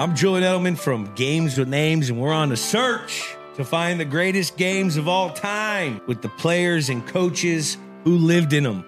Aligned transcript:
I'm 0.00 0.14
Julian 0.16 0.44
Edelman 0.44 0.78
from 0.78 1.12
Games 1.14 1.58
with 1.58 1.68
Names, 1.68 2.08
and 2.10 2.20
we're 2.20 2.32
on 2.32 2.52
a 2.52 2.56
search 2.56 3.34
to 3.56 3.64
find 3.64 4.00
the 4.00 4.04
greatest 4.04 4.56
games 4.56 4.96
of 4.96 5.08
all 5.08 5.30
time 5.30 6.00
with 6.06 6.22
the 6.22 6.28
players 6.28 6.88
and 6.88 7.06
coaches 7.06 7.76
who 8.04 8.16
lived 8.16 8.52
in 8.52 8.64
them. 8.64 8.84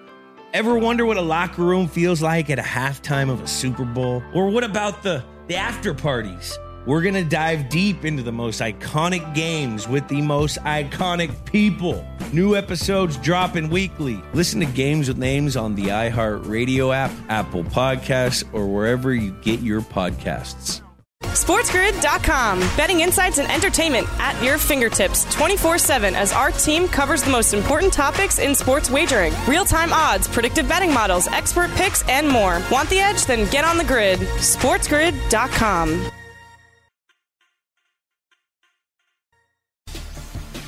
Ever 0.53 0.77
wonder 0.77 1.05
what 1.05 1.17
a 1.17 1.21
locker 1.21 1.63
room 1.63 1.87
feels 1.87 2.21
like 2.21 2.49
at 2.49 2.57
a 2.57 2.63
halftime 2.63 3.29
of 3.29 3.41
a 3.41 3.47
Super 3.47 3.85
Bowl? 3.85 4.23
Or 4.33 4.49
what 4.49 4.63
about 4.63 5.03
the, 5.03 5.23
the 5.47 5.55
after 5.55 5.93
parties? 5.93 6.57
We're 6.85 7.01
going 7.01 7.13
to 7.13 7.23
dive 7.23 7.69
deep 7.69 8.03
into 8.03 8.23
the 8.23 8.31
most 8.31 8.59
iconic 8.59 9.33
games 9.33 9.87
with 9.87 10.07
the 10.09 10.21
most 10.21 10.57
iconic 10.59 11.45
people. 11.45 12.05
New 12.33 12.57
episodes 12.57 13.15
dropping 13.17 13.69
weekly. 13.69 14.21
Listen 14.33 14.59
to 14.59 14.65
Games 14.65 15.07
with 15.07 15.17
Names 15.17 15.55
on 15.55 15.75
the 15.75 15.85
iHeartRadio 15.85 16.93
app, 16.93 17.11
Apple 17.29 17.63
Podcasts, 17.63 18.43
or 18.53 18.67
wherever 18.67 19.13
you 19.13 19.31
get 19.41 19.61
your 19.61 19.81
podcasts. 19.81 20.81
SportsGrid.com. 21.21 22.59
Betting 22.75 22.99
insights 22.99 23.37
and 23.39 23.49
entertainment 23.49 24.07
at 24.19 24.41
your 24.43 24.57
fingertips 24.57 25.23
24 25.33 25.77
7 25.77 26.15
as 26.15 26.33
our 26.33 26.51
team 26.51 26.87
covers 26.87 27.23
the 27.23 27.31
most 27.31 27.53
important 27.53 27.93
topics 27.93 28.39
in 28.39 28.53
sports 28.53 28.89
wagering 28.89 29.33
real 29.47 29.65
time 29.65 29.93
odds, 29.93 30.27
predictive 30.27 30.67
betting 30.67 30.93
models, 30.93 31.27
expert 31.27 31.71
picks, 31.71 32.07
and 32.09 32.27
more. 32.27 32.61
Want 32.69 32.89
the 32.89 32.99
edge? 32.99 33.25
Then 33.25 33.49
get 33.49 33.63
on 33.63 33.77
the 33.77 33.85
grid. 33.85 34.19
SportsGrid.com. 34.19 36.11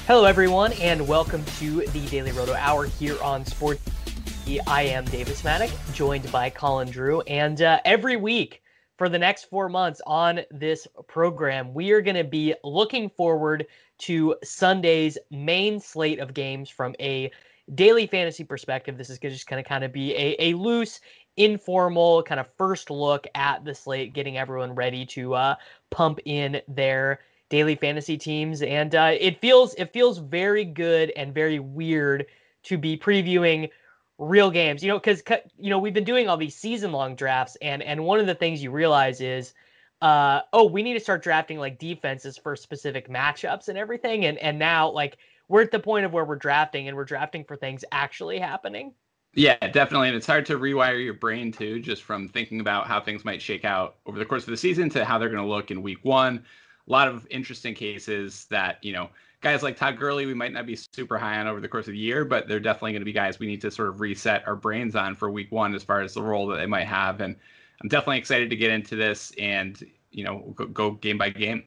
Hello, 0.07 0.25
everyone, 0.25 0.71
and 0.73 1.07
welcome 1.07 1.43
to 1.57 1.83
the 1.87 2.05
Daily 2.09 2.31
Roto 2.31 2.53
Hour 2.53 2.85
here 2.85 3.19
on 3.23 3.43
Sports. 3.43 3.81
I 4.67 4.83
am 4.83 5.03
Davis 5.05 5.41
Mattek, 5.41 5.73
joined 5.95 6.31
by 6.31 6.51
Colin 6.51 6.91
Drew, 6.91 7.21
and 7.21 7.59
uh, 7.63 7.79
every 7.85 8.15
week 8.15 8.61
for 8.99 9.09
the 9.09 9.17
next 9.17 9.45
four 9.45 9.67
months 9.67 10.03
on 10.05 10.41
this 10.51 10.87
program, 11.07 11.73
we 11.73 11.89
are 11.91 12.01
going 12.01 12.17
to 12.17 12.23
be 12.23 12.53
looking 12.63 13.09
forward 13.09 13.65
to 13.97 14.35
Sunday's 14.43 15.17
main 15.31 15.79
slate 15.79 16.19
of 16.19 16.35
games 16.35 16.69
from 16.69 16.93
a 16.99 17.31
daily 17.73 18.05
fantasy 18.05 18.43
perspective. 18.43 18.99
This 18.99 19.09
is 19.09 19.17
just 19.17 19.47
going 19.47 19.63
to 19.63 19.67
kind 19.67 19.83
of 19.83 19.91
be 19.91 20.13
a, 20.13 20.35
a 20.39 20.53
loose, 20.53 20.99
informal 21.35 22.21
kind 22.21 22.39
of 22.39 22.45
first 22.59 22.91
look 22.91 23.25
at 23.33 23.65
the 23.65 23.73
slate, 23.73 24.13
getting 24.13 24.37
everyone 24.37 24.75
ready 24.75 25.03
to 25.07 25.33
uh, 25.33 25.55
pump 25.89 26.19
in 26.25 26.61
their 26.67 27.21
daily 27.49 27.75
fantasy 27.75 28.17
teams, 28.17 28.61
and 28.61 28.95
uh, 28.95 29.13
it 29.19 29.39
feels 29.41 29.73
it 29.75 29.93
feels 29.93 30.17
very 30.17 30.65
good 30.65 31.11
and 31.15 31.33
very 31.33 31.59
weird 31.59 32.25
to 32.63 32.77
be 32.77 32.97
previewing 32.97 33.69
real 34.17 34.49
games. 34.49 34.83
You 34.83 34.89
know, 34.89 34.99
because 34.99 35.21
you 35.57 35.69
know 35.69 35.79
we've 35.79 35.93
been 35.93 36.03
doing 36.03 36.27
all 36.27 36.37
these 36.37 36.55
season 36.55 36.91
long 36.91 37.15
drafts, 37.15 37.57
and 37.61 37.83
and 37.83 38.03
one 38.03 38.19
of 38.19 38.27
the 38.27 38.35
things 38.35 38.63
you 38.63 38.71
realize 38.71 39.21
is. 39.21 39.53
Uh, 40.01 40.41
oh, 40.51 40.65
we 40.65 40.83
need 40.83 40.93
to 40.93 40.99
start 40.99 41.23
drafting 41.23 41.57
like 41.57 41.79
defenses 41.79 42.37
for 42.37 42.53
specific 42.57 43.09
matchups 43.09 43.69
and 43.69 43.77
everything. 43.77 44.25
And 44.25 44.37
and 44.39 44.59
now 44.59 44.91
like 44.91 45.17
we're 45.47 45.61
at 45.61 45.71
the 45.71 45.79
point 45.79 46.05
of 46.05 46.11
where 46.11 46.25
we're 46.25 46.35
drafting 46.35 46.89
and 46.89 46.97
we're 46.97 47.05
drafting 47.05 47.45
for 47.45 47.55
things 47.55 47.85
actually 47.93 48.37
happening. 48.37 48.93
Yeah, 49.33 49.55
definitely. 49.55 50.09
And 50.09 50.17
it's 50.17 50.27
hard 50.27 50.45
to 50.47 50.59
rewire 50.59 51.03
your 51.03 51.13
brain 51.13 51.51
too, 51.51 51.79
just 51.79 52.03
from 52.03 52.27
thinking 52.27 52.59
about 52.59 52.87
how 52.87 52.99
things 52.99 53.25
might 53.25 53.41
shake 53.41 53.65
out 53.65 53.95
over 54.05 54.19
the 54.19 54.25
course 54.25 54.43
of 54.43 54.49
the 54.49 54.57
season 54.57 54.89
to 54.91 55.05
how 55.05 55.17
they're 55.17 55.29
going 55.29 55.43
to 55.43 55.49
look 55.49 55.71
in 55.71 55.81
week 55.81 55.99
one 56.03 56.43
a 56.87 56.91
lot 56.91 57.07
of 57.07 57.27
interesting 57.29 57.73
cases 57.73 58.45
that 58.49 58.83
you 58.83 58.93
know 58.93 59.09
guys 59.41 59.63
like 59.63 59.77
Todd 59.77 59.97
Gurley 59.97 60.25
we 60.25 60.33
might 60.33 60.53
not 60.53 60.65
be 60.65 60.75
super 60.75 61.17
high 61.17 61.39
on 61.39 61.47
over 61.47 61.59
the 61.59 61.67
course 61.67 61.87
of 61.87 61.93
the 61.93 61.99
year, 61.99 62.25
but 62.25 62.47
they're 62.47 62.59
definitely 62.59 62.93
going 62.93 63.01
to 63.01 63.05
be 63.05 63.13
guys 63.13 63.39
we 63.39 63.47
need 63.47 63.61
to 63.61 63.71
sort 63.71 63.89
of 63.89 64.01
reset 64.01 64.47
our 64.47 64.55
brains 64.55 64.95
on 64.95 65.15
for 65.15 65.29
week 65.29 65.51
one 65.51 65.75
as 65.75 65.83
far 65.83 66.01
as 66.01 66.13
the 66.13 66.21
role 66.21 66.47
that 66.47 66.57
they 66.57 66.65
might 66.65 66.87
have. 66.87 67.21
And 67.21 67.35
I'm 67.81 67.89
definitely 67.89 68.17
excited 68.17 68.49
to 68.49 68.55
get 68.55 68.71
into 68.71 68.95
this 68.95 69.31
and 69.37 69.83
you 70.11 70.23
know 70.23 70.53
go, 70.55 70.65
go 70.65 70.91
game 70.91 71.17
by 71.17 71.29
game. 71.29 71.63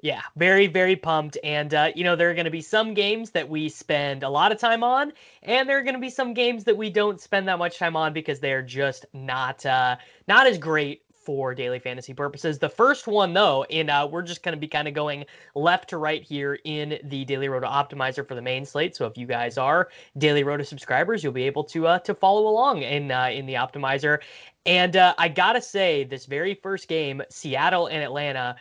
Yeah, 0.00 0.22
very, 0.36 0.68
very 0.68 0.94
pumped. 0.94 1.38
And, 1.42 1.74
uh, 1.74 1.90
you 1.94 2.04
know, 2.04 2.14
there 2.14 2.30
are 2.30 2.34
going 2.34 2.44
to 2.44 2.52
be 2.52 2.60
some 2.60 2.94
games 2.94 3.30
that 3.32 3.48
we 3.48 3.68
spend 3.68 4.22
a 4.22 4.28
lot 4.28 4.52
of 4.52 4.58
time 4.58 4.84
on, 4.84 5.12
and 5.42 5.68
there 5.68 5.76
are 5.78 5.82
going 5.82 5.94
to 5.94 6.00
be 6.00 6.10
some 6.10 6.34
games 6.34 6.64
that 6.64 6.76
we 6.76 6.88
don't 6.88 7.20
spend 7.20 7.48
that 7.48 7.58
much 7.58 7.78
time 7.78 7.96
on 7.96 8.12
because 8.12 8.38
they're 8.38 8.62
just 8.62 9.06
not 9.12 9.66
uh, 9.66 9.96
not 10.28 10.46
as 10.46 10.56
great 10.56 11.02
for 11.28 11.54
daily 11.54 11.78
fantasy 11.78 12.14
purposes. 12.14 12.58
The 12.58 12.70
first 12.70 13.06
one, 13.06 13.34
though, 13.34 13.64
and 13.64 13.90
uh, 13.90 14.08
we're 14.10 14.22
just 14.22 14.42
going 14.42 14.54
to 14.54 14.58
be 14.58 14.66
kind 14.66 14.88
of 14.88 14.94
going 14.94 15.26
left 15.54 15.90
to 15.90 15.98
right 15.98 16.22
here 16.22 16.58
in 16.64 16.98
the 17.04 17.22
Daily 17.26 17.50
Roto 17.50 17.66
Optimizer 17.66 18.26
for 18.26 18.34
the 18.34 18.40
main 18.40 18.64
slate. 18.64 18.96
So 18.96 19.04
if 19.04 19.18
you 19.18 19.26
guys 19.26 19.58
are 19.58 19.90
Daily 20.16 20.42
Roto 20.42 20.64
subscribers, 20.64 21.22
you'll 21.22 21.34
be 21.34 21.42
able 21.42 21.64
to 21.64 21.86
uh, 21.86 21.98
to 21.98 22.14
follow 22.14 22.48
along 22.48 22.80
in 22.80 23.10
uh, 23.10 23.26
in 23.26 23.44
the 23.44 23.52
Optimizer. 23.52 24.20
And 24.64 24.96
uh, 24.96 25.14
I 25.18 25.28
gotta 25.28 25.60
say, 25.60 26.04
this 26.04 26.24
very 26.24 26.54
first 26.54 26.88
game, 26.88 27.20
Seattle 27.28 27.88
and 27.88 28.02
Atlanta. 28.02 28.56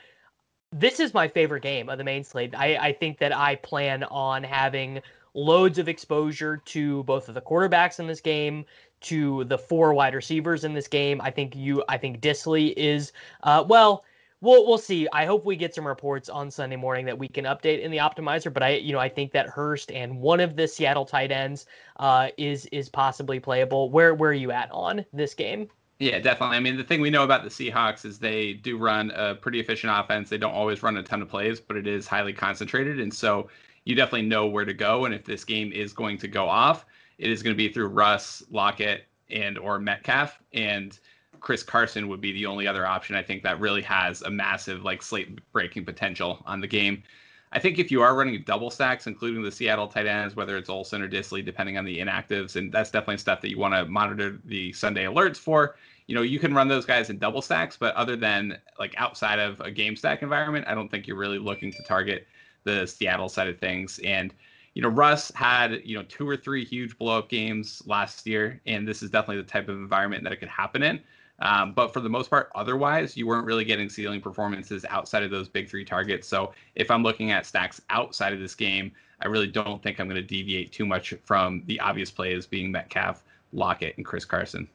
This 0.74 1.00
is 1.00 1.14
my 1.14 1.30
favorite 1.30 1.64
game 1.64 1.88
of 1.88 1.98
the 1.98 2.04
main 2.04 2.26
slate. 2.26 2.54
I, 2.54 2.76
I 2.76 2.92
think 2.92 3.18
that 3.20 3.34
I 3.34 3.56
plan 3.56 4.04
on 4.04 4.44
having 4.44 5.00
loads 5.38 5.78
of 5.78 5.88
exposure 5.88 6.58
to 6.66 7.04
both 7.04 7.30
of 7.30 7.36
the 7.36 7.42
quarterbacks 7.42 8.00
in 8.00 8.08
this 8.08 8.20
game, 8.20 8.66
to 9.02 9.44
the 9.46 9.58
four 9.58 9.94
wide 9.94 10.16
receivers 10.16 10.64
in 10.64 10.74
this 10.74 10.88
game. 10.88 11.22
I 11.22 11.32
think 11.32 11.56
you, 11.56 11.84
I 11.88 11.98
think 11.98 12.22
Dissly 12.22 12.74
is, 12.76 13.12
uh, 13.44 13.64
well, 13.68 14.04
we'll 14.42 14.66
we'll 14.68 14.78
see. 14.78 15.08
I 15.14 15.26
hope 15.26 15.46
we 15.46 15.56
get 15.56 15.74
some 15.74 15.86
reports 15.86 16.30
on 16.30 16.52
Sunday 16.52 16.76
morning 16.76 17.06
that 17.06 17.18
we 17.18 17.28
can 17.28 17.46
update 17.46 17.82
in 17.82 17.92
the 17.92 17.98
optimizer. 17.98 18.54
But 18.54 18.64
I, 18.64 18.76
you 18.76 18.94
know, 18.94 19.00
I 19.00 19.10
think 19.10 19.32
that 19.32 19.48
Hurst 19.48 19.92
and 19.92 20.20
one 20.20 20.40
of 20.40 20.56
the 20.56 20.68
Seattle 20.68 21.06
tight 21.06 21.32
ends 21.32 21.66
uh, 21.98 22.30
is 22.38 22.66
is 22.68 22.90
possibly 22.90 23.40
playable. 23.40 23.90
Where 23.90 24.14
where 24.14 24.32
are 24.32 24.34
you 24.34 24.52
at 24.52 24.70
on 24.72 25.06
this 25.14 25.34
game? 25.34 25.70
Yeah, 26.00 26.20
definitely. 26.20 26.58
I 26.58 26.60
mean, 26.60 26.78
the 26.78 26.84
thing 26.84 27.02
we 27.02 27.10
know 27.10 27.24
about 27.24 27.44
the 27.44 27.50
Seahawks 27.50 28.06
is 28.06 28.20
they 28.20 28.54
do 28.54 28.78
run 28.78 29.10
a 29.16 29.34
pretty 29.34 29.60
efficient 29.60 29.92
offense. 29.96 30.30
They 30.30 30.38
don't 30.38 30.54
always 30.54 30.84
run 30.84 30.96
a 30.98 31.02
ton 31.02 31.24
of 31.24 31.28
plays, 31.28 31.60
but 31.60 31.76
it 31.76 31.88
is 31.88 32.08
highly 32.08 32.34
concentrated, 32.34 33.00
and 33.00 33.12
so 33.14 33.50
you 33.86 33.96
definitely 33.96 34.28
know 34.28 34.46
where 34.46 34.66
to 34.66 34.74
go. 34.74 35.06
And 35.06 35.16
if 35.16 35.24
this 35.24 35.44
game 35.44 35.72
is 35.72 35.94
going 35.94 36.18
to 36.20 36.28
go 36.28 36.48
off, 36.48 36.86
it 37.18 37.30
is 37.30 37.44
going 37.44 37.54
to 37.54 37.58
be 37.58 37.72
through 37.72 37.88
Russ, 37.88 38.44
Lockett, 38.52 39.06
and 39.30 39.58
or 39.58 39.80
Metcalf, 39.80 40.40
and 40.54 40.98
Chris 41.40 41.64
Carson 41.64 42.08
would 42.08 42.22
be 42.22 42.32
the 42.32 42.46
only 42.46 42.68
other 42.68 42.86
option. 42.86 43.16
I 43.16 43.24
think 43.24 43.44
that 43.44 43.60
really 43.60 43.82
has 43.84 44.22
a 44.22 44.30
massive 44.30 44.84
like 44.84 45.02
slate 45.02 45.40
breaking 45.52 45.86
potential 45.86 46.42
on 46.46 46.62
the 46.62 46.68
game. 46.68 47.04
I 47.52 47.60
think 47.60 47.80
if 47.80 47.92
you 47.92 48.02
are 48.02 48.16
running 48.16 48.44
double 48.46 48.70
stacks, 48.70 49.08
including 49.08 49.42
the 49.42 49.52
Seattle 49.52 49.88
tight 49.88 50.06
ends, 50.06 50.36
whether 50.36 50.58
it's 50.58 50.70
Olsen 50.70 51.02
or 51.02 51.08
Dissly, 51.08 51.44
depending 51.44 51.78
on 51.78 51.86
the 51.86 52.00
inactives, 52.00 52.58
and 52.58 52.72
that's 52.72 52.92
definitely 52.92 53.18
stuff 53.18 53.40
that 53.42 53.50
you 53.50 53.58
want 53.58 53.74
to 53.74 53.86
monitor 53.86 54.40
the 54.46 54.74
Sunday 54.74 55.06
alerts 55.06 55.38
for. 55.38 55.78
You 56.08 56.16
know, 56.16 56.22
you 56.22 56.40
can 56.40 56.54
run 56.54 56.68
those 56.68 56.86
guys 56.86 57.10
in 57.10 57.18
double 57.18 57.42
stacks, 57.42 57.78
but 57.78 57.96
other 57.96 58.16
than 58.16 58.58
like 58.80 58.96
outside 58.98 59.40
of 59.40 59.60
a 59.62 59.72
game 59.72 59.96
stack 59.96 60.24
environment, 60.24 60.66
I 60.68 60.76
don't 60.76 60.90
think 60.90 61.08
you're 61.08 61.18
really 61.18 61.40
looking 61.40 61.72
to 61.72 61.84
target 61.84 62.28
the 62.64 62.86
Seattle 62.86 63.30
side 63.30 63.48
of 63.48 63.60
things. 63.60 64.00
And 64.04 64.34
you 64.78 64.84
know, 64.84 64.90
Russ 64.90 65.32
had, 65.34 65.82
you 65.84 65.98
know, 65.98 66.04
two 66.08 66.30
or 66.30 66.38
three 66.38 66.64
huge 66.64 67.00
blow 67.00 67.18
up 67.18 67.30
games 67.30 67.82
last 67.88 68.28
year, 68.28 68.62
and 68.68 68.88
this 68.88 69.02
is 69.02 69.10
definitely 69.10 69.42
the 69.42 69.50
type 69.50 69.70
of 69.70 69.76
environment 69.76 70.24
that 70.24 70.32
it 70.32 70.36
could 70.36 70.50
happen 70.50 70.84
in. 70.84 71.00
Um, 71.40 71.74
but 71.74 71.92
for 71.92 72.00
the 72.00 72.10
most 72.10 72.30
part, 72.30 72.52
otherwise, 72.54 73.18
you 73.18 73.26
weren't 73.26 73.48
really 73.48 73.66
getting 73.66 73.90
ceiling 73.90 74.22
performances 74.22 74.86
outside 74.88 75.24
of 75.24 75.32
those 75.32 75.50
big 75.50 75.68
three 75.68 75.84
targets. 75.84 76.28
So 76.28 76.54
if 76.76 76.92
I'm 76.92 77.02
looking 77.02 77.32
at 77.32 77.48
stacks 77.48 77.82
outside 77.90 78.34
of 78.34 78.40
this 78.40 78.54
game, 78.54 78.92
I 79.20 79.26
really 79.26 79.48
don't 79.48 79.82
think 79.82 80.00
I'm 80.00 80.08
going 80.08 80.22
to 80.22 80.28
deviate 80.28 80.72
too 80.72 80.86
much 80.86 81.16
from 81.24 81.64
the 81.66 81.80
obvious 81.80 82.12
plays 82.12 82.46
being 82.46 82.72
Metcalf, 82.72 83.24
Lockett, 83.54 83.98
and 83.98 84.06
Chris 84.06 84.26
Carson. 84.26 84.70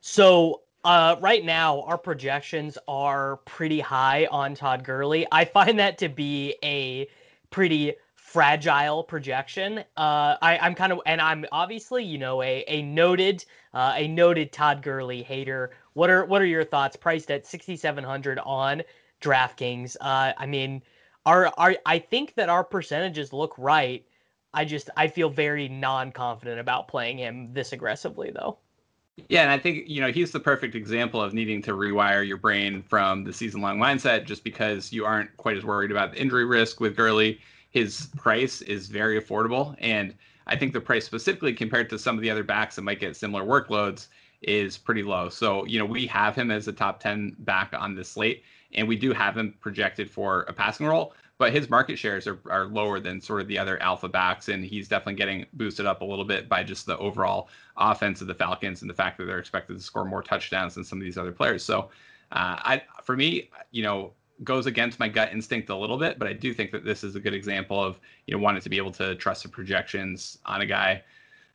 So 0.00 0.62
uh, 0.82 1.16
right 1.20 1.44
now, 1.44 1.82
our 1.82 1.98
projections 1.98 2.78
are 2.88 3.36
pretty 3.44 3.80
high 3.80 4.28
on 4.30 4.54
Todd 4.54 4.82
Gurley. 4.82 5.26
I 5.30 5.44
find 5.44 5.78
that 5.78 5.98
to 5.98 6.08
be 6.08 6.54
a 6.64 7.06
pretty 7.50 7.96
fragile 8.32 9.02
projection. 9.02 9.78
Uh, 9.96 10.36
I, 10.40 10.58
am 10.60 10.76
kind 10.76 10.92
of, 10.92 11.00
and 11.04 11.20
I'm 11.20 11.44
obviously, 11.50 12.04
you 12.04 12.16
know, 12.16 12.42
a 12.42 12.64
a 12.68 12.82
noted 12.82 13.44
uh, 13.74 13.94
a 13.96 14.06
noted 14.06 14.52
Todd 14.52 14.82
Gurley 14.82 15.22
hater. 15.22 15.72
What 15.94 16.10
are 16.10 16.24
what 16.24 16.40
are 16.40 16.46
your 16.46 16.64
thoughts? 16.64 16.96
Priced 16.96 17.30
at 17.30 17.44
6,700 17.46 18.38
on 18.44 18.82
DraftKings. 19.20 19.96
Uh, 20.00 20.32
I 20.36 20.46
mean, 20.46 20.82
our 21.26 21.52
our 21.58 21.74
I 21.84 21.98
think 21.98 22.34
that 22.34 22.48
our 22.48 22.62
percentages 22.62 23.32
look 23.32 23.54
right. 23.58 24.06
I 24.54 24.64
just 24.64 24.90
I 24.96 25.08
feel 25.08 25.28
very 25.28 25.68
non 25.68 26.12
confident 26.12 26.60
about 26.60 26.86
playing 26.86 27.18
him 27.18 27.52
this 27.52 27.72
aggressively 27.72 28.30
though. 28.30 28.58
Yeah, 29.28 29.42
and 29.42 29.50
I 29.50 29.58
think 29.58 29.88
you 29.88 30.00
know 30.00 30.12
he's 30.12 30.30
the 30.30 30.40
perfect 30.40 30.76
example 30.76 31.20
of 31.20 31.34
needing 31.34 31.62
to 31.62 31.72
rewire 31.72 32.26
your 32.26 32.36
brain 32.36 32.82
from 32.82 33.24
the 33.24 33.32
season-long 33.32 33.78
mindset, 33.78 34.24
just 34.24 34.44
because 34.44 34.92
you 34.92 35.04
aren't 35.04 35.36
quite 35.36 35.56
as 35.56 35.64
worried 35.64 35.90
about 35.90 36.12
the 36.12 36.20
injury 36.20 36.44
risk 36.44 36.80
with 36.80 36.96
Gurley. 36.96 37.40
His 37.70 38.08
price 38.16 38.62
is 38.62 38.88
very 38.88 39.20
affordable, 39.20 39.76
and 39.78 40.14
I 40.46 40.56
think 40.56 40.72
the 40.72 40.80
price 40.80 41.04
specifically 41.04 41.52
compared 41.52 41.88
to 41.90 41.98
some 41.98 42.16
of 42.16 42.22
the 42.22 42.30
other 42.30 42.44
backs 42.44 42.76
that 42.76 42.82
might 42.82 43.00
get 43.00 43.16
similar 43.16 43.44
workloads 43.44 44.08
is 44.42 44.76
pretty 44.76 45.02
low. 45.02 45.28
So 45.28 45.64
you 45.66 45.78
know 45.78 45.86
we 45.86 46.06
have 46.06 46.34
him 46.34 46.50
as 46.50 46.68
a 46.68 46.72
top 46.72 47.00
ten 47.00 47.36
back 47.40 47.72
on 47.72 47.94
this 47.94 48.08
slate, 48.08 48.42
and 48.74 48.86
we 48.88 48.96
do 48.96 49.12
have 49.12 49.36
him 49.36 49.54
projected 49.60 50.10
for 50.10 50.42
a 50.42 50.52
passing 50.52 50.86
role 50.86 51.14
but 51.40 51.54
his 51.54 51.70
market 51.70 51.98
shares 51.98 52.26
are, 52.26 52.38
are 52.50 52.66
lower 52.66 53.00
than 53.00 53.18
sort 53.18 53.40
of 53.40 53.48
the 53.48 53.58
other 53.58 53.82
alpha 53.82 54.06
backs 54.06 54.50
and 54.50 54.62
he's 54.62 54.88
definitely 54.88 55.14
getting 55.14 55.46
boosted 55.54 55.86
up 55.86 56.02
a 56.02 56.04
little 56.04 56.24
bit 56.24 56.50
by 56.50 56.62
just 56.62 56.84
the 56.84 56.98
overall 56.98 57.48
offense 57.78 58.20
of 58.20 58.26
the 58.26 58.34
falcons 58.34 58.82
and 58.82 58.90
the 58.90 58.94
fact 58.94 59.16
that 59.16 59.24
they're 59.24 59.38
expected 59.38 59.74
to 59.74 59.82
score 59.82 60.04
more 60.04 60.22
touchdowns 60.22 60.74
than 60.74 60.84
some 60.84 60.98
of 60.98 61.02
these 61.04 61.16
other 61.16 61.32
players 61.32 61.64
so 61.64 61.88
uh, 62.32 62.60
i 62.60 62.82
for 63.02 63.16
me 63.16 63.48
you 63.70 63.82
know 63.82 64.12
goes 64.44 64.66
against 64.66 64.98
my 64.98 65.08
gut 65.08 65.32
instinct 65.32 65.68
a 65.70 65.76
little 65.76 65.98
bit 65.98 66.18
but 66.18 66.28
i 66.28 66.32
do 66.32 66.52
think 66.54 66.70
that 66.70 66.84
this 66.84 67.04
is 67.04 67.14
a 67.14 67.20
good 67.20 67.34
example 67.34 67.82
of 67.82 68.00
you 68.26 68.34
know 68.34 68.42
wanting 68.42 68.62
to 68.62 68.68
be 68.68 68.76
able 68.76 68.92
to 68.92 69.14
trust 69.16 69.42
the 69.42 69.48
projections 69.48 70.38
on 70.46 70.60
a 70.60 70.66
guy 70.66 71.02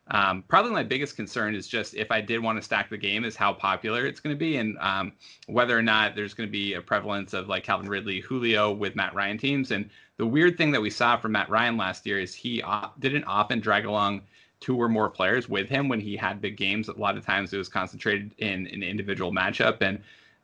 um, 0.08 0.44
probably 0.46 0.70
my 0.70 0.84
biggest 0.84 1.16
concern 1.16 1.54
is 1.54 1.66
just 1.66 1.94
if 1.94 2.12
I 2.12 2.20
did 2.20 2.40
want 2.40 2.58
to 2.58 2.62
stack 2.62 2.88
the 2.90 2.96
game, 2.96 3.24
is 3.24 3.34
how 3.34 3.52
popular 3.52 4.06
it's 4.06 4.20
going 4.20 4.34
to 4.34 4.38
be, 4.38 4.56
and 4.56 4.78
um, 4.78 5.12
whether 5.46 5.76
or 5.76 5.82
not 5.82 6.14
there's 6.14 6.32
going 6.32 6.48
to 6.48 6.52
be 6.52 6.74
a 6.74 6.80
prevalence 6.80 7.32
of 7.32 7.48
like 7.48 7.64
Calvin 7.64 7.88
Ridley, 7.88 8.20
Julio 8.20 8.72
with 8.72 8.94
Matt 8.94 9.14
Ryan 9.14 9.36
teams. 9.36 9.72
And 9.72 9.90
the 10.16 10.26
weird 10.26 10.56
thing 10.56 10.70
that 10.72 10.80
we 10.80 10.90
saw 10.90 11.16
from 11.16 11.32
Matt 11.32 11.50
Ryan 11.50 11.76
last 11.76 12.06
year 12.06 12.20
is 12.20 12.34
he 12.34 12.62
uh, 12.62 12.88
didn't 13.00 13.24
often 13.24 13.58
drag 13.58 13.84
along 13.84 14.22
two 14.60 14.80
or 14.80 14.88
more 14.88 15.10
players 15.10 15.48
with 15.48 15.68
him 15.68 15.88
when 15.88 16.00
he 16.00 16.16
had 16.16 16.40
big 16.40 16.56
games. 16.56 16.88
A 16.88 16.92
lot 16.92 17.16
of 17.16 17.26
times 17.26 17.52
it 17.52 17.58
was 17.58 17.68
concentrated 17.68 18.32
in 18.38 18.68
an 18.68 18.82
individual 18.84 19.32
matchup, 19.32 19.78
and 19.80 20.00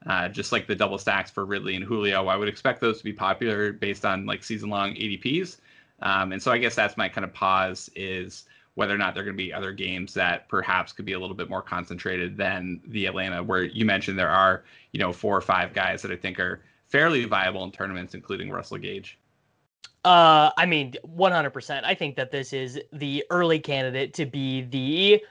uh, 0.07 0.29
just 0.29 0.53
like 0.53 0.67
the 0.67 0.75
double 0.75 0.99
stacks 0.99 1.31
for 1.31 1.45
Ridley 1.45 1.77
and 1.77 1.85
Julio, 1.85 2.27
I 2.27 2.37
would 2.37 2.49
expect 2.49 2.81
those 2.81 2.99
to 2.99 3.05
be 3.05 3.13
popular 3.13 3.73
based 3.73 4.05
on 4.05 4.27
like 4.27 4.43
season 4.43 4.69
long 4.69 4.95
ADPs. 4.95 5.59
Um, 6.01 6.33
and 6.33 6.43
so 6.43 6.51
I 6.51 6.59
guess 6.59 6.75
that's 6.75 6.97
my 6.97 7.09
kind 7.09 7.25
of 7.25 7.33
pause 7.33 7.91
is 7.95 8.45
whether 8.75 8.95
or 8.95 8.99
not 8.99 9.15
there 9.15 9.23
are 9.23 9.25
going 9.25 9.37
to 9.37 9.43
be 9.43 9.53
other 9.53 9.73
games 9.73 10.15
that 10.15 10.49
perhaps 10.49 10.93
could 10.93 11.05
be 11.05 11.13
a 11.13 11.19
little 11.19 11.37
bit 11.37 11.49
more 11.49 11.63
concentrated 11.63 12.37
than 12.37 12.81
the 12.87 13.07
Atlanta, 13.07 13.43
where 13.43 13.65
you 13.65 13.85
mentioned 13.85 14.19
there 14.19 14.31
are, 14.31 14.65
you 14.93 14.99
know, 14.99 15.13
four 15.13 15.37
or 15.37 15.43
five 15.43 15.75
guys 15.75 16.03
that 16.03 16.11
I 16.11 16.17
think 16.17 16.41
are 16.41 16.63
fairly 16.89 17.25
viable 17.25 17.65
in 17.65 17.71
tournaments, 17.71 18.15
including 18.15 18.51
Russell 18.51 18.79
Gage. 18.79 19.19
Uh, 20.05 20.51
I 20.57 20.67
mean, 20.67 20.95
100%. 21.07 21.85
I 21.85 21.95
think 21.95 22.17
that 22.17 22.31
this 22.31 22.53
is 22.53 22.81
the 22.93 23.25
early 23.31 23.61
candidate 23.61 24.15
to 24.15 24.27
be 24.27 24.63
the 24.63 25.23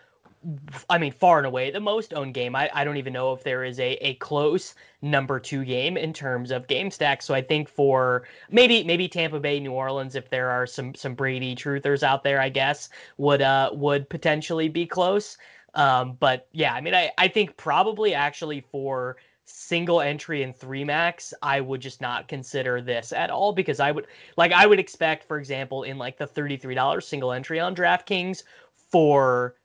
I 0.89 0.97
mean, 0.97 1.11
far 1.11 1.37
and 1.37 1.45
away 1.45 1.69
the 1.69 1.79
most 1.79 2.13
owned 2.13 2.33
game. 2.33 2.55
I, 2.55 2.69
I 2.73 2.83
don't 2.83 2.97
even 2.97 3.13
know 3.13 3.31
if 3.33 3.43
there 3.43 3.63
is 3.63 3.79
a, 3.79 3.91
a 4.05 4.15
close 4.15 4.73
number 5.01 5.39
two 5.39 5.63
game 5.63 5.97
in 5.97 6.13
terms 6.13 6.51
of 6.51 6.67
game 6.67 6.89
stacks. 6.89 7.25
So 7.25 7.33
I 7.33 7.41
think 7.41 7.69
for 7.69 8.23
maybe 8.49 8.83
maybe 8.83 9.07
Tampa 9.07 9.39
Bay, 9.39 9.59
New 9.59 9.71
Orleans, 9.71 10.15
if 10.15 10.29
there 10.29 10.49
are 10.49 10.65
some 10.65 10.95
some 10.95 11.13
Brady 11.13 11.55
truthers 11.55 12.01
out 12.01 12.23
there, 12.23 12.41
I 12.41 12.49
guess 12.49 12.89
would 13.17 13.41
uh 13.41 13.69
would 13.73 14.09
potentially 14.09 14.67
be 14.67 14.85
close. 14.85 15.37
Um, 15.75 16.17
but 16.19 16.47
yeah, 16.51 16.73
I 16.73 16.81
mean, 16.81 16.95
I 16.95 17.11
I 17.17 17.27
think 17.27 17.55
probably 17.57 18.13
actually 18.13 18.61
for 18.61 19.17
single 19.45 20.01
entry 20.01 20.43
and 20.43 20.55
three 20.55 20.83
max, 20.83 21.33
I 21.41 21.61
would 21.61 21.81
just 21.81 22.01
not 22.01 22.27
consider 22.27 22.81
this 22.81 23.11
at 23.11 23.29
all 23.29 23.53
because 23.53 23.79
I 23.79 23.91
would 23.91 24.07
like 24.37 24.51
I 24.51 24.65
would 24.65 24.79
expect, 24.79 25.23
for 25.23 25.37
example, 25.37 25.83
in 25.83 25.97
like 25.97 26.17
the 26.17 26.27
thirty 26.27 26.57
three 26.57 26.75
dollars 26.75 27.07
single 27.07 27.31
entry 27.31 27.59
on 27.59 27.75
DraftKings 27.75 28.43
for 28.91 29.55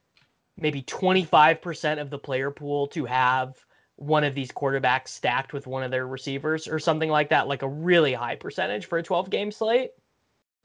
maybe 0.58 0.82
25% 0.82 2.00
of 2.00 2.10
the 2.10 2.18
player 2.18 2.50
pool 2.50 2.86
to 2.88 3.04
have 3.04 3.64
one 3.96 4.24
of 4.24 4.34
these 4.34 4.50
quarterbacks 4.50 5.08
stacked 5.08 5.52
with 5.52 5.66
one 5.66 5.82
of 5.82 5.90
their 5.90 6.06
receivers 6.06 6.68
or 6.68 6.78
something 6.78 7.10
like 7.10 7.30
that, 7.30 7.48
like 7.48 7.62
a 7.62 7.68
really 7.68 8.12
high 8.12 8.36
percentage 8.36 8.86
for 8.86 8.98
a 8.98 9.02
12 9.02 9.30
game 9.30 9.50
slate. 9.50 9.90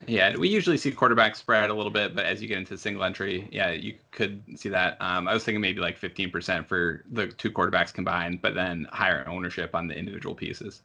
Yeah, 0.07 0.35
we 0.35 0.49
usually 0.49 0.77
see 0.77 0.91
quarterback 0.91 1.35
spread 1.35 1.69
a 1.69 1.73
little 1.73 1.91
bit, 1.91 2.15
but 2.15 2.25
as 2.25 2.41
you 2.41 2.47
get 2.47 2.57
into 2.57 2.77
single 2.77 3.03
entry, 3.03 3.47
yeah, 3.51 3.71
you 3.71 3.95
could 4.09 4.43
see 4.55 4.69
that. 4.69 4.97
Um, 4.99 5.27
I 5.27 5.33
was 5.33 5.43
thinking 5.43 5.61
maybe 5.61 5.79
like 5.79 5.99
15% 5.99 6.65
for 6.65 7.05
the 7.11 7.27
two 7.27 7.51
quarterbacks 7.51 7.93
combined, 7.93 8.41
but 8.41 8.55
then 8.55 8.87
higher 8.91 9.27
ownership 9.27 9.75
on 9.75 9.87
the 9.87 9.95
individual 9.95 10.33
pieces. 10.33 10.81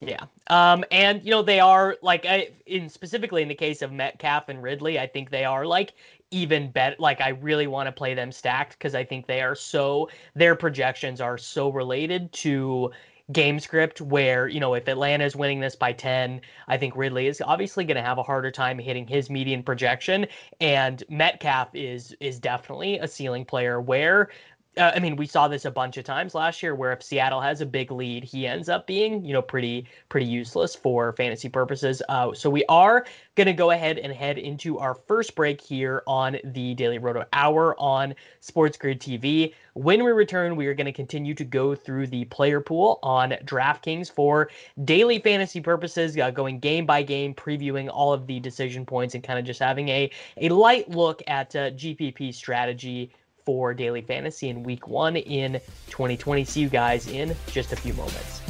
Yeah. 0.00 0.24
Um, 0.48 0.84
and 0.90 1.22
you 1.24 1.30
know, 1.30 1.42
they 1.42 1.60
are 1.60 1.96
like 2.02 2.24
I, 2.26 2.50
in 2.66 2.88
specifically 2.88 3.42
in 3.42 3.48
the 3.48 3.54
case 3.54 3.82
of 3.82 3.92
Metcalf 3.92 4.48
and 4.48 4.62
Ridley, 4.62 4.98
I 4.98 5.06
think 5.06 5.30
they 5.30 5.44
are 5.44 5.66
like 5.66 5.94
even 6.30 6.70
better. 6.70 6.96
Like 6.98 7.20
I 7.20 7.30
really 7.30 7.66
want 7.66 7.86
to 7.86 7.92
play 7.92 8.14
them 8.14 8.32
stacked 8.32 8.78
because 8.78 8.94
I 8.94 9.04
think 9.04 9.26
they 9.26 9.42
are 9.42 9.54
so 9.54 10.08
their 10.34 10.54
projections 10.54 11.20
are 11.20 11.38
so 11.38 11.70
related 11.70 12.32
to 12.32 12.90
game 13.32 13.60
script 13.60 14.00
where 14.00 14.48
you 14.48 14.58
know 14.58 14.74
if 14.74 14.88
Atlanta 14.88 15.24
is 15.24 15.36
winning 15.36 15.60
this 15.60 15.76
by 15.76 15.92
10 15.92 16.40
I 16.66 16.76
think 16.76 16.96
Ridley 16.96 17.28
is 17.28 17.40
obviously 17.40 17.84
going 17.84 17.96
to 17.96 18.02
have 18.02 18.18
a 18.18 18.22
harder 18.22 18.50
time 18.50 18.78
hitting 18.78 19.06
his 19.06 19.30
median 19.30 19.62
projection 19.62 20.26
and 20.60 21.04
Metcalf 21.08 21.68
is 21.74 22.14
is 22.20 22.40
definitely 22.40 22.98
a 22.98 23.06
ceiling 23.06 23.44
player 23.44 23.80
where 23.80 24.30
uh, 24.76 24.92
I 24.94 25.00
mean, 25.00 25.16
we 25.16 25.26
saw 25.26 25.48
this 25.48 25.64
a 25.64 25.70
bunch 25.70 25.96
of 25.96 26.04
times 26.04 26.32
last 26.32 26.62
year 26.62 26.76
where 26.76 26.92
if 26.92 27.02
Seattle 27.02 27.40
has 27.40 27.60
a 27.60 27.66
big 27.66 27.90
lead, 27.90 28.22
he 28.22 28.46
ends 28.46 28.68
up 28.68 28.86
being, 28.86 29.24
you 29.24 29.32
know, 29.32 29.42
pretty 29.42 29.86
pretty 30.08 30.26
useless 30.26 30.76
for 30.76 31.12
fantasy 31.14 31.48
purposes. 31.48 32.02
Uh, 32.08 32.32
so 32.34 32.48
we 32.48 32.64
are 32.68 33.04
going 33.34 33.48
to 33.48 33.52
go 33.52 33.72
ahead 33.72 33.98
and 33.98 34.12
head 34.12 34.38
into 34.38 34.78
our 34.78 34.94
first 34.94 35.34
break 35.34 35.60
here 35.60 36.04
on 36.06 36.38
the 36.44 36.74
Daily 36.74 36.98
Roto 36.98 37.24
Hour 37.32 37.74
on 37.80 38.14
Sports 38.40 38.76
Grid 38.76 39.00
TV. 39.00 39.54
When 39.74 40.04
we 40.04 40.12
return, 40.12 40.54
we 40.54 40.66
are 40.68 40.74
going 40.74 40.86
to 40.86 40.92
continue 40.92 41.34
to 41.34 41.44
go 41.44 41.74
through 41.74 42.06
the 42.06 42.24
player 42.26 42.60
pool 42.60 43.00
on 43.02 43.30
DraftKings 43.44 44.10
for 44.10 44.50
daily 44.84 45.18
fantasy 45.18 45.60
purposes, 45.60 46.16
uh, 46.16 46.30
going 46.30 46.60
game 46.60 46.86
by 46.86 47.02
game, 47.02 47.34
previewing 47.34 47.88
all 47.92 48.12
of 48.12 48.26
the 48.28 48.38
decision 48.38 48.86
points, 48.86 49.16
and 49.16 49.24
kind 49.24 49.38
of 49.38 49.44
just 49.44 49.58
having 49.58 49.88
a 49.88 50.10
a 50.36 50.48
light 50.48 50.88
look 50.88 51.22
at 51.26 51.56
uh, 51.56 51.70
GPP 51.70 52.32
strategy 52.32 53.12
for 53.44 53.74
Daily 53.74 54.02
Fantasy 54.02 54.48
in 54.48 54.62
week 54.62 54.88
one 54.88 55.16
in 55.16 55.60
2020. 55.88 56.44
See 56.44 56.60
you 56.60 56.68
guys 56.68 57.08
in 57.08 57.34
just 57.46 57.72
a 57.72 57.76
few 57.76 57.94
moments. 57.94 58.40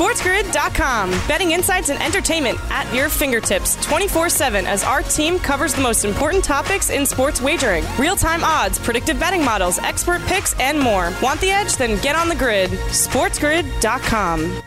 SportsGrid.com. 0.00 1.10
Betting 1.28 1.50
insights 1.50 1.90
and 1.90 2.02
entertainment 2.02 2.58
at 2.70 2.90
your 2.94 3.10
fingertips 3.10 3.76
24 3.84 4.30
7 4.30 4.66
as 4.66 4.82
our 4.82 5.02
team 5.02 5.38
covers 5.38 5.74
the 5.74 5.82
most 5.82 6.06
important 6.06 6.42
topics 6.42 6.88
in 6.88 7.04
sports 7.04 7.42
wagering 7.42 7.84
real 7.98 8.16
time 8.16 8.42
odds, 8.42 8.78
predictive 8.78 9.20
betting 9.20 9.44
models, 9.44 9.78
expert 9.80 10.22
picks, 10.22 10.58
and 10.58 10.80
more. 10.80 11.12
Want 11.22 11.38
the 11.42 11.50
edge? 11.50 11.76
Then 11.76 12.00
get 12.00 12.16
on 12.16 12.30
the 12.30 12.34
grid. 12.34 12.70
SportsGrid.com. 12.70 14.62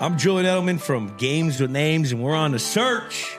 I'm 0.00 0.18
Julian 0.18 0.46
Edelman 0.46 0.80
from 0.80 1.16
Games 1.16 1.60
with 1.60 1.70
Names, 1.70 2.10
and 2.10 2.24
we're 2.24 2.34
on 2.34 2.50
the 2.50 2.58
search 2.58 3.38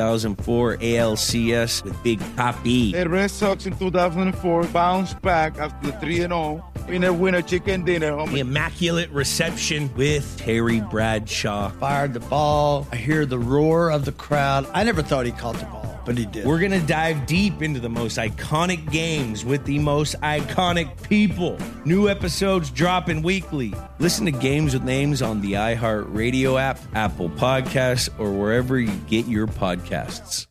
2004 0.00 0.78
ALCS 0.78 1.84
with 1.84 2.02
Big 2.02 2.20
Poppy. 2.34 2.92
The 2.92 3.06
Red 3.06 3.30
Sox 3.30 3.66
in 3.66 3.76
2004 3.76 4.64
bounced 4.68 5.20
back 5.20 5.58
after 5.58 5.92
3 5.92 6.16
0 6.16 6.64
in 6.88 7.04
a 7.04 7.12
winner 7.12 7.42
chicken 7.42 7.84
dinner. 7.84 8.16
The 8.26 8.40
Immaculate 8.40 9.10
Reception 9.10 9.94
with 9.94 10.38
Terry 10.38 10.80
Bradshaw. 10.80 11.68
fired 11.72 12.14
the 12.14 12.20
ball. 12.20 12.88
I 12.90 12.96
hear 12.96 13.26
the 13.26 13.38
roar 13.38 13.90
of 13.90 14.06
the 14.06 14.12
crowd. 14.12 14.66
I 14.72 14.84
never 14.84 15.02
thought 15.02 15.26
he 15.26 15.32
caught 15.32 15.56
the 15.56 15.66
ball, 15.66 15.99
but 16.04 16.16
he 16.16 16.26
did. 16.26 16.46
We're 16.46 16.58
going 16.58 16.72
to 16.72 16.86
dive 16.86 17.26
deep 17.26 17.62
into 17.62 17.80
the 17.80 17.88
most 17.88 18.18
iconic 18.18 18.90
games 18.90 19.44
with 19.44 19.64
the 19.64 19.78
most 19.78 20.14
iconic 20.20 21.02
people. 21.08 21.58
New 21.84 22.08
episodes 22.08 22.70
dropping 22.70 23.22
weekly. 23.22 23.74
Listen 23.98 24.26
to 24.26 24.32
Games 24.32 24.74
with 24.74 24.84
Names 24.84 25.22
on 25.22 25.40
the 25.40 25.52
iHeartRadio 25.52 26.60
app, 26.60 26.78
Apple 26.94 27.30
Podcasts, 27.30 28.08
or 28.18 28.32
wherever 28.32 28.78
you 28.78 28.94
get 29.08 29.26
your 29.26 29.46
podcasts. 29.46 30.46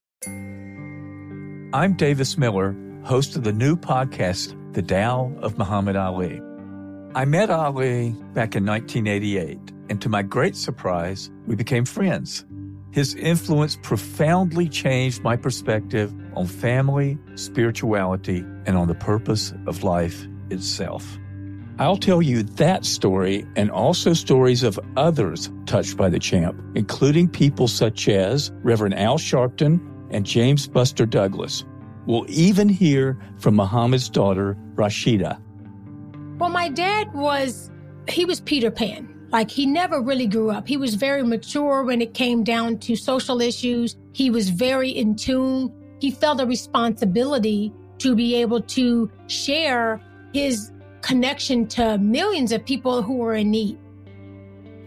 I'm 1.72 1.94
Davis 1.94 2.38
Miller, 2.38 2.76
host 3.04 3.36
of 3.36 3.44
the 3.44 3.54
new 3.54 3.76
podcast, 3.76 4.56
The 4.74 4.82
Tao 4.82 5.32
of 5.42 5.58
Muhammad 5.58 5.96
Ali. 5.96 6.42
I 7.16 7.26
met 7.26 7.50
Ali 7.50 8.12
back 8.34 8.56
in 8.56 8.66
1988, 8.66 9.58
and 9.90 10.02
to 10.02 10.10
my 10.10 10.22
great 10.22 10.56
surprise, 10.56 11.30
we 11.48 11.56
became 11.56 11.86
friends. 11.86 12.46
His 12.92 13.14
influence 13.16 13.78
profoundly 13.82 14.68
changed 14.68 15.24
my 15.24 15.36
perspective 15.36 16.14
on 16.34 16.48
family, 16.48 17.18
spirituality, 17.36 18.40
and 18.66 18.76
on 18.76 18.88
the 18.88 18.96
purpose 18.96 19.54
of 19.68 19.84
life 19.84 20.28
itself. 20.50 21.20
I'll 21.78 21.98
tell 21.98 22.22
you 22.22 22.44
that 22.44 22.84
story 22.84 23.46
and 23.56 23.72
also 23.72 24.14
stories 24.14 24.64
of 24.64 24.80
others 24.98 25.50
touched 25.66 25.96
by 25.96 26.10
the 26.10 26.20
champ, 26.20 26.62
including 26.76 27.30
people 27.30 27.68
such 27.68 28.10
as 28.10 28.52
Reverend 28.64 28.96
Al 28.96 29.18
Sharpton 29.18 29.80
and 30.12 30.26
James 30.26 30.68
Buster 30.68 31.06
Douglas. 31.06 31.64
We'll 32.06 32.26
even 32.28 32.68
hear 32.68 33.18
from 33.38 33.56
Muhammad's 33.56 34.10
daughter, 34.10 34.58
Rasheda. 34.76 35.40
Well, 36.38 36.50
my 36.50 36.70
dad 36.70 37.14
was, 37.14 37.72
he 38.10 38.26
was 38.26 38.42
Peter 38.42 38.72
Pan. 38.72 39.19
Like 39.32 39.52
he 39.52 39.66
never 39.66 40.02
really 40.02 40.28
grew 40.28 40.50
up. 40.50 40.68
He 40.68 40.78
was 40.78 40.96
very 40.96 41.24
mature 41.24 41.84
when 41.84 42.02
it 42.02 42.14
came 42.14 42.44
down 42.44 42.80
to 42.80 42.96
social 42.96 43.42
issues. 43.42 43.96
He 44.14 44.30
was 44.30 44.50
very 44.50 44.90
in 44.90 45.16
tune. 45.16 45.72
He 46.00 46.12
felt 46.12 46.42
a 46.42 46.46
responsibility 46.46 47.72
to 48.00 48.16
be 48.16 48.36
able 48.36 48.62
to 48.62 49.12
share 49.28 50.02
his 50.34 50.72
connection 51.02 51.68
to 51.68 51.98
millions 51.98 52.52
of 52.52 52.66
people 52.66 53.02
who 53.02 53.18
were 53.18 53.36
in 53.36 53.52
need. 53.52 53.78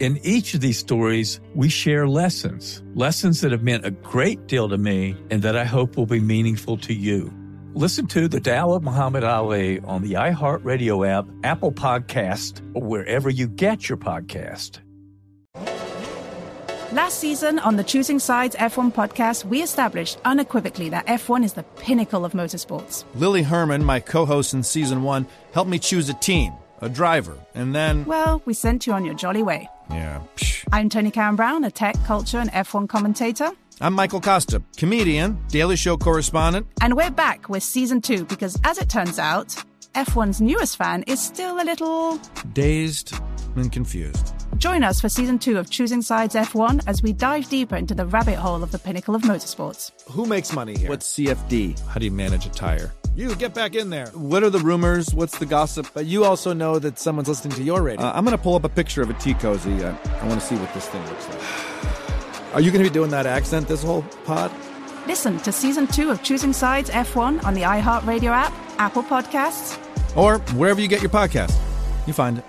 In 0.01 0.19
each 0.25 0.55
of 0.55 0.61
these 0.61 0.79
stories, 0.79 1.41
we 1.55 1.69
share 1.69 2.09
lessons, 2.09 2.83
lessons 2.95 3.41
that 3.43 3.53
have 3.53 3.63
meant 3.63 3.87
a 3.87 3.91
great 3.93 4.49
deal 4.49 4.69
to 4.69 4.77
me 4.77 5.17
and 5.31 5.43
that 5.43 5.57
I 5.57 5.65
hope 5.65 5.97
will 5.97 6.07
be 6.07 6.19
meaningful 6.19 6.77
to 6.79 6.93
you. 6.93 7.33
Listen 7.75 8.07
to 8.09 8.29
The 8.29 8.39
Tao 8.39 8.73
of 8.73 8.83
Muhammad 8.83 9.25
Ali 9.25 9.81
on 9.81 10.03
the 10.03 10.13
iHeartRadio 10.15 11.09
app, 11.09 11.27
Apple 11.43 11.73
Podcast, 11.73 12.61
or 12.75 12.83
wherever 12.83 13.31
you 13.31 13.47
get 13.49 13.89
your 13.89 13.97
podcast. 13.97 14.81
Last 16.93 17.19
season 17.19 17.59
on 17.61 17.77
the 17.77 17.85
Choosing 17.85 18.19
Sides 18.19 18.55
F1 18.57 18.93
podcast, 18.93 19.47
we 19.47 19.63
established 19.63 20.19
unequivocally 20.27 20.91
that 20.91 21.07
F1 21.07 21.45
is 21.45 21.55
the 21.55 21.63
pinnacle 21.63 22.27
of 22.27 22.33
motorsports. 22.33 23.05
Lily 23.15 23.43
Herman, 23.43 23.83
my 23.83 24.01
co 24.01 24.27
host 24.27 24.53
in 24.53 24.63
season 24.63 25.03
one, 25.03 25.27
helped 25.55 25.71
me 25.71 25.79
choose 25.79 26.11
a 26.11 26.15
team, 26.15 26.53
a 26.83 26.91
driver, 26.91 27.39
and 27.55 27.75
then. 27.75 28.05
Well, 28.05 28.43
we 28.45 28.53
sent 28.53 28.87
you 28.87 28.93
on 28.93 29.07
your 29.07 29.15
jolly 29.15 29.43
way. 29.43 29.71
Yeah. 29.91 30.21
Psh. 30.37 30.65
I'm 30.71 30.91
Tony 30.91 31.11
Karen 31.11 31.37
Brown, 31.37 31.65
a 31.65 31.71
tech, 31.71 31.97
culture, 32.05 32.39
and 32.39 32.53
F1 32.53 32.91
commentator. 32.91 33.53
I'm 33.81 33.95
Michael 33.95 34.21
Kosta, 34.21 34.63
comedian, 34.77 35.39
Daily 35.49 35.77
Show 35.77 35.97
correspondent. 35.97 36.67
And 36.81 36.97
we're 36.97 37.11
back 37.11 37.49
with 37.49 37.63
season 37.63 38.01
two 38.01 38.25
because, 38.27 38.59
as 38.65 38.79
it 38.79 38.89
turns 38.89 39.19
out, 39.19 39.49
F1's 39.95 40.41
newest 40.41 40.77
fan 40.77 41.03
is 41.07 41.21
still 41.21 41.61
a 41.61 41.65
little. 41.65 42.19
dazed 42.53 43.15
and 43.57 43.73
confused. 43.73 44.35
Join 44.59 44.85
us 44.85 45.01
for 45.01 45.09
season 45.09 45.39
two 45.39 45.59
of 45.59 45.71
Choosing 45.71 46.03
Sides 46.03 46.35
F1 46.35 46.85
as 46.87 47.03
we 47.03 47.13
dive 47.13 47.49
deeper 47.49 47.77
into 47.77 47.95
the 47.95 48.07
rabbit 48.07 48.37
hole 48.37 48.63
of 48.63 48.71
the 48.71 48.79
pinnacle 48.79 49.15
of 49.15 49.23
motorsports. 49.23 49.91
Who 50.11 50.27
makes 50.27 50.53
money 50.53 50.77
here? 50.77 50.89
What's 50.89 51.13
CFD? 51.15 51.81
How 51.89 51.99
do 51.99 52.05
you 52.05 52.11
manage 52.13 52.47
a 52.47 52.51
tire? 52.51 52.93
You 53.17 53.35
get 53.35 53.55
back 53.55 53.75
in 53.75 53.91
there. 53.91 54.07
What 54.09 54.43
are 54.43 54.51
the 54.51 54.61
rumors? 54.61 55.15
What's 55.15 55.39
the 55.39 55.47
gossip? 55.47 55.89
But 55.93 56.07
you 56.07 56.25
also 56.25 56.53
know 56.53 56.79
that 56.79 56.99
someone's 56.99 57.29
listening 57.29 57.55
to 57.57 57.63
your 57.63 57.83
radio. 57.83 58.07
Uh, 58.07 58.13
I'm 58.15 58.25
going 58.25 58.37
to 58.37 58.43
pull 58.43 58.55
up 58.55 58.65
a 58.65 58.69
picture 58.69 59.03
of 59.03 59.11
a 59.11 59.15
tea 59.15 59.35
cozy. 59.35 59.85
I, 59.85 59.91
I 60.21 60.29
want 60.29 60.41
to 60.41 60.47
see 60.47 60.57
what 60.57 60.73
this 60.73 60.89
thing 60.89 61.05
looks 61.07 61.29
like. 61.29 61.99
Are 62.53 62.61
you 62.61 62.71
going 62.71 62.85
to 62.85 62.91
be 62.91 62.93
doing 62.93 63.11
that 63.13 63.25
accent 63.25 63.67
this 63.67 63.83
whole 63.83 64.03
pod? 64.25 64.53
Listen 65.07 65.39
to 65.39 65.51
season 65.51 65.87
two 65.87 66.11
of 66.11 66.23
Choosing 66.23 66.53
Sides 66.53 66.91
F1 66.91 67.43
on 67.45 67.55
the 67.55 67.63
iHeartRadio 67.63 68.31
app, 68.31 68.53
Apple 68.79 69.03
Podcasts, 69.03 69.79
or 70.15 70.39
wherever 70.55 70.79
you 70.79 70.87
get 70.87 71.01
your 71.01 71.11
podcast. 71.11 71.57
You 72.07 72.13
find 72.13 72.39
it. 72.39 72.45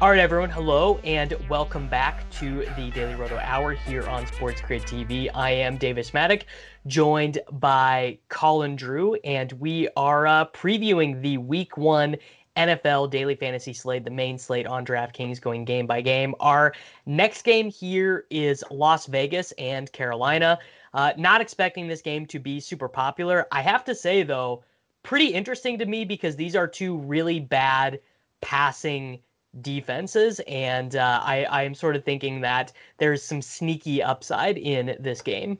All 0.00 0.10
right, 0.10 0.18
everyone. 0.18 0.50
Hello 0.50 0.98
and 1.04 1.34
welcome 1.48 1.88
back 1.88 2.28
to 2.32 2.66
the 2.76 2.90
Daily 2.90 3.14
Roto 3.14 3.38
Hour 3.38 3.72
here 3.72 4.06
on 4.08 4.26
Sports 4.26 4.60
Grid 4.60 4.82
TV. 4.82 5.30
I 5.32 5.50
am 5.52 5.78
Davis 5.78 6.10
Mattek, 6.10 6.42
joined 6.88 7.38
by 7.52 8.18
Colin 8.28 8.74
Drew, 8.74 9.14
and 9.24 9.52
we 9.52 9.88
are 9.96 10.26
uh, 10.26 10.46
previewing 10.46 11.22
the 11.22 11.38
Week 11.38 11.78
One 11.78 12.16
NFL 12.56 13.10
Daily 13.10 13.34
Fantasy 13.34 13.72
Slate, 13.72 14.04
the 14.04 14.10
main 14.10 14.38
slate 14.38 14.66
on 14.66 14.84
DraftKings, 14.84 15.40
going 15.40 15.64
game 15.64 15.86
by 15.86 16.00
game. 16.00 16.34
Our 16.40 16.74
next 17.06 17.42
game 17.42 17.70
here 17.70 18.26
is 18.30 18.64
Las 18.70 19.06
Vegas 19.06 19.52
and 19.52 19.90
Carolina. 19.92 20.58
Uh, 20.92 21.12
not 21.16 21.40
expecting 21.40 21.88
this 21.88 22.00
game 22.00 22.26
to 22.26 22.38
be 22.38 22.60
super 22.60 22.88
popular. 22.88 23.46
I 23.50 23.62
have 23.62 23.84
to 23.84 23.94
say, 23.94 24.22
though, 24.22 24.62
pretty 25.02 25.26
interesting 25.26 25.78
to 25.78 25.86
me 25.86 26.04
because 26.04 26.36
these 26.36 26.54
are 26.54 26.68
two 26.68 26.96
really 26.98 27.40
bad 27.40 28.00
passing 28.40 29.20
defenses, 29.60 30.40
and 30.46 30.96
uh, 30.96 31.20
I 31.22 31.44
I 31.44 31.62
am 31.62 31.74
sort 31.74 31.96
of 31.96 32.04
thinking 32.04 32.40
that 32.40 32.72
there's 32.98 33.22
some 33.22 33.42
sneaky 33.42 34.02
upside 34.02 34.58
in 34.58 34.96
this 35.00 35.22
game. 35.22 35.58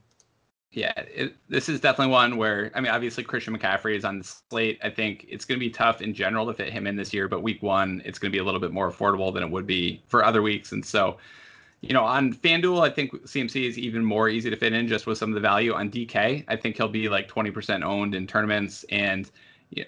Yeah, 0.75 0.93
it, 0.97 1.37
this 1.49 1.69
is 1.69 1.81
definitely 1.81 2.13
one 2.13 2.37
where 2.37 2.73
I 2.75 2.81
mean, 2.81 2.91
obviously 2.91 3.23
Christian 3.23 3.57
McCaffrey 3.57 3.97
is 3.97 4.05
on 4.05 4.19
the 4.19 4.25
slate. 4.25 4.81
I 4.83 4.91
think 4.91 5.25
it's 5.29 5.45
going 5.45 5.59
to 5.59 5.65
be 5.65 5.71
tough 5.71 6.03
in 6.03 6.13
general 6.13 6.47
to 6.47 6.53
fit 6.53 6.73
him 6.73 6.89
in 6.89 6.97
this 6.97 7.15
year, 7.15 7.29
but 7.29 7.43
week 7.43 7.63
one 7.63 8.03
it's 8.05 8.19
going 8.19 8.33
to 8.33 8.37
be 8.37 8.41
a 8.41 8.45
little 8.45 8.61
bit 8.61 8.73
more 8.73 8.91
affordable 8.91 9.33
than 9.33 9.45
it 9.45 9.51
would 9.51 9.69
be 9.69 10.03
for 10.09 10.25
other 10.25 10.43
weeks, 10.43 10.73
and 10.73 10.85
so. 10.85 11.17
You 11.81 11.93
know, 11.93 12.05
on 12.05 12.33
FanDuel, 12.33 12.81
I 12.81 12.89
think 12.89 13.13
CMC 13.13 13.69
is 13.69 13.79
even 13.79 14.03
more 14.03 14.31
easy 14.31 14.49
to 14.49 14.57
fit 14.57 14.73
in 14.73 14.89
just 14.89 15.07
with 15.07 15.19
some 15.19 15.29
of 15.29 15.35
the 15.35 15.41
value. 15.43 15.75
On 15.75 15.91
DK, 15.91 16.43
I 16.49 16.57
think 16.57 16.79
he'll 16.79 16.89
be 16.89 17.11
like 17.11 17.29
20% 17.29 17.83
owned 17.85 18.15
in 18.15 18.27
tournaments, 18.27 18.87
and 18.89 19.31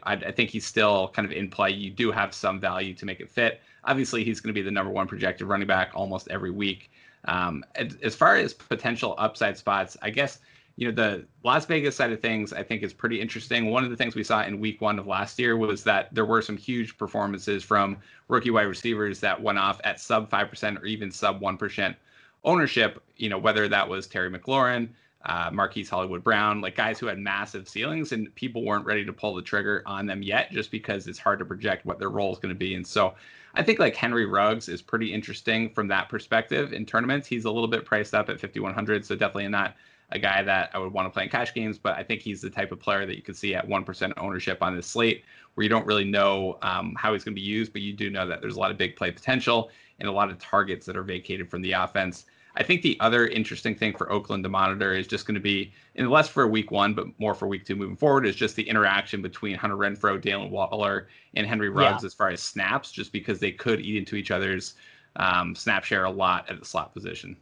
I, 0.03 0.13
I 0.13 0.31
think 0.31 0.51
he's 0.51 0.67
still 0.67 1.09
kind 1.15 1.25
of 1.25 1.33
in 1.33 1.49
play. 1.49 1.71
You 1.71 1.91
do 1.91 2.13
have 2.13 2.35
some 2.35 2.61
value 2.61 2.93
to 2.93 3.07
make 3.07 3.21
it 3.21 3.31
fit. 3.31 3.63
Obviously, 3.85 4.25
he's 4.25 4.41
going 4.41 4.55
to 4.55 4.61
be 4.61 4.61
the 4.61 4.71
number 4.71 4.93
one 4.93 5.07
projected 5.07 5.47
running 5.47 5.67
back 5.67 5.93
almost 5.95 6.29
every 6.29 6.51
week. 6.51 6.91
Um, 7.25 7.65
as 8.03 8.15
far 8.15 8.37
as 8.37 8.53
potential 8.53 9.15
upside 9.17 9.57
spots, 9.57 9.97
I 10.03 10.11
guess 10.11 10.41
you 10.77 10.87
know 10.87 10.95
the 10.95 11.27
Las 11.43 11.65
Vegas 11.67 11.97
side 11.97 12.13
of 12.13 12.21
things 12.21 12.53
I 12.53 12.63
think 12.63 12.83
is 12.83 12.93
pretty 12.93 13.21
interesting. 13.21 13.71
One 13.71 13.85
of 13.85 13.91
the 13.91 13.97
things 13.97 14.15
we 14.15 14.25
saw 14.25 14.45
in 14.45 14.61
week 14.61 14.81
1 14.81 14.99
of 14.99 15.07
last 15.07 15.39
year 15.39 15.57
was 15.57 15.83
that 15.85 16.15
there 16.15 16.27
were 16.27 16.43
some 16.43 16.57
huge 16.57 16.99
performances 16.99 17.65
from 17.65 17.97
rookie 18.29 18.51
wide 18.51 18.63
receivers 18.63 19.21
that 19.21 19.41
went 19.41 19.59
off 19.59 19.81
at 19.85 20.01
sub 20.01 20.31
5% 20.31 20.81
or 20.81 20.85
even 20.85 21.11
sub 21.11 21.41
1% 21.41 21.97
ownership, 22.45 23.03
you 23.17 23.29
know, 23.29 23.39
whether 23.39 23.69
that 23.69 23.89
was 23.89 24.07
Terry 24.07 24.31
McLaurin, 24.31 24.89
uh, 25.25 25.51
Marquise 25.53 25.89
Hollywood 25.89 26.23
Brown, 26.23 26.61
like 26.61 26.77
guys 26.77 26.99
who 26.99 27.07
had 27.07 27.19
massive 27.19 27.69
ceilings, 27.69 28.13
and 28.13 28.33
people 28.35 28.63
weren't 28.63 28.85
ready 28.85 29.05
to 29.05 29.13
pull 29.13 29.35
the 29.35 29.43
trigger 29.43 29.83
on 29.87 30.07
them 30.07 30.23
yet, 30.23 30.53
just 30.53 30.71
because 30.71 31.07
it's 31.09 31.19
hard 31.19 31.39
to 31.41 31.45
project 31.45 31.85
what 31.87 31.99
their 31.99 32.11
role 32.11 32.33
is 32.33 32.39
going 32.39 32.55
to 32.55 32.59
be. 32.59 32.75
And 32.75 32.87
so, 32.87 33.15
I 33.55 33.63
think 33.63 33.79
like 33.79 33.97
Henry 33.97 34.27
Ruggs 34.27 34.69
is 34.69 34.83
pretty 34.83 35.13
interesting 35.13 35.71
from 35.71 35.89
that 35.89 36.11
perspective 36.11 36.75
in 36.75 36.85
tournaments. 36.85 37.27
He's 37.27 37.47
a 37.47 37.51
little 37.51 37.69
bit 37.69 37.87
priced 37.87 38.15
up 38.15 38.29
at 38.29 38.39
5100, 38.39 39.05
so 39.05 39.17
definitely 39.17 39.49
not 39.49 39.75
a 40.11 40.19
guy 40.19 40.43
that 40.43 40.71
I 40.73 40.79
would 40.79 40.93
want 40.93 41.07
to 41.07 41.11
play 41.11 41.25
in 41.25 41.29
cash 41.29 41.53
games, 41.53 41.79
but 41.79 41.97
I 41.97 42.03
think 42.03 42.23
he's 42.23 42.41
the 42.41 42.51
type 42.51 42.71
of 42.71 42.79
player 42.79 43.07
that 43.07 43.17
you 43.17 43.23
could 43.23 43.37
see 43.37 43.55
at 43.55 43.69
1% 43.69 44.13
ownership 44.17 44.63
on 44.63 44.77
this 44.77 44.87
slate 44.87 45.25
where 45.55 45.63
you 45.63 45.69
don't 45.69 45.87
really 45.87 46.05
know 46.05 46.59
um, 46.63 46.95
how 46.97 47.13
he's 47.13 47.25
going 47.25 47.35
to 47.35 47.41
be 47.41 47.47
used, 47.47 47.73
but 47.73 47.83
you 47.83 47.93
do 47.93 48.11
know 48.11 48.27
that 48.27 48.41
there's 48.41 48.57
a 48.57 48.61
lot 48.61 48.71
of 48.71 48.79
big 48.79 48.95
play 48.95 49.11
potential 49.11 49.71
and 49.99 50.09
a 50.09 50.13
lot 50.13 50.31
of 50.31 50.39
targets 50.39 50.87
that 50.87 50.97
are 50.97 51.03
vacated 51.03 51.51
from 51.51 51.63
the 51.63 51.73
offense. 51.73 52.27
I 52.59 52.63
think 52.63 52.83
the 52.83 52.97
other 53.01 53.27
interesting 53.27 53.75
thing 53.75 53.95
for 53.95 54.11
Oakland 54.11 54.43
to 54.45 54.49
monitor 54.49 54.95
is 54.95 55.07
just 55.07 55.27
going 55.27 55.35
to 55.35 55.41
be, 55.41 55.73
and 55.95 56.11
less 56.11 56.29
for 56.29 56.47
week 56.47 56.71
one, 56.71 56.95
but 56.95 57.07
more 57.19 57.35
for 57.35 57.49
week 57.49 57.67
two 57.67 57.77
moving 57.77 57.97
forward, 57.97 58.27
is 58.27 58.35
just 58.35 58.57
the 58.57 58.67
interaction 58.67 59.21
between 59.21 59.57
Hunter 59.57 59.77
Renfrow, 59.77 60.23
Darren 60.23 60.51
Waller, 60.51 61.09
and 61.35 61.47
Henry 61.47 61.69
Ruggs 61.69 62.03
yeah. 62.03 62.07
as 62.07 62.15
far 62.15 62.31
as 62.31 62.43
snaps, 62.43 62.93
just 62.93 63.13
because 63.13 63.41
they 63.41 63.53
could 63.53 63.81
eat 63.81 63.97
into 63.97 64.17
each 64.17 64.31
other's 64.31 64.75
um, 65.17 65.55
snap 65.55 65.85
share 65.85 66.05
a 66.05 66.11
lot 66.11 66.49
at 66.49 66.59
the 66.59 66.65
slot 66.65 66.95
position. 66.95 67.37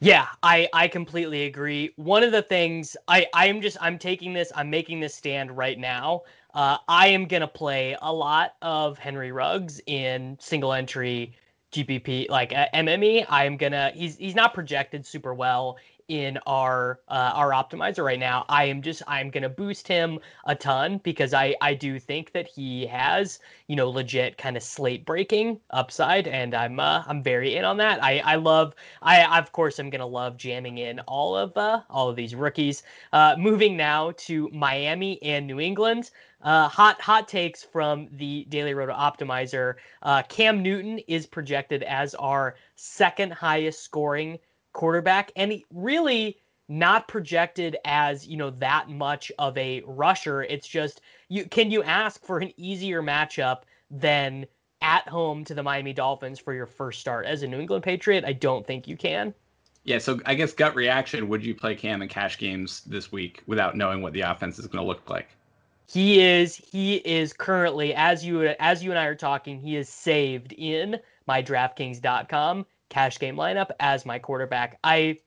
Yeah, 0.00 0.26
I 0.42 0.68
I 0.72 0.88
completely 0.88 1.44
agree. 1.44 1.92
One 1.96 2.22
of 2.22 2.32
the 2.32 2.42
things 2.42 2.96
I 3.08 3.26
I 3.34 3.46
am 3.46 3.60
just 3.62 3.76
I'm 3.80 3.98
taking 3.98 4.32
this 4.34 4.52
I'm 4.54 4.68
making 4.70 5.00
this 5.00 5.14
stand 5.14 5.56
right 5.56 5.78
now. 5.78 6.22
Uh, 6.54 6.78
I 6.88 7.08
am 7.08 7.26
gonna 7.26 7.48
play 7.48 7.96
a 8.02 8.12
lot 8.12 8.54
of 8.62 8.98
Henry 8.98 9.32
Ruggs 9.32 9.80
in 9.86 10.36
single 10.40 10.72
entry 10.72 11.34
GPP 11.72 12.26
like 12.28 12.52
uh, 12.54 12.66
MME. 12.74 13.24
I'm 13.28 13.56
gonna 13.56 13.90
he's 13.94 14.16
he's 14.16 14.34
not 14.34 14.52
projected 14.54 15.06
super 15.06 15.32
well 15.34 15.78
in 16.08 16.38
our 16.46 17.00
uh, 17.08 17.32
our 17.34 17.50
optimizer 17.50 18.04
right 18.04 18.18
now. 18.18 18.44
I 18.48 18.64
am 18.64 18.82
just 18.82 19.02
I'm 19.06 19.30
gonna 19.30 19.48
boost 19.48 19.88
him 19.88 20.18
a 20.44 20.54
ton 20.54 20.98
because 20.98 21.34
I 21.34 21.54
I 21.60 21.74
do 21.74 21.98
think 21.98 22.32
that 22.32 22.46
he 22.46 22.86
has 22.86 23.40
you 23.66 23.76
know 23.76 23.90
legit 23.90 24.38
kind 24.38 24.56
of 24.56 24.62
slate 24.62 25.04
breaking 25.04 25.60
upside, 25.70 26.28
and 26.28 26.54
I'm 26.54 26.78
uh, 26.78 27.02
I'm 27.06 27.22
very 27.22 27.56
in 27.56 27.64
on 27.64 27.76
that. 27.78 28.02
I 28.02 28.20
I 28.20 28.36
love 28.36 28.74
I 29.02 29.38
of 29.38 29.52
course 29.52 29.78
I'm 29.78 29.90
gonna 29.90 30.06
love 30.06 30.36
jamming 30.36 30.78
in 30.78 31.00
all 31.00 31.36
of 31.36 31.56
uh, 31.56 31.82
all 31.90 32.08
of 32.08 32.16
these 32.16 32.34
rookies. 32.34 32.82
Uh, 33.12 33.34
moving 33.38 33.76
now 33.76 34.12
to 34.18 34.48
Miami 34.52 35.20
and 35.22 35.46
New 35.46 35.60
England. 35.60 36.10
Uh, 36.42 36.68
hot 36.68 37.00
hot 37.00 37.26
takes 37.26 37.64
from 37.64 38.08
the 38.12 38.44
Daily 38.48 38.74
Roto 38.74 38.92
Optimizer. 38.92 39.74
Uh, 40.02 40.22
Cam 40.28 40.62
Newton 40.62 41.00
is 41.08 41.26
projected 41.26 41.82
as 41.82 42.14
our 42.14 42.54
second 42.76 43.32
highest 43.32 43.82
scoring 43.82 44.38
quarterback, 44.76 45.32
and 45.34 45.50
he 45.50 45.64
really 45.72 46.36
not 46.68 47.08
projected 47.08 47.76
as 47.84 48.26
you 48.26 48.36
know 48.36 48.50
that 48.50 48.88
much 48.88 49.32
of 49.38 49.56
a 49.56 49.82
rusher. 49.86 50.42
It's 50.42 50.68
just 50.68 51.00
you 51.28 51.46
can 51.46 51.70
you 51.70 51.82
ask 51.82 52.24
for 52.24 52.38
an 52.38 52.52
easier 52.56 53.02
matchup 53.02 53.62
than 53.90 54.46
at 54.82 55.08
home 55.08 55.44
to 55.44 55.54
the 55.54 55.62
Miami 55.62 55.94
Dolphins 55.94 56.38
for 56.38 56.52
your 56.52 56.66
first 56.66 57.00
start 57.00 57.24
as 57.24 57.42
a 57.42 57.48
New 57.48 57.58
England 57.58 57.82
Patriot, 57.82 58.24
I 58.24 58.34
don't 58.34 58.66
think 58.66 58.86
you 58.86 58.96
can. 58.96 59.32
Yeah, 59.84 59.98
so 59.98 60.20
I 60.26 60.34
guess 60.34 60.52
gut 60.52 60.74
reaction: 60.74 61.28
Would 61.28 61.44
you 61.44 61.54
play 61.54 61.74
Cam 61.74 62.02
in 62.02 62.08
cash 62.08 62.36
games 62.36 62.82
this 62.82 63.10
week 63.10 63.42
without 63.46 63.76
knowing 63.76 64.02
what 64.02 64.12
the 64.12 64.20
offense 64.20 64.58
is 64.58 64.66
going 64.66 64.84
to 64.84 64.86
look 64.86 65.08
like? 65.08 65.28
He 65.88 66.20
is 66.20 66.56
he 66.56 66.96
is 66.96 67.32
currently 67.32 67.94
as 67.94 68.24
you 68.24 68.42
as 68.60 68.84
you 68.84 68.90
and 68.90 68.98
I 68.98 69.06
are 69.06 69.14
talking, 69.14 69.58
he 69.58 69.76
is 69.76 69.88
saved 69.88 70.52
in 70.52 70.98
my 71.26 71.42
DraftKings.com 71.42 72.66
cash 72.88 73.18
game 73.18 73.36
lineup 73.36 73.70
as 73.80 74.06
my 74.06 74.18
quarterback. 74.18 74.78
I 74.84 75.18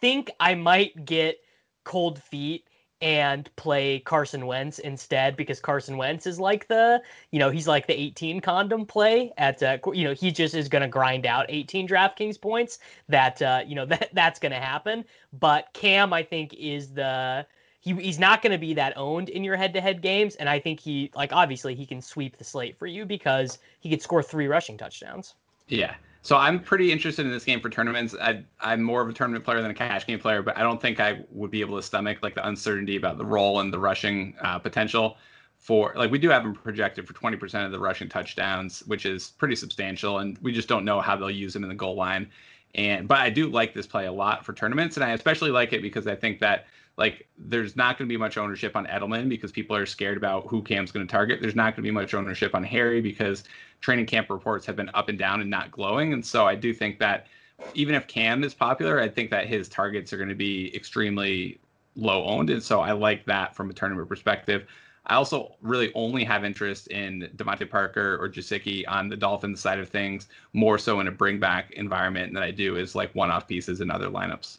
think 0.00 0.30
I 0.40 0.54
might 0.54 1.04
get 1.04 1.40
cold 1.84 2.22
feet 2.22 2.66
and 3.00 3.54
play 3.56 3.98
Carson 3.98 4.46
Wentz 4.46 4.78
instead 4.78 5.36
because 5.36 5.60
Carson 5.60 5.98
Wentz 5.98 6.26
is 6.26 6.40
like 6.40 6.68
the, 6.68 7.02
you 7.32 7.38
know, 7.38 7.50
he's 7.50 7.68
like 7.68 7.86
the 7.86 7.92
18 7.92 8.40
condom 8.40 8.86
play 8.86 9.30
at, 9.36 9.62
uh, 9.62 9.76
you 9.92 10.04
know, 10.04 10.14
he 10.14 10.30
just 10.30 10.54
is 10.54 10.68
going 10.68 10.82
to 10.82 10.88
grind 10.88 11.26
out 11.26 11.44
18 11.48 11.86
DraftKings 11.86 12.40
points. 12.40 12.78
That, 13.08 13.42
uh, 13.42 13.62
you 13.66 13.74
know, 13.74 13.84
that 13.86 14.08
that's 14.14 14.40
going 14.40 14.52
to 14.52 14.58
happen. 14.58 15.04
But 15.38 15.68
Cam, 15.74 16.12
I 16.12 16.22
think, 16.22 16.54
is 16.54 16.94
the 16.94 17.46
he, 17.80 17.92
he's 17.92 18.18
not 18.18 18.40
going 18.40 18.52
to 18.52 18.58
be 18.58 18.72
that 18.74 18.96
owned 18.96 19.28
in 19.28 19.44
your 19.44 19.56
head-to-head 19.56 20.00
games, 20.00 20.36
and 20.36 20.48
I 20.48 20.58
think 20.58 20.80
he 20.80 21.10
like 21.14 21.34
obviously 21.34 21.74
he 21.74 21.84
can 21.84 22.00
sweep 22.00 22.38
the 22.38 22.44
slate 22.44 22.78
for 22.78 22.86
you 22.86 23.04
because 23.04 23.58
he 23.80 23.90
could 23.90 24.00
score 24.00 24.22
three 24.22 24.46
rushing 24.46 24.78
touchdowns. 24.78 25.34
Yeah. 25.68 25.94
So 26.24 26.38
I'm 26.38 26.58
pretty 26.58 26.90
interested 26.90 27.26
in 27.26 27.30
this 27.30 27.44
game 27.44 27.60
for 27.60 27.68
tournaments. 27.68 28.14
I, 28.18 28.42
I'm 28.58 28.82
more 28.82 29.02
of 29.02 29.10
a 29.10 29.12
tournament 29.12 29.44
player 29.44 29.60
than 29.60 29.70
a 29.70 29.74
cash 29.74 30.06
game 30.06 30.18
player, 30.18 30.40
but 30.40 30.56
I 30.56 30.62
don't 30.62 30.80
think 30.80 30.98
I 30.98 31.20
would 31.28 31.50
be 31.50 31.60
able 31.60 31.76
to 31.76 31.82
stomach 31.82 32.18
like 32.22 32.34
the 32.34 32.48
uncertainty 32.48 32.96
about 32.96 33.18
the 33.18 33.26
role 33.26 33.60
and 33.60 33.70
the 33.70 33.78
rushing 33.78 34.34
uh, 34.40 34.58
potential 34.58 35.18
for 35.58 35.92
like 35.96 36.10
we 36.10 36.18
do 36.18 36.30
have 36.30 36.42
him 36.42 36.54
projected 36.54 37.06
for 37.06 37.12
20% 37.12 37.66
of 37.66 37.72
the 37.72 37.78
rushing 37.78 38.08
touchdowns, 38.08 38.80
which 38.86 39.04
is 39.04 39.32
pretty 39.32 39.54
substantial, 39.54 40.20
and 40.20 40.38
we 40.38 40.50
just 40.50 40.66
don't 40.66 40.86
know 40.86 40.98
how 41.02 41.14
they'll 41.14 41.30
use 41.30 41.54
him 41.54 41.62
in 41.62 41.68
the 41.68 41.74
goal 41.74 41.94
line. 41.94 42.30
And 42.74 43.06
but 43.06 43.18
I 43.18 43.28
do 43.28 43.50
like 43.50 43.74
this 43.74 43.86
play 43.86 44.06
a 44.06 44.12
lot 44.12 44.46
for 44.46 44.54
tournaments, 44.54 44.96
and 44.96 45.04
I 45.04 45.10
especially 45.10 45.50
like 45.50 45.74
it 45.74 45.82
because 45.82 46.06
I 46.06 46.16
think 46.16 46.40
that 46.40 46.64
like 46.96 47.28
there's 47.36 47.76
not 47.76 47.98
going 47.98 48.08
to 48.08 48.12
be 48.12 48.16
much 48.16 48.38
ownership 48.38 48.76
on 48.76 48.86
Edelman 48.86 49.28
because 49.28 49.52
people 49.52 49.76
are 49.76 49.84
scared 49.84 50.16
about 50.16 50.46
who 50.46 50.62
Cam's 50.62 50.90
going 50.90 51.06
to 51.06 51.10
target. 51.10 51.40
There's 51.42 51.56
not 51.56 51.74
going 51.74 51.76
to 51.76 51.82
be 51.82 51.90
much 51.90 52.14
ownership 52.14 52.54
on 52.54 52.62
Harry 52.64 53.00
because 53.00 53.44
training 53.84 54.06
camp 54.06 54.30
reports 54.30 54.64
have 54.64 54.76
been 54.76 54.90
up 54.94 55.10
and 55.10 55.18
down 55.18 55.42
and 55.42 55.50
not 55.50 55.70
glowing. 55.70 56.14
And 56.14 56.24
so 56.24 56.46
I 56.46 56.54
do 56.54 56.72
think 56.72 56.98
that 57.00 57.26
even 57.74 57.94
if 57.94 58.06
Cam 58.06 58.42
is 58.42 58.54
popular, 58.54 58.98
I 58.98 59.10
think 59.10 59.30
that 59.30 59.46
his 59.46 59.68
targets 59.68 60.10
are 60.10 60.16
going 60.16 60.30
to 60.30 60.34
be 60.34 60.74
extremely 60.74 61.60
low 61.94 62.24
owned. 62.24 62.48
And 62.48 62.62
so 62.62 62.80
I 62.80 62.92
like 62.92 63.26
that 63.26 63.54
from 63.54 63.68
a 63.68 63.74
tournament 63.74 64.08
perspective. 64.08 64.64
I 65.04 65.16
also 65.16 65.56
really 65.60 65.92
only 65.94 66.24
have 66.24 66.46
interest 66.46 66.86
in 66.86 67.28
DeVante 67.36 67.68
Parker 67.68 68.16
or 68.18 68.30
Gesicki 68.30 68.84
on 68.88 69.10
the 69.10 69.18
Dolphins 69.18 69.60
side 69.60 69.78
of 69.78 69.90
things, 69.90 70.28
more 70.54 70.78
so 70.78 71.00
in 71.00 71.08
a 71.08 71.12
bring 71.12 71.38
back 71.38 71.70
environment 71.72 72.32
than 72.32 72.42
I 72.42 72.52
do 72.52 72.76
is 72.76 72.94
like 72.94 73.14
one 73.14 73.30
off 73.30 73.46
pieces 73.46 73.82
in 73.82 73.90
other 73.90 74.08
lineups. 74.08 74.56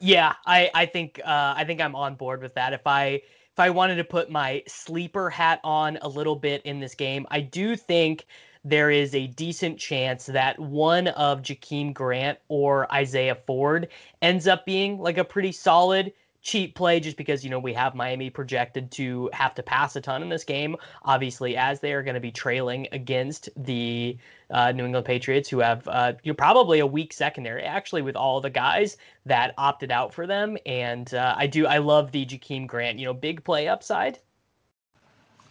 Yeah, 0.00 0.34
I 0.46 0.70
I 0.74 0.86
think 0.86 1.20
uh, 1.24 1.54
I 1.56 1.64
think 1.64 1.80
I'm 1.80 1.94
on 1.94 2.14
board 2.16 2.42
with 2.42 2.54
that. 2.54 2.72
If 2.72 2.86
I 2.86 3.06
if 3.52 3.58
I 3.58 3.70
wanted 3.70 3.96
to 3.96 4.04
put 4.04 4.30
my 4.30 4.62
sleeper 4.66 5.30
hat 5.30 5.60
on 5.64 5.98
a 6.02 6.08
little 6.08 6.36
bit 6.36 6.62
in 6.62 6.80
this 6.80 6.94
game, 6.94 7.26
I 7.30 7.40
do 7.40 7.76
think 7.76 8.26
there 8.64 8.90
is 8.90 9.14
a 9.14 9.26
decent 9.28 9.78
chance 9.78 10.26
that 10.26 10.58
one 10.58 11.08
of 11.08 11.42
Jakeem 11.42 11.92
Grant 11.94 12.38
or 12.48 12.90
Isaiah 12.92 13.36
Ford 13.46 13.88
ends 14.22 14.46
up 14.48 14.64
being 14.66 14.98
like 14.98 15.18
a 15.18 15.24
pretty 15.24 15.52
solid 15.52 16.12
cheap 16.44 16.74
play 16.74 17.00
just 17.00 17.16
because 17.16 17.42
you 17.42 17.50
know 17.50 17.58
we 17.58 17.72
have 17.72 17.94
Miami 17.94 18.28
projected 18.30 18.90
to 18.92 19.30
have 19.32 19.54
to 19.54 19.62
pass 19.62 19.96
a 19.96 20.00
ton 20.00 20.22
in 20.22 20.28
this 20.28 20.44
game. 20.44 20.76
Obviously 21.02 21.56
as 21.56 21.80
they 21.80 21.92
are 21.94 22.02
going 22.02 22.14
to 22.14 22.20
be 22.20 22.30
trailing 22.30 22.86
against 22.92 23.48
the 23.56 24.16
uh, 24.50 24.70
New 24.70 24.84
England 24.84 25.06
Patriots 25.06 25.48
who 25.48 25.58
have 25.60 25.88
uh, 25.88 26.12
you 26.22 26.30
know, 26.30 26.36
probably 26.36 26.78
a 26.78 26.86
weak 26.86 27.12
secondary 27.14 27.62
actually 27.62 28.02
with 28.02 28.14
all 28.14 28.40
the 28.40 28.50
guys 28.50 28.98
that 29.24 29.54
opted 29.56 29.90
out 29.90 30.12
for 30.12 30.26
them. 30.26 30.56
And 30.66 31.12
uh, 31.14 31.34
I 31.36 31.46
do 31.46 31.66
I 31.66 31.78
love 31.78 32.12
the 32.12 32.24
Jakeem 32.26 32.66
Grant 32.66 32.98
you 32.98 33.06
know 33.06 33.14
big 33.14 33.42
play 33.42 33.66
upside. 33.66 34.18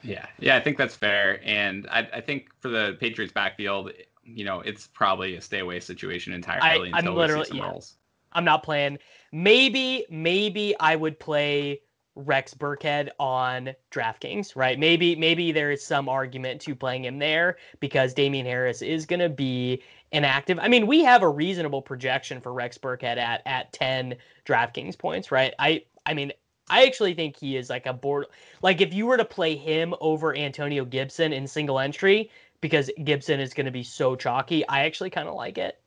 Yeah. 0.04 0.28
Yeah 0.40 0.56
I 0.56 0.62
think 0.62 0.78
that's 0.78 0.96
fair. 0.96 1.42
And 1.44 1.88
I, 1.90 2.08
I 2.14 2.22
think 2.22 2.50
for 2.60 2.70
the 2.70 2.98
Patriots 3.00 3.34
backfield 3.34 3.92
you 4.24 4.46
know 4.46 4.60
it's 4.60 4.88
probably 4.88 5.36
a 5.36 5.42
stay 5.42 5.60
away 5.60 5.80
situation 5.80 6.34
entirely 6.34 6.94
I, 6.94 7.00
until 7.00 7.16
literally, 7.16 7.40
we 7.40 7.46
see 7.46 7.50
some 7.50 7.58
yeah. 7.58 7.70
roles. 7.72 7.96
I'm 8.34 8.46
not 8.46 8.64
playing. 8.64 9.00
Maybe, 9.32 10.06
maybe 10.10 10.76
I 10.80 10.96
would 10.96 11.20
play 11.20 11.82
Rex 12.16 12.54
Burkhead 12.54 13.10
on 13.20 13.74
DraftKings, 13.92 14.56
right? 14.56 14.78
Maybe, 14.78 15.16
maybe 15.16 15.52
there 15.52 15.72
is 15.72 15.84
some 15.84 16.08
argument 16.08 16.62
to 16.62 16.76
playing 16.76 17.06
him 17.06 17.18
there 17.18 17.58
because 17.80 18.14
Damien 18.14 18.46
Harris 18.46 18.82
is 18.82 19.06
going 19.06 19.20
to 19.20 19.30
be 19.30 19.82
inactive. 20.12 20.60
I 20.60 20.68
mean, 20.68 20.86
we 20.86 21.04
have 21.04 21.24
a 21.24 21.30
reasonable 21.30 21.82
projection 21.82 22.40
for 22.40 22.54
Rex 22.54 22.78
Burkhead 22.78 23.18
at 23.18 23.42
at 23.46 23.74
10 23.74 24.16
DraftKings 24.46 24.98
points, 24.98 25.32
right? 25.32 25.54
I, 25.58 25.84
I 26.06 26.14
mean, 26.14 26.32
I 26.70 26.86
actually 26.86 27.14
think 27.14 27.38
he 27.38 27.58
is 27.58 27.70
like 27.70 27.86
a 27.86 27.94
board. 27.94 28.28
Like 28.62 28.80
if 28.82 28.94
you 28.94 29.06
were 29.06 29.18
to 29.18 29.26
play 29.26 29.56
him 29.56 29.94
over 30.00 30.36
Antonio 30.36 30.86
Gibson 30.86 31.34
in 31.34 31.48
single 31.48 31.80
entry, 31.80 32.30
because 32.62 32.90
Gibson 33.04 33.40
is 33.40 33.54
going 33.54 33.66
to 33.66 33.72
be 33.72 33.84
so 33.84 34.16
chalky, 34.16 34.66
I 34.68 34.86
actually 34.86 35.10
kind 35.10 35.28
of 35.28 35.36
like 35.36 35.58
it. 35.58 35.82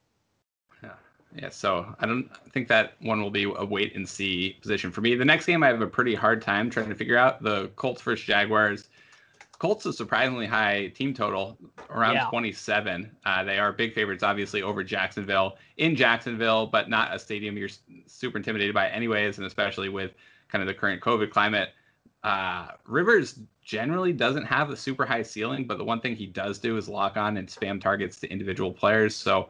Yeah, 1.34 1.50
so 1.50 1.94
I 2.00 2.06
don't 2.06 2.30
think 2.52 2.68
that 2.68 2.94
one 3.00 3.20
will 3.20 3.30
be 3.30 3.44
a 3.44 3.64
wait 3.64 3.94
and 3.94 4.08
see 4.08 4.56
position 4.62 4.90
for 4.90 5.00
me. 5.00 5.14
The 5.14 5.24
next 5.24 5.46
game 5.46 5.62
I 5.62 5.68
have 5.68 5.82
a 5.82 5.86
pretty 5.86 6.14
hard 6.14 6.40
time 6.40 6.70
trying 6.70 6.88
to 6.88 6.94
figure 6.94 7.16
out 7.18 7.42
the 7.42 7.68
Colts 7.76 8.00
versus 8.00 8.24
Jaguars. 8.24 8.88
Colts 9.58 9.86
a 9.86 9.92
surprisingly 9.92 10.46
high 10.46 10.88
team 10.88 11.14
total, 11.14 11.58
around 11.90 12.14
Yeah. 12.14 12.28
27. 12.28 13.10
Uh, 13.24 13.42
they 13.44 13.58
are 13.58 13.72
big 13.72 13.94
favorites, 13.94 14.22
obviously, 14.22 14.62
over 14.62 14.84
Jacksonville 14.84 15.56
in 15.78 15.96
Jacksonville, 15.96 16.66
but 16.66 16.88
not 16.90 17.14
a 17.14 17.18
stadium 17.18 17.56
you're 17.56 17.70
super 18.06 18.36
intimidated 18.38 18.74
by, 18.74 18.88
anyways, 18.88 19.38
and 19.38 19.46
especially 19.46 19.88
with 19.88 20.12
kind 20.48 20.62
of 20.62 20.68
the 20.68 20.74
current 20.74 21.02
COVID 21.02 21.30
climate. 21.30 21.70
Uh, 22.22 22.68
Rivers 22.86 23.38
generally 23.62 24.12
doesn't 24.12 24.44
have 24.44 24.70
a 24.70 24.76
super 24.76 25.04
high 25.06 25.22
ceiling, 25.22 25.66
but 25.66 25.78
the 25.78 25.84
one 25.84 26.00
thing 26.00 26.16
he 26.16 26.26
does 26.26 26.58
do 26.58 26.76
is 26.76 26.88
lock 26.88 27.16
on 27.16 27.36
and 27.36 27.48
spam 27.48 27.80
targets 27.80 28.18
to 28.20 28.30
individual 28.30 28.72
players. 28.72 29.14
So 29.14 29.48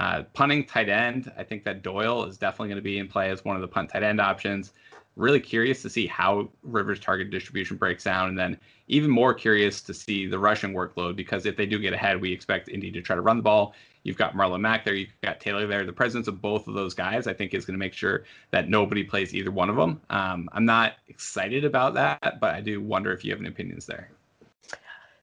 uh, 0.00 0.22
punting 0.32 0.64
tight 0.64 0.88
end, 0.88 1.30
I 1.36 1.44
think 1.44 1.62
that 1.64 1.82
Doyle 1.82 2.24
is 2.24 2.38
definitely 2.38 2.68
going 2.68 2.76
to 2.76 2.82
be 2.82 2.98
in 2.98 3.06
play 3.06 3.28
as 3.28 3.44
one 3.44 3.54
of 3.54 3.60
the 3.60 3.68
punt 3.68 3.90
tight 3.90 4.02
end 4.02 4.18
options. 4.18 4.72
Really 5.16 5.40
curious 5.40 5.82
to 5.82 5.90
see 5.90 6.06
how 6.06 6.48
Rivers' 6.62 6.98
target 6.98 7.30
distribution 7.30 7.76
breaks 7.76 8.04
down, 8.04 8.30
and 8.30 8.38
then 8.38 8.58
even 8.88 9.10
more 9.10 9.34
curious 9.34 9.82
to 9.82 9.92
see 9.92 10.26
the 10.26 10.38
rushing 10.38 10.72
workload 10.72 11.16
because 11.16 11.44
if 11.44 11.54
they 11.54 11.66
do 11.66 11.78
get 11.78 11.92
ahead, 11.92 12.18
we 12.18 12.32
expect 12.32 12.70
Indy 12.70 12.90
to 12.92 13.02
try 13.02 13.14
to 13.14 13.20
run 13.20 13.36
the 13.36 13.42
ball. 13.42 13.74
You've 14.02 14.16
got 14.16 14.32
Marlon 14.32 14.60
Mack 14.60 14.86
there, 14.86 14.94
you've 14.94 15.10
got 15.22 15.38
Taylor 15.38 15.66
there. 15.66 15.84
The 15.84 15.92
presence 15.92 16.28
of 16.28 16.40
both 16.40 16.66
of 16.66 16.72
those 16.72 16.94
guys, 16.94 17.26
I 17.26 17.34
think, 17.34 17.52
is 17.52 17.66
going 17.66 17.74
to 17.74 17.78
make 17.78 17.92
sure 17.92 18.24
that 18.52 18.70
nobody 18.70 19.04
plays 19.04 19.34
either 19.34 19.50
one 19.50 19.68
of 19.68 19.76
them. 19.76 20.00
Um, 20.08 20.48
I'm 20.52 20.64
not 20.64 20.94
excited 21.08 21.66
about 21.66 21.92
that, 21.92 22.40
but 22.40 22.54
I 22.54 22.62
do 22.62 22.80
wonder 22.80 23.12
if 23.12 23.22
you 23.22 23.32
have 23.32 23.40
any 23.40 23.50
opinions 23.50 23.84
there. 23.84 24.10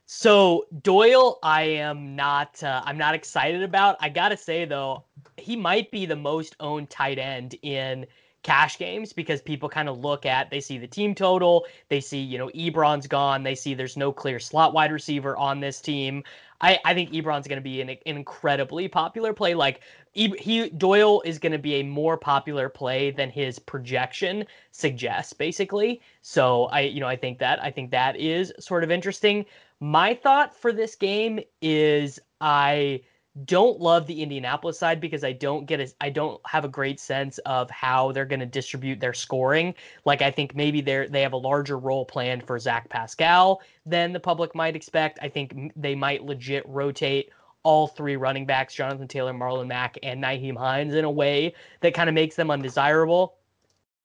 So 0.09 0.65
Doyle, 0.83 1.37
I 1.43 1.63
am 1.63 2.15
not. 2.15 2.63
Uh, 2.63 2.81
I'm 2.85 2.97
not 2.97 3.13
excited 3.13 3.61
about. 3.61 3.97
I 3.99 4.07
gotta 4.09 4.37
say 4.37 4.63
though, 4.65 5.03
he 5.35 5.55
might 5.57 5.91
be 5.91 6.05
the 6.05 6.15
most 6.15 6.55
owned 6.61 6.89
tight 6.89 7.19
end 7.19 7.55
in 7.61 8.05
cash 8.41 8.77
games 8.77 9.11
because 9.11 9.41
people 9.41 9.67
kind 9.67 9.89
of 9.89 9.97
look 9.99 10.25
at 10.25 10.49
they 10.49 10.61
see 10.61 10.77
the 10.77 10.87
team 10.87 11.13
total, 11.13 11.65
they 11.89 11.99
see 11.99 12.19
you 12.19 12.37
know 12.37 12.47
Ebron's 12.55 13.05
gone, 13.07 13.43
they 13.43 13.55
see 13.55 13.73
there's 13.73 13.97
no 13.97 14.13
clear 14.13 14.39
slot 14.39 14.73
wide 14.73 14.93
receiver 14.93 15.35
on 15.35 15.59
this 15.59 15.81
team. 15.81 16.23
I, 16.61 16.79
I 16.85 16.93
think 16.95 17.11
Ebron's 17.11 17.47
going 17.47 17.57
to 17.57 17.61
be 17.63 17.81
an, 17.81 17.89
an 17.89 17.97
incredibly 18.05 18.87
popular 18.87 19.31
play. 19.33 19.53
Like 19.53 19.81
E- 20.15 20.33
he 20.39 20.69
Doyle 20.69 21.21
is 21.25 21.37
going 21.37 21.51
to 21.51 21.59
be 21.59 21.75
a 21.75 21.83
more 21.83 22.17
popular 22.17 22.69
play 22.69 23.11
than 23.11 23.29
his 23.29 23.59
projection 23.59 24.45
suggests, 24.71 25.33
basically. 25.33 26.01
So 26.21 26.65
I 26.65 26.81
you 26.81 26.99
know 27.01 27.07
I 27.07 27.15
think 27.17 27.39
that 27.39 27.61
I 27.61 27.69
think 27.71 27.91
that 27.91 28.15
is 28.17 28.53
sort 28.59 28.83
of 28.85 28.91
interesting. 28.91 29.45
My 29.79 30.15
thought 30.15 30.55
for 30.55 30.73
this 30.73 30.95
game 30.95 31.39
is 31.61 32.19
I 32.41 33.01
don't 33.45 33.79
love 33.79 34.07
the 34.07 34.23
Indianapolis 34.23 34.79
side 34.79 34.99
because 34.99 35.23
I 35.23 35.31
don't 35.31 35.65
get 35.67 35.79
a, 35.79 35.87
I 36.01 36.09
don't 36.09 36.41
have 36.47 36.65
a 36.65 36.69
great 36.69 36.99
sense 36.99 37.37
of 37.39 37.69
how 37.69 38.11
they're 38.11 38.25
going 38.25 38.39
to 38.39 38.47
distribute 38.47 38.99
their 38.99 39.13
scoring. 39.13 39.75
Like 40.05 40.23
I 40.23 40.31
think 40.31 40.55
maybe 40.55 40.81
they're 40.81 41.07
they 41.07 41.21
have 41.21 41.33
a 41.33 41.37
larger 41.37 41.77
role 41.77 42.05
planned 42.05 42.43
for 42.43 42.57
Zach 42.57 42.89
Pascal 42.89 43.61
than 43.85 44.13
the 44.13 44.19
public 44.19 44.55
might 44.55 44.75
expect. 44.75 45.19
I 45.21 45.29
think 45.29 45.71
they 45.75 45.93
might 45.93 46.23
legit 46.25 46.63
rotate 46.67 47.29
all 47.61 47.87
three 47.87 48.15
running 48.15 48.45
backs, 48.45 48.73
Jonathan 48.73 49.07
Taylor, 49.07 49.33
Marlon 49.33 49.67
Mack, 49.67 49.97
and 50.01 50.23
Nyheim 50.23 50.57
Hines 50.57 50.95
in 50.95 51.05
a 51.05 51.11
way 51.11 51.53
that 51.81 51.93
kind 51.93 52.09
of 52.09 52.15
makes 52.15 52.35
them 52.35 52.49
undesirable 52.49 53.36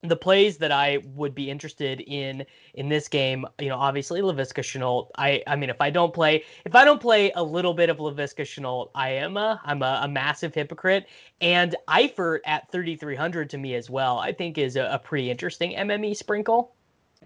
the 0.03 0.17
plays 0.17 0.57
that 0.59 0.73
I 0.73 0.99
would 1.15 1.35
be 1.35 1.49
interested 1.49 2.01
in 2.01 2.45
in 2.75 2.89
this 2.89 3.09
game, 3.09 3.47
you 3.61 3.69
know, 3.69 3.77
obviously 3.77 4.21
Laviska 4.21 4.63
Shenault. 4.63 5.09
I 5.17 5.43
I 5.47 5.55
mean, 5.55 5.71
if 5.71 5.81
I 5.81 5.91
don't 5.91 6.13
play, 6.13 6.45
if 6.65 6.75
I 6.75 6.85
don't 6.85 7.01
play 7.01 7.31
a 7.37 7.43
little 7.43 7.73
bit 7.73 7.89
of 7.89 7.99
Laviska 7.99 8.43
Shenault, 8.43 8.91
I 8.95 9.11
am 9.11 9.37
a 9.37 9.61
I'm 9.65 9.83
a, 9.83 10.01
a 10.03 10.09
massive 10.09 10.55
hypocrite. 10.55 11.07
And 11.41 11.77
Eifert 11.89 12.41
at 12.47 12.71
3,300 12.73 13.51
to 13.51 13.59
me 13.59 13.75
as 13.75 13.89
well, 13.89 14.19
I 14.19 14.33
think 14.33 14.59
is 14.59 14.77
a, 14.77 14.85
a 14.93 14.99
pretty 14.99 15.31
interesting 15.31 15.73
MME 15.73 16.17
sprinkle. 16.17 16.75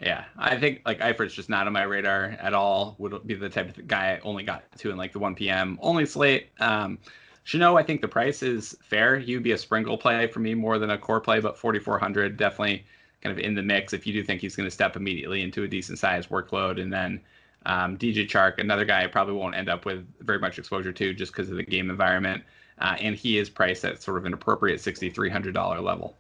Yeah, 0.01 0.25
I 0.37 0.59
think 0.59 0.83
like 0.85 1.01
Eifert's 1.01 1.35
just 1.35 1.49
not 1.49 1.67
on 1.67 1.73
my 1.73 1.85
radar 1.85 2.37
at 2.41 2.53
all. 2.53 2.97
Would 2.99 3.27
be 3.27 3.35
the 3.35 3.49
type 3.49 3.77
of 3.77 3.87
guy 3.87 4.13
I 4.13 4.21
only 4.21 4.43
got 4.43 4.65
to 4.79 4.91
in 4.91 4.99
like 4.99 5.13
the 5.13 5.19
1 5.19 5.35
p.m. 5.35 5.79
only 5.81 6.05
slate. 6.05 6.51
Um, 6.61 6.99
Shenault, 7.47 7.79
I 7.79 7.85
think 7.85 8.01
the 8.01 8.09
price 8.09 8.43
is 8.43 8.77
fair. 8.83 9.19
He 9.19 9.35
would 9.35 9.45
be 9.45 9.53
a 9.53 9.59
sprinkle 9.59 9.97
play 9.97 10.27
for 10.27 10.41
me 10.41 10.53
more 10.55 10.81
than 10.81 10.91
a 10.91 10.99
core 10.99 11.21
play, 11.21 11.39
but 11.39 11.57
4,400 11.57 12.37
definitely 12.37 12.85
kind 13.23 13.39
of 13.39 13.43
in 13.43 13.55
the 13.55 13.63
mix 13.63 13.93
if 13.93 14.05
you 14.05 14.13
do 14.13 14.25
think 14.25 14.41
he's 14.41 14.57
going 14.57 14.67
to 14.67 14.71
step 14.71 14.97
immediately 14.97 15.43
into 15.43 15.63
a 15.63 15.69
decent 15.69 16.01
sized 16.01 16.29
workload. 16.29 16.81
And 16.81 16.93
then 16.93 17.21
um, 17.65 17.97
DJ 17.97 18.29
Chark, 18.29 18.59
another 18.59 18.85
guy 18.85 19.05
I 19.05 19.07
probably 19.07 19.35
won't 19.35 19.55
end 19.55 19.69
up 19.69 19.85
with 19.85 20.05
very 20.21 20.41
much 20.41 20.59
exposure 20.59 20.93
to 20.93 21.15
just 21.15 21.33
because 21.33 21.49
of 21.49 21.57
the 21.57 21.63
game 21.63 21.89
environment. 21.89 22.43
Uh, 22.79 22.97
and 23.01 23.15
he 23.15 23.39
is 23.39 23.49
priced 23.49 23.85
at 23.85 24.03
sort 24.03 24.19
of 24.19 24.25
an 24.25 24.35
appropriate 24.35 24.81
$6,300 24.81 25.83
level. 25.83 26.17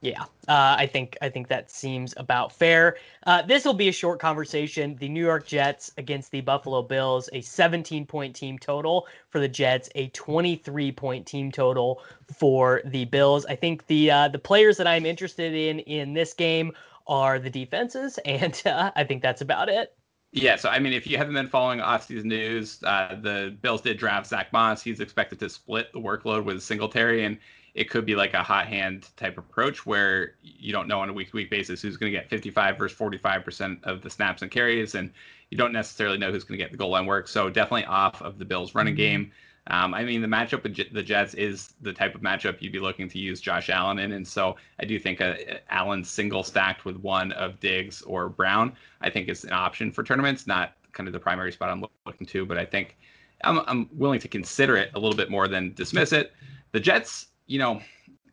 Yeah, 0.00 0.22
uh, 0.46 0.76
I 0.78 0.86
think 0.86 1.18
I 1.22 1.28
think 1.28 1.48
that 1.48 1.70
seems 1.70 2.14
about 2.16 2.52
fair. 2.52 2.96
Uh, 3.26 3.42
this 3.42 3.64
will 3.64 3.74
be 3.74 3.88
a 3.88 3.92
short 3.92 4.20
conversation. 4.20 4.94
The 4.94 5.08
New 5.08 5.24
York 5.24 5.44
Jets 5.44 5.90
against 5.98 6.30
the 6.30 6.40
Buffalo 6.40 6.82
Bills, 6.82 7.28
a 7.32 7.40
17 7.40 8.06
point 8.06 8.36
team 8.36 8.60
total 8.60 9.08
for 9.28 9.40
the 9.40 9.48
Jets, 9.48 9.90
a 9.96 10.08
23 10.10 10.92
point 10.92 11.26
team 11.26 11.50
total 11.50 12.00
for 12.32 12.80
the 12.84 13.06
Bills. 13.06 13.44
I 13.46 13.56
think 13.56 13.88
the 13.88 14.08
uh, 14.12 14.28
the 14.28 14.38
players 14.38 14.76
that 14.76 14.86
I'm 14.86 15.04
interested 15.04 15.52
in 15.52 15.80
in 15.80 16.14
this 16.14 16.32
game 16.32 16.72
are 17.08 17.40
the 17.40 17.50
defenses, 17.50 18.18
and 18.24 18.62
uh, 18.66 18.92
I 18.94 19.02
think 19.02 19.20
that's 19.20 19.40
about 19.40 19.68
it. 19.68 19.97
Yeah, 20.32 20.56
so 20.56 20.68
I 20.68 20.78
mean, 20.78 20.92
if 20.92 21.06
you 21.06 21.16
haven't 21.16 21.34
been 21.34 21.48
following 21.48 21.80
off-season 21.80 22.28
news, 22.28 22.82
uh, 22.84 23.16
the 23.20 23.56
Bills 23.62 23.80
did 23.80 23.98
draft 23.98 24.26
Zach 24.26 24.52
Moss. 24.52 24.82
He's 24.82 25.00
expected 25.00 25.38
to 25.40 25.48
split 25.48 25.90
the 25.92 26.00
workload 26.00 26.44
with 26.44 26.62
Singletary, 26.62 27.24
and 27.24 27.38
it 27.74 27.88
could 27.88 28.04
be 28.04 28.14
like 28.14 28.34
a 28.34 28.42
hot 28.42 28.66
hand 28.66 29.08
type 29.16 29.38
approach 29.38 29.86
where 29.86 30.34
you 30.42 30.72
don't 30.72 30.86
know 30.86 31.00
on 31.00 31.08
a 31.08 31.12
week 31.12 31.30
to 31.30 31.36
week 31.36 31.50
basis 31.50 31.80
who's 31.80 31.96
going 31.96 32.12
to 32.12 32.18
get 32.18 32.28
55 32.28 32.76
versus 32.76 32.98
45% 32.98 33.82
of 33.84 34.02
the 34.02 34.10
snaps 34.10 34.42
and 34.42 34.50
carries, 34.50 34.94
and 34.94 35.10
you 35.50 35.56
don't 35.56 35.72
necessarily 35.72 36.18
know 36.18 36.30
who's 36.30 36.44
going 36.44 36.58
to 36.58 36.62
get 36.62 36.72
the 36.72 36.76
goal 36.76 36.90
line 36.90 37.06
work. 37.06 37.26
So 37.26 37.48
definitely 37.48 37.86
off 37.86 38.20
of 38.20 38.38
the 38.38 38.44
Bills 38.44 38.74
running 38.74 38.94
mm-hmm. 38.94 39.22
game. 39.22 39.32
Um, 39.68 39.94
I 39.94 40.02
mean, 40.02 40.22
the 40.22 40.28
matchup 40.28 40.62
with 40.62 40.74
J- 40.74 40.88
the 40.90 41.02
Jets 41.02 41.34
is 41.34 41.74
the 41.82 41.92
type 41.92 42.14
of 42.14 42.22
matchup 42.22 42.60
you'd 42.60 42.72
be 42.72 42.80
looking 42.80 43.08
to 43.10 43.18
use 43.18 43.40
Josh 43.40 43.68
Allen 43.68 43.98
in, 43.98 44.12
and 44.12 44.26
so 44.26 44.56
I 44.80 44.84
do 44.84 44.98
think 44.98 45.20
a, 45.20 45.56
a 45.56 45.60
Allen 45.70 46.02
single 46.02 46.42
stacked 46.42 46.84
with 46.84 46.96
one 46.96 47.32
of 47.32 47.60
Diggs 47.60 48.02
or 48.02 48.28
Brown, 48.28 48.72
I 49.00 49.10
think 49.10 49.28
is 49.28 49.44
an 49.44 49.52
option 49.52 49.92
for 49.92 50.02
tournaments. 50.02 50.46
Not 50.46 50.72
kind 50.92 51.06
of 51.06 51.12
the 51.12 51.20
primary 51.20 51.52
spot 51.52 51.68
I'm 51.68 51.84
looking 52.06 52.26
to, 52.28 52.46
but 52.46 52.58
I 52.58 52.64
think 52.64 52.96
I'm, 53.44 53.60
I'm 53.66 53.88
willing 53.92 54.20
to 54.20 54.28
consider 54.28 54.76
it 54.76 54.90
a 54.94 54.98
little 54.98 55.16
bit 55.16 55.30
more 55.30 55.48
than 55.48 55.74
dismiss 55.74 56.12
it. 56.12 56.32
The 56.72 56.80
Jets 56.80 57.28
you 57.48 57.58
know, 57.58 57.80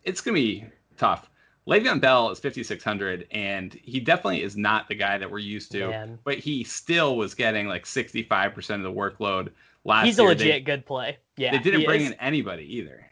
it's 0.04 0.22
going 0.22 0.36
to 0.36 0.42
be 0.42 0.66
tough. 0.98 1.32
Le'Veon 1.68 2.00
Bell 2.00 2.30
is 2.30 2.40
5,600, 2.40 3.28
and 3.32 3.74
he 3.74 4.00
definitely 4.00 4.44
is 4.44 4.56
not 4.56 4.88
the 4.88 4.94
guy 4.94 5.18
that 5.18 5.32
we're 5.32 5.40
used 5.40 5.72
to, 5.72 5.88
Man. 5.88 6.20
but 6.24 6.38
he 6.38 6.64
still 6.64 7.18
was 7.18 7.34
getting 7.34 7.68
like 7.68 7.86
65% 7.86 8.76
of 8.76 8.84
the 8.84 8.92
workload 8.92 9.50
last 9.86 10.06
He's 10.06 10.18
year. 10.18 10.28
a 10.28 10.30
legit 10.30 10.48
they, 10.48 10.60
good 10.60 10.86
play. 10.86 11.18
Yeah. 11.38 11.52
They 11.52 11.60
didn't 11.60 11.86
bring 11.86 12.02
is. 12.02 12.08
in 12.08 12.14
anybody 12.16 12.78
either. 12.78 13.06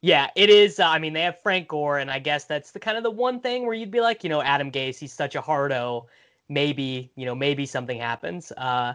Yeah, 0.00 0.30
it 0.34 0.50
is. 0.50 0.80
Uh, 0.80 0.88
I 0.88 0.98
mean, 0.98 1.12
they 1.12 1.22
have 1.22 1.40
Frank 1.42 1.68
Gore, 1.68 1.98
and 1.98 2.10
I 2.10 2.18
guess 2.18 2.44
that's 2.44 2.72
the 2.72 2.80
kind 2.80 2.96
of 2.96 3.04
the 3.04 3.10
one 3.10 3.38
thing 3.38 3.64
where 3.64 3.74
you'd 3.74 3.92
be 3.92 4.00
like, 4.00 4.24
you 4.24 4.30
know, 4.30 4.42
Adam 4.42 4.72
Gase, 4.72 4.98
he's 4.98 5.12
such 5.12 5.36
a 5.36 5.40
hardo. 5.40 6.06
Maybe, 6.48 7.12
you 7.14 7.24
know, 7.24 7.36
maybe 7.36 7.66
something 7.66 7.98
happens. 7.98 8.50
Uh, 8.56 8.94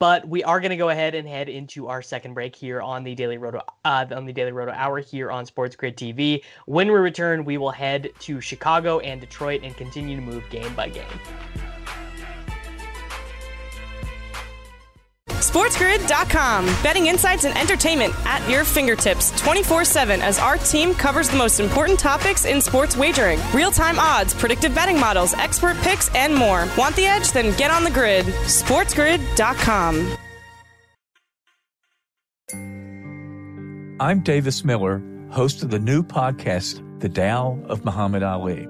but 0.00 0.26
we 0.26 0.42
are 0.42 0.58
going 0.60 0.70
to 0.70 0.76
go 0.76 0.88
ahead 0.88 1.14
and 1.14 1.28
head 1.28 1.48
into 1.48 1.86
our 1.86 2.02
second 2.02 2.34
break 2.34 2.56
here 2.56 2.80
on 2.80 3.04
the 3.04 3.14
Daily 3.14 3.38
Roto 3.38 3.60
uh, 3.84 4.06
on 4.10 4.24
the 4.24 4.32
Daily 4.32 4.50
Roto 4.50 4.72
Hour 4.72 4.98
here 4.98 5.30
on 5.30 5.46
Sports 5.46 5.76
Grid 5.76 5.96
TV. 5.96 6.42
When 6.66 6.88
we 6.88 6.94
return, 6.94 7.44
we 7.44 7.58
will 7.58 7.70
head 7.70 8.10
to 8.20 8.40
Chicago 8.40 8.98
and 9.00 9.20
Detroit 9.20 9.60
and 9.62 9.76
continue 9.76 10.16
to 10.16 10.22
move 10.22 10.42
game 10.50 10.74
by 10.74 10.88
game. 10.88 11.04
SportsGrid.com. 15.40 16.66
Betting 16.82 17.06
insights 17.06 17.44
and 17.44 17.56
entertainment 17.56 18.14
at 18.24 18.48
your 18.48 18.64
fingertips 18.64 19.30
24 19.40 19.84
7 19.84 20.20
as 20.22 20.38
our 20.38 20.56
team 20.58 20.94
covers 20.94 21.28
the 21.28 21.36
most 21.36 21.60
important 21.60 21.98
topics 21.98 22.44
in 22.44 22.60
sports 22.60 22.96
wagering 22.96 23.40
real 23.52 23.70
time 23.70 23.98
odds, 23.98 24.34
predictive 24.34 24.74
betting 24.74 25.00
models, 25.00 25.34
expert 25.34 25.76
picks, 25.78 26.14
and 26.14 26.34
more. 26.34 26.68
Want 26.76 26.94
the 26.94 27.06
edge? 27.06 27.32
Then 27.32 27.56
get 27.56 27.70
on 27.70 27.84
the 27.84 27.90
grid. 27.90 28.26
SportsGrid.com. 28.26 30.16
I'm 34.00 34.20
Davis 34.20 34.64
Miller, 34.64 35.02
host 35.30 35.62
of 35.62 35.68
the 35.70 35.78
new 35.78 36.02
podcast, 36.02 36.82
The 37.00 37.08
Tao 37.10 37.58
of 37.68 37.84
Muhammad 37.84 38.22
Ali. 38.22 38.66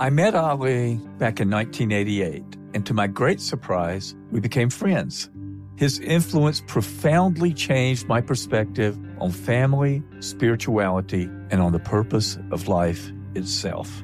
I 0.00 0.10
met 0.10 0.34
Ali 0.34 0.96
back 1.18 1.40
in 1.40 1.48
1988, 1.48 2.42
and 2.74 2.84
to 2.84 2.92
my 2.92 3.06
great 3.06 3.40
surprise, 3.40 4.16
we 4.32 4.40
became 4.40 4.68
friends. 4.68 5.30
His 5.78 6.00
influence 6.00 6.60
profoundly 6.66 7.54
changed 7.54 8.08
my 8.08 8.20
perspective 8.20 8.98
on 9.20 9.30
family, 9.30 10.02
spirituality, 10.18 11.30
and 11.52 11.60
on 11.60 11.70
the 11.70 11.78
purpose 11.78 12.36
of 12.50 12.66
life 12.66 13.12
itself. 13.36 14.02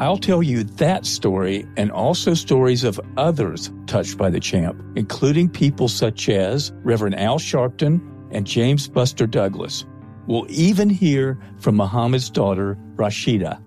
I'll 0.00 0.18
tell 0.18 0.42
you 0.42 0.64
that 0.64 1.06
story 1.06 1.68
and 1.76 1.92
also 1.92 2.34
stories 2.34 2.82
of 2.82 3.00
others 3.16 3.70
touched 3.86 4.18
by 4.18 4.28
the 4.28 4.40
champ, 4.40 4.82
including 4.96 5.48
people 5.48 5.86
such 5.86 6.28
as 6.28 6.72
Reverend 6.82 7.14
Al 7.14 7.38
Sharpton 7.38 8.00
and 8.32 8.44
James 8.44 8.88
Buster 8.88 9.28
Douglas. 9.28 9.84
We'll 10.26 10.46
even 10.48 10.90
hear 10.90 11.38
from 11.58 11.76
Muhammad's 11.76 12.28
daughter, 12.28 12.76
Rasheda. 12.96 13.62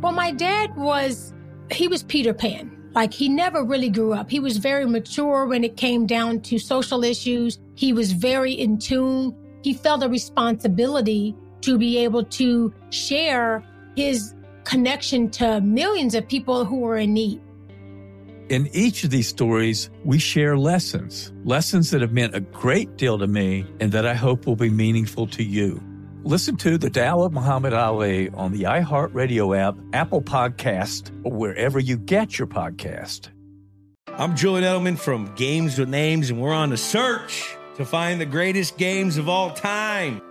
Well, 0.00 0.12
my 0.12 0.30
dad 0.30 0.74
was, 0.74 1.34
he 1.70 1.86
was 1.86 2.02
Peter 2.02 2.32
Pan. 2.32 2.72
Like 2.96 3.12
he 3.12 3.28
never 3.28 3.62
really 3.62 3.90
grew 3.90 4.14
up. 4.14 4.30
He 4.30 4.40
was 4.40 4.56
very 4.56 4.86
mature 4.86 5.44
when 5.44 5.64
it 5.64 5.76
came 5.76 6.06
down 6.06 6.40
to 6.40 6.58
social 6.58 7.04
issues. 7.04 7.58
He 7.74 7.92
was 7.92 8.12
very 8.12 8.54
in 8.54 8.78
tune. 8.78 9.36
He 9.62 9.74
felt 9.74 10.02
a 10.02 10.08
responsibility 10.08 11.36
to 11.60 11.76
be 11.76 11.98
able 11.98 12.24
to 12.24 12.72
share 12.88 13.62
his 13.96 14.34
connection 14.64 15.30
to 15.32 15.60
millions 15.60 16.14
of 16.14 16.26
people 16.26 16.64
who 16.64 16.78
were 16.80 16.96
in 16.96 17.12
need. 17.12 17.38
In 18.48 18.66
each 18.72 19.04
of 19.04 19.10
these 19.10 19.28
stories, 19.28 19.90
we 20.04 20.18
share 20.18 20.56
lessons, 20.56 21.34
lessons 21.44 21.90
that 21.90 22.00
have 22.00 22.12
meant 22.12 22.34
a 22.34 22.40
great 22.40 22.96
deal 22.96 23.18
to 23.18 23.26
me 23.26 23.66
and 23.78 23.92
that 23.92 24.06
I 24.06 24.14
hope 24.14 24.46
will 24.46 24.56
be 24.56 24.70
meaningful 24.70 25.26
to 25.26 25.44
you. 25.44 25.82
Listen 26.26 26.56
to 26.56 26.76
The 26.76 26.90
Tao 26.90 27.22
of 27.22 27.32
Muhammad 27.32 27.72
Ali 27.72 28.30
on 28.30 28.50
the 28.50 28.64
iHeartRadio 28.64 29.56
app, 29.56 29.76
Apple 29.92 30.20
Podcast, 30.20 31.12
or 31.24 31.30
wherever 31.30 31.78
you 31.78 31.96
get 31.96 32.36
your 32.36 32.48
podcast. 32.48 33.28
I'm 34.08 34.34
Julian 34.34 34.64
Edelman 34.64 34.98
from 34.98 35.32
Games 35.36 35.78
with 35.78 35.88
Names, 35.88 36.28
and 36.28 36.42
we're 36.42 36.52
on 36.52 36.72
a 36.72 36.76
search 36.76 37.56
to 37.76 37.84
find 37.84 38.20
the 38.20 38.26
greatest 38.26 38.76
games 38.76 39.18
of 39.18 39.28
all 39.28 39.52
time. 39.52 40.20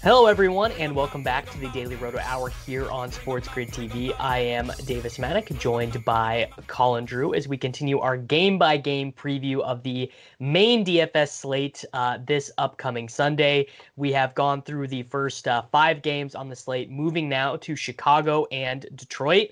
Hello, 0.00 0.26
everyone, 0.26 0.70
and 0.78 0.94
welcome 0.94 1.24
back 1.24 1.50
to 1.50 1.58
the 1.58 1.68
Daily 1.70 1.96
Roto 1.96 2.20
Hour 2.20 2.50
here 2.64 2.88
on 2.88 3.10
Sports 3.10 3.48
Grid 3.48 3.70
TV. 3.70 4.14
I 4.20 4.38
am 4.38 4.70
Davis 4.86 5.18
Mattek, 5.18 5.58
joined 5.58 6.04
by 6.04 6.48
Colin 6.68 7.04
Drew 7.04 7.34
as 7.34 7.48
we 7.48 7.56
continue 7.56 7.98
our 7.98 8.16
game 8.16 8.58
by 8.58 8.76
game 8.76 9.12
preview 9.12 9.60
of 9.60 9.82
the 9.82 10.08
main 10.38 10.84
DFS 10.84 11.30
slate 11.30 11.84
uh, 11.94 12.18
this 12.24 12.52
upcoming 12.58 13.08
Sunday. 13.08 13.66
We 13.96 14.12
have 14.12 14.36
gone 14.36 14.62
through 14.62 14.86
the 14.86 15.02
first 15.02 15.48
uh, 15.48 15.62
five 15.72 16.00
games 16.00 16.36
on 16.36 16.48
the 16.48 16.54
slate, 16.54 16.92
moving 16.92 17.28
now 17.28 17.56
to 17.56 17.74
Chicago 17.74 18.46
and 18.52 18.86
Detroit. 18.94 19.48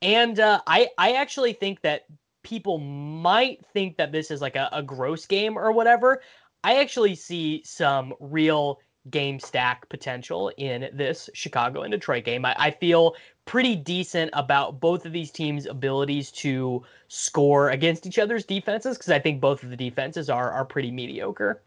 And 0.00 0.38
uh, 0.38 0.60
I, 0.68 0.90
I 0.96 1.14
actually 1.14 1.54
think 1.54 1.80
that 1.80 2.06
people 2.44 2.78
might 2.78 3.66
think 3.74 3.96
that 3.96 4.12
this 4.12 4.30
is 4.30 4.40
like 4.40 4.54
a, 4.54 4.68
a 4.70 4.80
gross 4.80 5.26
game 5.26 5.58
or 5.58 5.72
whatever. 5.72 6.22
I 6.62 6.76
actually 6.76 7.16
see 7.16 7.62
some 7.64 8.14
real 8.20 8.80
game 9.10 9.40
stack 9.40 9.88
potential 9.88 10.52
in 10.56 10.88
this 10.92 11.30
Chicago 11.34 11.82
and 11.82 11.92
Detroit 11.92 12.24
game. 12.24 12.44
I, 12.44 12.54
I, 12.58 12.70
feel 12.70 13.14
pretty 13.44 13.76
decent 13.76 14.30
about 14.34 14.80
both 14.80 15.06
of 15.06 15.12
these 15.12 15.30
teams' 15.30 15.66
abilities 15.66 16.30
to 16.30 16.84
score 17.08 17.70
against 17.70 18.06
each 18.06 18.18
other's 18.18 18.44
defenses 18.44 18.96
because 18.96 19.10
I 19.10 19.18
think 19.18 19.40
both 19.40 19.62
of 19.62 19.70
the 19.70 19.76
defenses 19.76 20.28
are 20.28 20.50
are 20.50 20.64
pretty 20.64 20.90
mediocre. 20.90 21.60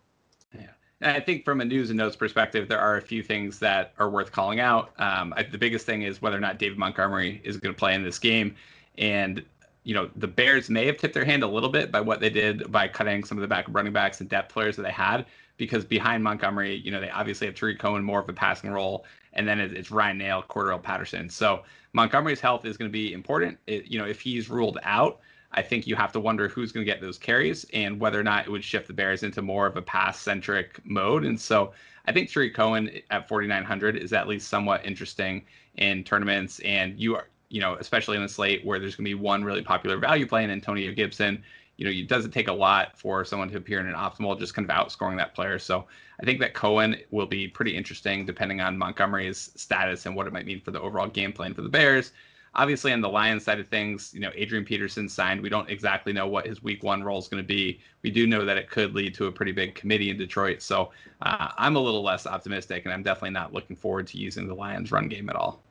Yeah. 0.54 0.68
I 1.02 1.20
think 1.20 1.46
from 1.46 1.62
a 1.62 1.66
news 1.66 1.90
and 1.90 1.98
notes 1.98 2.16
perspective, 2.16 2.68
there 2.68 2.80
are 2.80 2.98
a 2.98 3.02
few 3.02 3.24
things 3.24 3.60
that 3.60 3.94
are 3.98 4.10
worth 4.10 4.32
calling 4.32 4.60
out. 4.60 4.92
Um, 5.00 5.34
I, 5.36 5.44
the 5.44 5.58
biggest 5.58 5.86
thing 5.86 6.04
is 6.04 6.22
whether 6.22 6.38
or 6.38 6.42
not 6.42 6.60
David 6.60 6.78
Montgomery 6.78 7.42
is 7.44 7.58
going 7.58 7.74
to 7.74 7.80
play 7.80 7.96
in 7.96 8.04
this 8.04 8.20
game. 8.20 8.56
And 8.98 9.44
you 9.84 9.96
know, 9.96 10.10
the 10.16 10.28
Bears 10.28 10.70
may 10.70 10.86
have 10.86 10.98
tipped 10.98 11.14
their 11.14 11.26
hand 11.26 11.44
a 11.44 11.48
little 11.48 11.70
bit 11.70 11.92
by 11.92 12.02
what 12.02 12.20
they 12.20 12.30
did 12.30 12.72
by 12.72 12.88
cutting 12.88 13.24
some 13.24 13.38
of 13.38 13.42
the 13.42 13.48
backup 13.48 13.74
running 13.74 13.94
backs 13.94 14.22
and 14.22 14.30
depth 14.30 14.54
players 14.54 14.76
that 14.76 14.84
they 14.84 14.92
had 14.92 15.26
because 15.62 15.86
behind 15.86 16.24
Montgomery, 16.24 16.78
you 16.78 16.90
know, 16.90 17.00
they 17.00 17.12
obviously 17.12 17.46
have 17.46 17.56
Tarik 17.56 17.78
Cohen 17.78 18.04
more 18.04 18.20
of 18.20 18.28
a 18.28 18.34
passing 18.34 18.72
role, 18.72 19.06
and 19.34 19.48
then 19.48 19.60
it's 19.60 19.92
Ryan 19.92 20.18
Nall, 20.18 20.44
Cordarrelle 20.48 20.82
Patterson. 20.82 21.30
So 21.30 21.62
Montgomery's 21.94 22.40
health 22.40 22.66
is 22.66 22.78
going 22.78 22.90
to 22.90 22.92
be 22.92 23.14
important. 23.14 23.60
It, 23.68 23.86
you 23.86 24.00
know, 24.00 24.08
if 24.08 24.20
he's 24.20 24.50
ruled 24.50 24.80
out, 24.82 25.20
I 25.52 25.62
think 25.62 25.86
you 25.86 25.96
have 25.96 26.12
to 26.14 26.20
wonder 26.20 26.48
who's 26.48 26.72
going 26.72 26.84
to 26.84 26.92
get 26.92 27.00
those 27.00 27.20
carries 27.20 27.68
and 27.76 28.00
whether 28.00 28.20
or 28.20 28.24
not 28.24 28.48
it 28.48 28.50
would 28.50 28.64
shift 28.64 28.88
the 28.88 28.94
Bears 28.94 29.22
into 29.22 29.44
more 29.44 29.68
of 29.68 29.78
a 29.78 29.84
pass 29.84 30.20
centric 30.20 30.80
mode. 30.84 31.26
And 31.26 31.40
so 31.40 31.74
I 32.08 32.12
think 32.12 32.32
Tarik 32.32 32.56
Cohen 32.56 32.90
at 33.12 33.28
4,900 33.28 33.98
is 33.98 34.14
at 34.14 34.28
least 34.28 34.48
somewhat 34.48 34.84
interesting 34.84 35.46
in 35.76 36.04
tournaments. 36.04 36.60
And 36.62 37.00
you 37.00 37.18
are, 37.18 37.28
you 37.50 37.62
know, 37.62 37.76
especially 37.76 38.18
in 38.18 38.24
the 38.24 38.30
slate 38.30 38.66
where 38.66 38.80
there's 38.80 38.96
going 38.96 39.06
to 39.06 39.10
be 39.10 39.14
one 39.14 39.44
really 39.44 39.62
popular 39.62 39.98
value 39.98 40.26
play 40.26 40.44
in 40.44 40.50
Antonio 40.50 40.92
Gibson 40.92 41.44
you 41.82 41.86
know, 41.86 41.92
it 41.92 42.08
doesn't 42.08 42.30
take 42.30 42.48
a 42.48 42.54
lot 42.54 42.96
for 42.96 43.26
someone 43.26 43.50
to 43.50 43.58
appear 43.58 43.80
in 43.80 43.88
an 43.88 43.96
optimal, 43.96 44.38
just 44.38 44.54
kind 44.54 44.70
of 44.70 44.76
outscoring 44.76 45.18
that 45.18 45.34
player. 45.34 45.58
So 45.58 45.88
I 46.22 46.26
think 46.26 46.40
that 46.40 46.54
Cohen 46.54 46.96
will 47.10 47.26
be 47.26 47.48
pretty 47.48 47.76
interesting 47.76 48.24
depending 48.24 48.62
on 48.62 48.78
Montgomery's 48.78 49.50
status 49.56 50.06
and 50.06 50.16
what 50.16 50.28
it 50.28 50.34
might 50.34 50.46
mean 50.46 50.62
for 50.62 50.70
the 50.70 50.80
overall 50.80 51.08
game 51.08 51.34
plan 51.34 51.56
for 51.56 51.64
the 51.64 51.70
Bears. 51.70 52.12
Obviously, 52.54 52.94
on 52.94 53.02
the 53.02 53.10
Lions 53.10 53.44
side 53.44 53.60
of 53.60 53.68
things, 53.68 54.14
you 54.14 54.20
know, 54.20 54.30
Adrian 54.36 54.64
Peterson 54.64 55.10
signed. 55.10 55.42
We 55.42 55.50
don't 55.50 55.68
exactly 55.72 56.14
know 56.14 56.28
what 56.28 56.46
his 56.46 56.62
week 56.62 56.84
one 56.84 57.02
role 57.02 57.18
is 57.18 57.28
going 57.28 57.42
to 57.42 57.48
be. 57.48 57.80
We 58.04 58.12
do 58.12 58.28
know 58.28 58.46
that 58.46 58.58
it 58.58 58.70
could 58.70 58.94
lead 58.94 59.16
to 59.16 59.26
a 59.26 59.32
pretty 59.32 59.54
big 59.54 59.74
committee 59.74 60.12
in 60.12 60.18
Detroit. 60.18 60.62
So 60.62 60.92
uh, 61.24 61.48
I'm 61.58 61.78
a 61.78 61.80
little 61.80 62.04
less 62.04 62.28
optimistic, 62.28 62.86
and 62.86 62.94
I'm 62.94 63.02
definitely 63.02 63.32
not 63.32 63.54
looking 63.54 63.76
forward 63.76 64.06
to 64.08 64.20
using 64.20 64.48
the 64.48 64.54
Lions 64.54 64.92
run 64.92 65.08
game 65.08 65.30
at 65.30 65.36
all. 65.36 65.64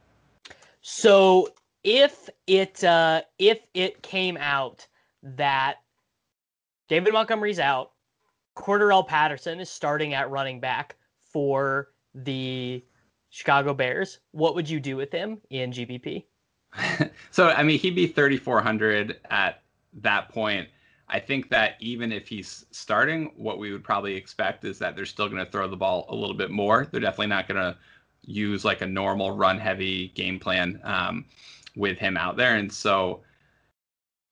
So 0.82 1.50
if 1.84 2.28
it 2.48 2.82
uh, 2.82 3.22
if 3.38 3.60
it 3.74 4.02
came 4.02 4.36
out 4.38 4.88
that 5.22 5.76
David 6.90 7.12
Montgomery's 7.12 7.60
out. 7.60 7.92
Cordarrelle 8.56 9.06
Patterson 9.06 9.60
is 9.60 9.70
starting 9.70 10.12
at 10.12 10.28
running 10.28 10.58
back 10.58 10.96
for 11.22 11.92
the 12.16 12.84
Chicago 13.28 13.72
Bears. 13.72 14.18
What 14.32 14.56
would 14.56 14.68
you 14.68 14.80
do 14.80 14.96
with 14.96 15.12
him 15.12 15.40
in 15.50 15.70
GPP? 15.70 16.24
so, 17.30 17.50
I 17.50 17.62
mean, 17.62 17.78
he'd 17.78 17.94
be 17.94 18.08
3,400 18.08 19.20
at 19.30 19.62
that 20.02 20.30
point. 20.30 20.68
I 21.08 21.20
think 21.20 21.48
that 21.50 21.76
even 21.78 22.10
if 22.10 22.26
he's 22.26 22.66
starting, 22.72 23.30
what 23.36 23.60
we 23.60 23.70
would 23.70 23.84
probably 23.84 24.16
expect 24.16 24.64
is 24.64 24.80
that 24.80 24.96
they're 24.96 25.06
still 25.06 25.28
going 25.28 25.44
to 25.44 25.50
throw 25.50 25.68
the 25.68 25.76
ball 25.76 26.06
a 26.08 26.14
little 26.14 26.36
bit 26.36 26.50
more. 26.50 26.88
They're 26.90 27.00
definitely 27.00 27.28
not 27.28 27.46
going 27.46 27.60
to 27.60 27.76
use 28.22 28.64
like 28.64 28.80
a 28.80 28.86
normal 28.86 29.30
run 29.30 29.60
heavy 29.60 30.08
game 30.08 30.40
plan 30.40 30.80
um, 30.82 31.24
with 31.76 31.98
him 31.98 32.16
out 32.16 32.36
there. 32.36 32.56
And 32.56 32.72
so, 32.72 33.20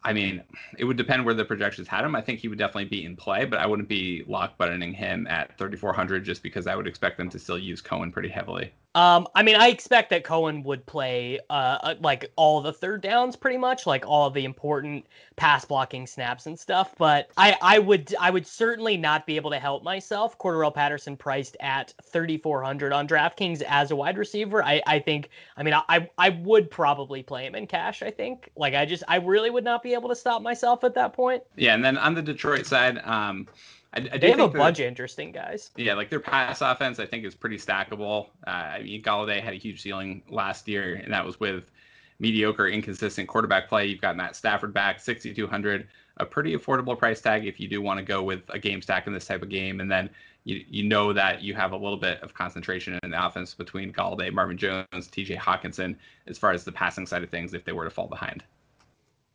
I 0.02 0.12
mean, 0.12 0.42
it 0.78 0.84
would 0.84 0.96
depend 0.96 1.24
where 1.24 1.34
the 1.34 1.44
projections 1.44 1.88
had 1.88 2.04
him. 2.04 2.14
I 2.14 2.20
think 2.20 2.38
he 2.38 2.48
would 2.48 2.58
definitely 2.58 2.84
be 2.84 3.04
in 3.04 3.16
play, 3.16 3.44
but 3.44 3.58
I 3.58 3.66
wouldn't 3.66 3.88
be 3.88 4.22
lock 4.26 4.56
buttoning 4.56 4.92
him 4.92 5.26
at 5.26 5.58
3,400 5.58 6.24
just 6.24 6.42
because 6.42 6.66
I 6.66 6.76
would 6.76 6.86
expect 6.86 7.18
them 7.18 7.28
to 7.30 7.38
still 7.38 7.58
use 7.58 7.80
Cohen 7.80 8.12
pretty 8.12 8.28
heavily. 8.28 8.72
Um, 8.94 9.28
I 9.34 9.42
mean, 9.42 9.56
I 9.56 9.68
expect 9.68 10.10
that 10.10 10.24
Cohen 10.24 10.62
would 10.62 10.84
play 10.86 11.38
uh, 11.50 11.78
uh, 11.82 11.94
like 12.00 12.32
all 12.36 12.60
the 12.62 12.72
third 12.72 13.02
downs, 13.02 13.36
pretty 13.36 13.58
much, 13.58 13.86
like 13.86 14.06
all 14.06 14.30
the 14.30 14.44
important 14.44 15.06
pass 15.36 15.64
blocking 15.64 16.06
snaps 16.06 16.46
and 16.46 16.58
stuff. 16.58 16.94
But 16.98 17.30
I, 17.36 17.56
I 17.60 17.78
would, 17.78 18.14
I 18.18 18.30
would 18.30 18.46
certainly 18.46 18.96
not 18.96 19.26
be 19.26 19.36
able 19.36 19.50
to 19.50 19.58
help 19.58 19.84
myself. 19.84 20.38
Cordarrelle 20.38 20.74
Patterson 20.74 21.16
priced 21.16 21.56
at 21.60 21.92
3,400 22.02 22.92
on 22.92 23.06
DraftKings 23.06 23.62
as 23.62 23.90
a 23.90 23.96
wide 23.96 24.16
receiver. 24.16 24.64
I, 24.64 24.82
I 24.86 24.98
think, 24.98 25.28
I 25.56 25.62
mean, 25.62 25.74
I, 25.74 26.08
I 26.16 26.30
would 26.30 26.70
probably 26.70 27.22
play 27.22 27.46
him 27.46 27.54
in 27.54 27.66
cash. 27.66 28.02
I 28.02 28.10
think, 28.10 28.50
like, 28.56 28.74
I 28.74 28.86
just, 28.86 29.04
I 29.06 29.16
really 29.16 29.50
would 29.50 29.64
not 29.64 29.82
be 29.82 29.92
able 29.92 30.08
to 30.08 30.16
stop 30.16 30.40
myself 30.40 30.82
at 30.82 30.94
that 30.94 31.12
point. 31.12 31.42
Yeah, 31.56 31.74
and 31.74 31.84
then 31.84 31.98
on 31.98 32.14
the 32.14 32.22
Detroit 32.22 32.66
side, 32.66 32.98
um, 33.04 33.46
I, 33.94 34.08
I 34.12 34.18
they 34.18 34.30
have 34.30 34.40
a 34.40 34.48
bunch 34.48 34.80
of 34.80 34.86
interesting 34.86 35.32
guys. 35.32 35.70
Yeah, 35.76 35.94
like 35.94 36.10
their 36.10 36.20
pass 36.20 36.60
offense, 36.60 36.98
I 36.98 37.06
think 37.06 37.24
is 37.24 37.34
pretty 37.34 37.56
stackable. 37.56 38.28
Uh, 38.46 38.50
I 38.50 38.82
mean, 38.82 39.02
Golladay 39.02 39.40
had 39.40 39.54
a 39.54 39.56
huge 39.56 39.82
ceiling 39.82 40.22
last 40.28 40.68
year, 40.68 40.94
and 40.94 41.12
that 41.12 41.24
was 41.24 41.40
with 41.40 41.70
mediocre, 42.18 42.68
inconsistent 42.68 43.28
quarterback 43.28 43.68
play. 43.68 43.86
You've 43.86 44.00
got 44.00 44.16
Matt 44.16 44.36
Stafford 44.36 44.74
back, 44.74 45.00
6,200, 45.00 45.88
a 46.18 46.26
pretty 46.26 46.56
affordable 46.56 46.98
price 46.98 47.20
tag 47.20 47.46
if 47.46 47.60
you 47.60 47.68
do 47.68 47.80
want 47.80 47.98
to 47.98 48.04
go 48.04 48.22
with 48.22 48.42
a 48.48 48.58
game 48.58 48.82
stack 48.82 49.06
in 49.06 49.12
this 49.12 49.24
type 49.24 49.42
of 49.42 49.48
game. 49.48 49.80
And 49.80 49.90
then 49.90 50.10
you, 50.44 50.64
you 50.68 50.84
know 50.84 51.12
that 51.12 51.42
you 51.42 51.54
have 51.54 51.72
a 51.72 51.76
little 51.76 51.96
bit 51.96 52.20
of 52.22 52.34
concentration 52.34 52.98
in 53.02 53.10
the 53.10 53.26
offense 53.26 53.54
between 53.54 53.92
Golladay, 53.92 54.32
Marvin 54.32 54.58
Jones, 54.58 54.86
TJ 54.92 55.36
Hockenson, 55.36 55.96
as 56.26 56.38
far 56.38 56.52
as 56.52 56.64
the 56.64 56.72
passing 56.72 57.06
side 57.06 57.22
of 57.22 57.30
things 57.30 57.54
if 57.54 57.64
they 57.64 57.72
were 57.72 57.84
to 57.84 57.90
fall 57.90 58.08
behind. 58.08 58.42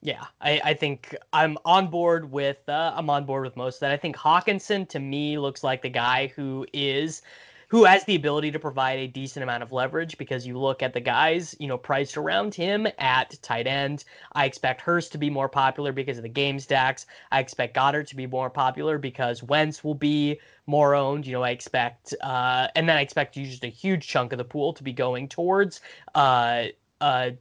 Yeah, 0.04 0.26
I, 0.42 0.60
I 0.66 0.74
think 0.74 1.16
I'm 1.32 1.58
on 1.64 1.88
board 1.88 2.30
with 2.30 2.68
uh, 2.68 2.92
I'm 2.94 3.10
on 3.10 3.26
board 3.26 3.46
with 3.46 3.56
most 3.56 3.76
of 3.78 3.80
that. 3.82 3.92
I 3.92 3.98
think 3.98 4.18
Hockenson 4.18 4.88
to 4.90 5.00
me 5.00 5.38
looks 5.38 5.64
like 5.64 5.82
the 5.82 5.90
guy 5.90 6.28
who 6.36 6.68
is 6.74 7.22
who 7.70 7.86
has 7.86 8.04
the 8.04 8.16
ability 8.16 8.52
to 8.52 8.60
provide 8.60 9.00
a 9.00 9.08
decent 9.08 9.44
amount 9.44 9.64
of 9.64 9.72
leverage 9.72 10.18
because 10.18 10.46
you 10.46 10.60
look 10.60 10.84
at 10.84 10.94
the 10.94 11.00
guys, 11.00 11.56
you 11.58 11.68
know, 11.68 11.78
priced 11.78 12.18
around 12.18 12.54
him 12.54 12.86
at 13.00 13.42
tight 13.42 13.66
end. 13.66 14.04
I 14.34 14.44
expect 14.44 14.82
Hurst 14.82 15.14
to 15.14 15.18
be 15.18 15.30
more 15.30 15.48
popular 15.48 15.94
because 15.94 16.18
of 16.18 16.24
the 16.24 16.30
game 16.30 16.60
stacks. 16.60 17.06
I 17.32 17.40
expect 17.40 17.74
Goedert 17.74 18.08
to 18.08 18.16
be 18.18 18.28
more 18.28 18.50
popular 18.50 18.98
because 18.98 19.42
Wentz 19.42 19.86
will 19.86 19.96
be 19.96 20.38
more 20.68 20.96
owned. 20.96 21.26
You 21.26 21.32
know, 21.32 21.44
I 21.44 21.52
expect, 21.52 22.14
uh, 22.22 22.68
and 22.76 22.90
then 22.90 22.98
I 22.98 23.02
expect 23.02 23.36
just 23.36 23.64
a 23.64 23.70
huge 23.70 24.06
chunk 24.06 24.34
of 24.34 24.38
the 24.38 24.44
pool 24.44 24.74
to 24.74 24.84
be 24.84 24.92
going 24.92 25.30
towards 25.30 25.80
uh, 26.14 26.66
uh, 27.00 27.32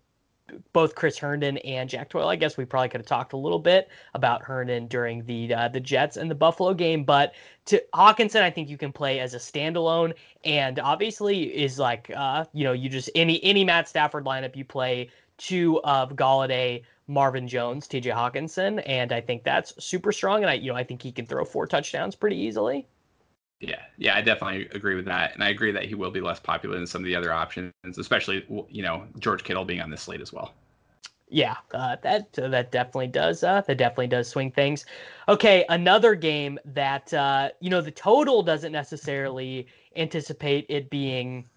both 0.72 0.94
Chris 0.94 1.18
Herndon 1.18 1.58
and 1.58 1.88
Jack 1.88 2.10
Doyle. 2.10 2.28
I 2.28 2.36
guess 2.36 2.56
we 2.56 2.64
probably 2.64 2.88
could 2.88 3.00
have 3.00 3.06
talked 3.06 3.32
a 3.32 3.36
little 3.36 3.58
bit 3.58 3.88
about 4.14 4.42
Herndon 4.42 4.86
during 4.86 5.24
the 5.24 5.54
uh, 5.54 5.68
the 5.68 5.80
Jets 5.80 6.16
and 6.16 6.30
the 6.30 6.34
Buffalo 6.34 6.74
game, 6.74 7.04
but 7.04 7.34
to 7.66 7.82
Hockenson, 7.94 8.42
I 8.42 8.50
think 8.50 8.68
you 8.68 8.76
can 8.76 8.92
play 8.92 9.20
as 9.20 9.34
a 9.34 9.38
standalone, 9.38 10.14
and 10.44 10.78
obviously 10.78 11.44
is 11.44 11.78
like 11.78 12.10
uh, 12.14 12.44
you 12.52 12.64
know 12.64 12.72
you 12.72 12.88
just 12.88 13.10
any 13.14 13.42
any 13.44 13.64
Matt 13.64 13.88
Stafford 13.88 14.24
lineup 14.24 14.56
you 14.56 14.64
play 14.64 15.10
two 15.38 15.80
of 15.84 16.14
Golladay, 16.14 16.82
Marvin 17.06 17.48
Jones, 17.48 17.88
T.J. 17.88 18.10
Hockenson, 18.10 18.82
and 18.86 19.12
I 19.12 19.20
think 19.20 19.44
that's 19.44 19.72
super 19.82 20.12
strong, 20.12 20.42
and 20.42 20.50
I 20.50 20.54
you 20.54 20.70
know 20.70 20.76
I 20.76 20.84
think 20.84 21.02
he 21.02 21.12
can 21.12 21.26
throw 21.26 21.44
four 21.44 21.66
touchdowns 21.66 22.14
pretty 22.14 22.36
easily. 22.36 22.86
Yeah, 23.62 23.80
yeah, 23.96 24.16
I 24.16 24.22
definitely 24.22 24.68
agree 24.74 24.96
with 24.96 25.04
that, 25.04 25.34
and 25.34 25.44
I 25.44 25.50
agree 25.50 25.70
that 25.70 25.84
he 25.84 25.94
will 25.94 26.10
be 26.10 26.20
less 26.20 26.40
popular 26.40 26.76
than 26.76 26.86
some 26.86 27.00
of 27.00 27.06
the 27.06 27.14
other 27.14 27.32
options, 27.32 27.72
especially 27.96 28.44
you 28.68 28.82
know 28.82 29.06
George 29.20 29.44
Kittle 29.44 29.64
being 29.64 29.80
on 29.80 29.88
this 29.88 30.02
slate 30.02 30.20
as 30.20 30.32
well. 30.32 30.52
Yeah, 31.28 31.56
uh, 31.72 31.96
that 32.02 32.36
uh, 32.40 32.48
that 32.48 32.72
definitely 32.72 33.06
does. 33.06 33.44
Uh, 33.44 33.60
that 33.60 33.78
definitely 33.78 34.08
does 34.08 34.28
swing 34.28 34.50
things. 34.50 34.84
Okay, 35.28 35.64
another 35.68 36.16
game 36.16 36.58
that 36.64 37.14
uh, 37.14 37.50
you 37.60 37.70
know 37.70 37.80
the 37.80 37.92
total 37.92 38.42
doesn't 38.42 38.72
necessarily 38.72 39.68
anticipate 39.94 40.66
it 40.68 40.90
being, 40.90 41.48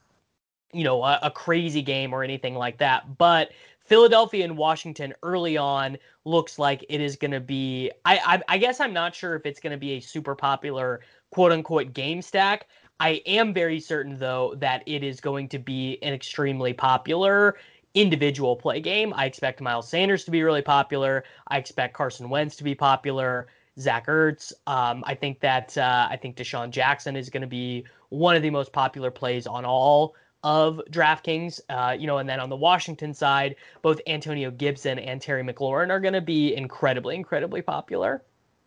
you 0.74 0.84
know, 0.84 1.04
a, 1.04 1.20
a 1.24 1.32
crazy 1.32 1.82
game 1.82 2.14
or 2.14 2.24
anything 2.24 2.54
like 2.54 2.78
that. 2.78 3.18
But 3.18 3.50
Philadelphia 3.80 4.46
and 4.46 4.56
Washington 4.56 5.12
early 5.24 5.58
on 5.58 5.98
looks 6.24 6.60
like 6.60 6.86
it 6.88 7.02
is 7.02 7.16
going 7.16 7.32
to 7.32 7.40
be. 7.40 7.92
I, 8.06 8.20
I 8.26 8.56
I 8.56 8.58
guess 8.60 8.80
I'm 8.80 8.94
not 8.94 9.16
sure 9.16 9.36
if 9.36 9.48
it's 9.48 9.60
going 9.60 9.72
to 9.72 9.78
be 9.78 9.94
a 9.94 10.00
super 10.00 10.36
popular 10.36 11.02
quote 11.36 11.52
unquote 11.52 11.92
game 11.92 12.22
stack. 12.22 12.66
I 13.02 13.22
am 13.26 13.54
very 13.54 13.82
certain 13.82 14.18
though 14.18 14.56
that 14.60 14.84
it 14.86 15.04
is 15.04 15.20
going 15.20 15.50
to 15.50 15.60
be 15.60 16.00
an 16.02 16.14
extremely 16.14 16.72
popular 16.72 17.58
individual 17.94 18.56
play 18.56 18.80
game. 18.80 19.14
I 19.14 19.26
expect 19.26 19.60
Miles 19.60 19.90
Sanders 19.90 20.24
to 20.24 20.32
be 20.32 20.44
really 20.44 20.62
popular. 20.62 21.26
I 21.50 21.58
expect 21.58 21.94
Carson 21.94 22.30
Wentz 22.30 22.56
to 22.56 22.64
be 22.64 22.74
popular. 22.74 23.48
Zach 23.78 24.08
Ertz. 24.08 24.54
Um, 24.66 25.04
I 25.06 25.14
think 25.14 25.42
that 25.42 25.78
uh, 25.78 26.08
I 26.10 26.16
think 26.16 26.38
DeSean 26.38 26.70
Jackson 26.70 27.18
is 27.18 27.30
going 27.30 27.42
to 27.42 27.48
be 27.48 27.84
one 28.08 28.38
of 28.38 28.42
the 28.42 28.50
most 28.50 28.72
popular 28.72 29.12
plays 29.12 29.46
on 29.46 29.66
all 29.66 30.16
of 30.42 30.80
DraftKings. 30.90 31.60
Uh, 31.68 31.98
you 32.00 32.08
know, 32.08 32.20
and 32.20 32.30
then 32.30 32.40
on 32.40 32.48
the 32.48 32.56
Washington 32.56 33.14
side, 33.14 33.58
both 33.82 34.00
Antonio 34.08 34.52
Gibson 34.52 35.00
and 35.00 35.22
Terry 35.22 35.44
McLaurin 35.44 35.90
are 35.90 36.00
going 36.00 36.14
to 36.14 36.22
be 36.22 36.56
incredibly, 36.56 37.14
incredibly 37.14 37.62
popular. 37.62 38.24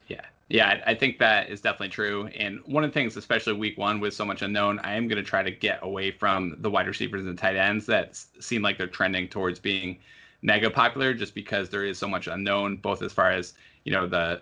Yeah, 0.07 0.27
yeah, 0.49 0.83
I 0.87 0.95
think 0.95 1.19
that 1.19 1.51
is 1.51 1.61
definitely 1.61 1.91
true. 1.91 2.29
And 2.29 2.61
one 2.65 2.83
of 2.83 2.91
the 2.91 2.95
things, 2.95 3.17
especially 3.17 3.53
week 3.53 3.77
one 3.77 4.01
with 4.01 4.15
so 4.15 4.25
much 4.25 4.41
unknown, 4.41 4.79
I 4.79 4.95
am 4.95 5.07
going 5.07 5.23
to 5.23 5.29
try 5.29 5.43
to 5.43 5.51
get 5.51 5.81
away 5.83 6.11
from 6.11 6.57
the 6.59 6.71
wide 6.71 6.87
receivers 6.87 7.27
and 7.27 7.37
tight 7.37 7.57
ends 7.57 7.85
that 7.87 8.17
seem 8.41 8.63
like 8.63 8.79
they're 8.79 8.87
trending 8.87 9.29
towards 9.29 9.59
being 9.59 9.99
mega 10.41 10.71
popular 10.71 11.13
just 11.13 11.35
because 11.35 11.69
there 11.69 11.85
is 11.85 11.99
so 11.99 12.09
much 12.09 12.29
unknown, 12.29 12.77
both 12.77 13.03
as 13.03 13.13
far 13.13 13.31
as, 13.31 13.55
you 13.85 13.93
know, 13.93 14.07
the 14.07 14.41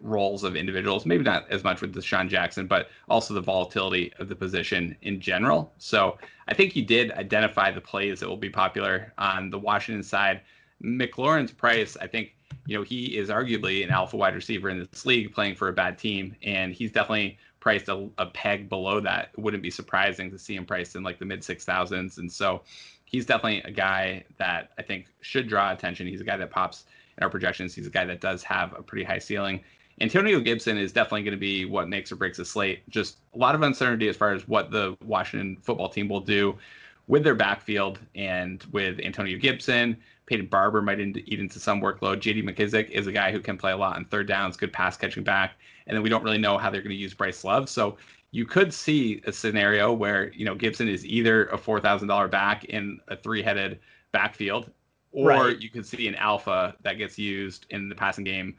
roles 0.00 0.42
of 0.42 0.56
individuals, 0.56 1.06
maybe 1.06 1.22
not 1.22 1.48
as 1.50 1.62
much 1.62 1.80
with 1.80 1.94
DeSean 1.94 2.28
Jackson, 2.28 2.66
but 2.66 2.88
also 3.08 3.32
the 3.32 3.40
volatility 3.40 4.12
of 4.18 4.28
the 4.28 4.34
position 4.34 4.96
in 5.02 5.20
general. 5.20 5.72
So 5.78 6.18
I 6.48 6.54
think 6.54 6.74
you 6.74 6.84
did 6.84 7.12
identify 7.12 7.70
the 7.70 7.80
plays 7.80 8.20
that 8.20 8.28
will 8.28 8.36
be 8.36 8.50
popular 8.50 9.12
on 9.18 9.50
the 9.50 9.58
Washington 9.58 10.02
side. 10.02 10.40
McLaurin's 10.82 11.52
price, 11.52 11.96
I 12.00 12.08
think 12.08 12.34
you 12.66 12.76
know, 12.76 12.82
he 12.82 13.16
is 13.16 13.28
arguably 13.28 13.84
an 13.84 13.90
alpha 13.90 14.16
wide 14.16 14.34
receiver 14.34 14.70
in 14.70 14.78
this 14.78 15.04
league 15.04 15.32
playing 15.34 15.54
for 15.54 15.68
a 15.68 15.72
bad 15.72 15.98
team, 15.98 16.34
and 16.42 16.72
he's 16.72 16.92
definitely 16.92 17.38
priced 17.60 17.88
a, 17.88 18.08
a 18.18 18.26
peg 18.26 18.68
below 18.68 19.00
that. 19.00 19.30
It 19.36 19.40
wouldn't 19.40 19.62
be 19.62 19.70
surprising 19.70 20.30
to 20.30 20.38
see 20.38 20.56
him 20.56 20.64
priced 20.64 20.96
in 20.96 21.02
like 21.02 21.18
the 21.18 21.24
mid 21.24 21.44
six 21.44 21.64
thousands, 21.64 22.18
and 22.18 22.30
so 22.30 22.62
he's 23.04 23.26
definitely 23.26 23.62
a 23.62 23.70
guy 23.70 24.24
that 24.38 24.72
I 24.78 24.82
think 24.82 25.06
should 25.20 25.48
draw 25.48 25.72
attention. 25.72 26.06
He's 26.06 26.20
a 26.20 26.24
guy 26.24 26.36
that 26.36 26.50
pops 26.50 26.84
in 27.16 27.22
our 27.22 27.30
projections. 27.30 27.74
He's 27.74 27.86
a 27.86 27.90
guy 27.90 28.04
that 28.06 28.20
does 28.20 28.42
have 28.42 28.74
a 28.78 28.82
pretty 28.82 29.04
high 29.04 29.18
ceiling. 29.18 29.60
Antonio 30.00 30.40
Gibson 30.40 30.76
is 30.76 30.92
definitely 30.92 31.22
going 31.22 31.36
to 31.36 31.40
be 31.40 31.64
what 31.64 31.88
makes 31.88 32.10
or 32.10 32.16
breaks 32.16 32.38
a 32.40 32.44
slate. 32.44 32.88
Just 32.88 33.18
a 33.34 33.38
lot 33.38 33.54
of 33.54 33.62
uncertainty 33.62 34.08
as 34.08 34.16
far 34.16 34.32
as 34.32 34.48
what 34.48 34.70
the 34.70 34.96
Washington 35.04 35.56
football 35.62 35.88
team 35.88 36.08
will 36.08 36.20
do 36.20 36.58
with 37.06 37.22
their 37.22 37.34
backfield 37.34 38.00
and 38.14 38.64
with 38.72 38.98
Antonio 39.00 39.38
Gibson 39.38 39.96
Peyton 40.26 40.46
Barber 40.46 40.80
might 40.80 41.00
eat 41.00 41.38
into 41.40 41.60
some 41.60 41.80
workload. 41.80 42.20
J.D. 42.20 42.42
McKissic 42.42 42.90
is 42.90 43.06
a 43.06 43.12
guy 43.12 43.30
who 43.30 43.40
can 43.40 43.58
play 43.58 43.72
a 43.72 43.76
lot 43.76 43.96
on 43.96 44.04
third 44.06 44.26
downs, 44.26 44.56
good 44.56 44.72
pass 44.72 44.96
catching 44.96 45.22
back, 45.22 45.54
and 45.86 45.94
then 45.94 46.02
we 46.02 46.08
don't 46.08 46.22
really 46.22 46.38
know 46.38 46.56
how 46.56 46.70
they're 46.70 46.80
going 46.80 46.90
to 46.90 46.96
use 46.96 47.14
Bryce 47.14 47.44
Love. 47.44 47.68
So 47.68 47.96
you 48.30 48.46
could 48.46 48.72
see 48.72 49.22
a 49.26 49.32
scenario 49.32 49.92
where 49.92 50.32
you 50.32 50.44
know 50.44 50.54
Gibson 50.54 50.88
is 50.88 51.04
either 51.04 51.46
a 51.46 51.58
four 51.58 51.80
thousand 51.80 52.08
dollar 52.08 52.28
back 52.28 52.64
in 52.64 53.00
a 53.08 53.16
three 53.16 53.42
headed 53.42 53.78
backfield, 54.12 54.70
or 55.12 55.28
right. 55.28 55.60
you 55.60 55.70
could 55.70 55.86
see 55.86 56.08
an 56.08 56.14
alpha 56.16 56.74
that 56.82 56.94
gets 56.94 57.18
used 57.18 57.66
in 57.70 57.88
the 57.88 57.94
passing 57.94 58.24
game 58.24 58.56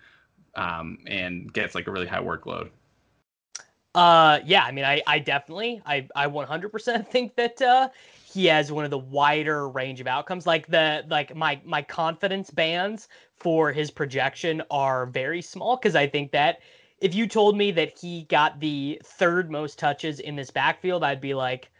um, 0.55 0.99
and 1.07 1.51
gets 1.53 1.75
like 1.75 1.87
a 1.87 1.91
really 1.91 2.07
high 2.07 2.21
workload. 2.21 2.69
Uh, 3.95 4.39
yeah, 4.45 4.63
I 4.65 4.71
mean, 4.71 4.83
I, 4.83 5.01
I 5.07 5.19
definitely, 5.19 5.81
I, 5.85 6.07
I 6.15 6.27
100% 6.27 7.07
think 7.11 7.35
that, 7.35 7.61
uh, 7.61 7.89
he 8.35 8.47
has 8.47 8.69
one 8.69 8.83
of 8.83 8.91
the 8.91 8.97
wider 8.97 9.69
range 9.69 10.01
of 10.01 10.07
outcomes. 10.07 10.45
Like 10.45 10.67
the 10.67 11.05
like 11.07 11.33
my 11.37 11.57
my 11.63 11.81
confidence 11.81 12.51
bands 12.51 13.07
for 13.37 13.71
his 13.71 13.89
projection 13.89 14.61
are 14.69 15.05
very 15.05 15.41
small 15.41 15.77
because 15.77 15.95
I 15.95 16.05
think 16.05 16.33
that 16.33 16.59
if 16.99 17.15
you 17.15 17.27
told 17.27 17.55
me 17.57 17.71
that 17.71 17.97
he 17.97 18.23
got 18.23 18.59
the 18.59 19.01
third 19.05 19.49
most 19.49 19.79
touches 19.79 20.19
in 20.19 20.35
this 20.35 20.51
backfield, 20.51 21.01
I'd 21.01 21.21
be 21.21 21.33
like, 21.33 21.71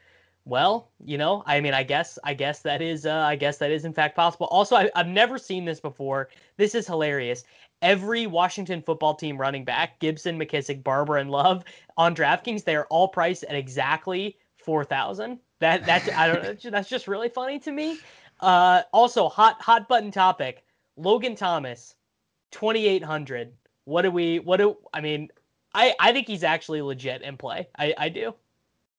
well, 0.46 0.92
you 1.04 1.18
know, 1.18 1.44
I 1.46 1.60
mean, 1.60 1.74
I 1.74 1.84
guess 1.84 2.18
I 2.24 2.34
guess 2.34 2.62
that 2.62 2.82
is 2.82 3.06
uh, 3.06 3.14
I 3.14 3.36
guess 3.36 3.58
that 3.58 3.70
is 3.72 3.84
in 3.84 3.92
fact 3.94 4.16
possible. 4.16 4.48
Also, 4.48 4.78
I, 4.78 4.90
I've 4.96 5.08
never 5.08 5.38
seen 5.38 5.66
this 5.66 5.82
before. 5.82 6.30
This 6.56 6.74
is 6.74 6.88
hilarious. 6.88 7.44
Every 7.82 8.28
Washington 8.28 8.82
football 8.82 9.16
team 9.16 9.38
running 9.38 9.66
back, 9.66 10.00
Gibson, 10.00 10.40
McKissic, 10.40 10.86
Barber, 10.86 11.18
and 11.18 11.30
Love 11.30 11.66
on 11.98 12.16
DraftKings, 12.16 12.64
they 12.64 12.78
are 12.78 12.88
all 12.90 13.10
priced 13.10 13.44
at 13.44 13.58
exactly 13.58 14.38
four 14.58 14.86
thousand. 14.86 15.40
That 15.60 15.86
that's 15.86 16.10
I 16.10 16.28
don't 16.28 16.62
that's 16.72 16.90
just 16.90 17.08
really 17.08 17.30
funny 17.30 17.60
to 17.60 17.72
me. 17.72 17.98
Uh, 18.42 18.82
also, 18.92 19.30
hot 19.30 19.62
hot 19.62 19.88
button 19.88 20.12
topic: 20.12 20.64
Logan 20.98 21.36
Thomas, 21.36 21.96
twenty 22.52 22.88
eight 22.88 23.04
hundred. 23.04 23.54
What 23.86 24.02
do 24.02 24.12
we? 24.12 24.40
What 24.40 24.58
do 24.58 24.78
I 24.94 25.02
mean? 25.02 25.30
I 25.74 25.94
I 26.00 26.12
think 26.12 26.28
he's 26.28 26.44
actually 26.44 26.82
legit 26.82 27.22
in 27.22 27.38
play. 27.38 27.68
I 27.78 27.94
I 27.98 28.10
do. 28.10 28.34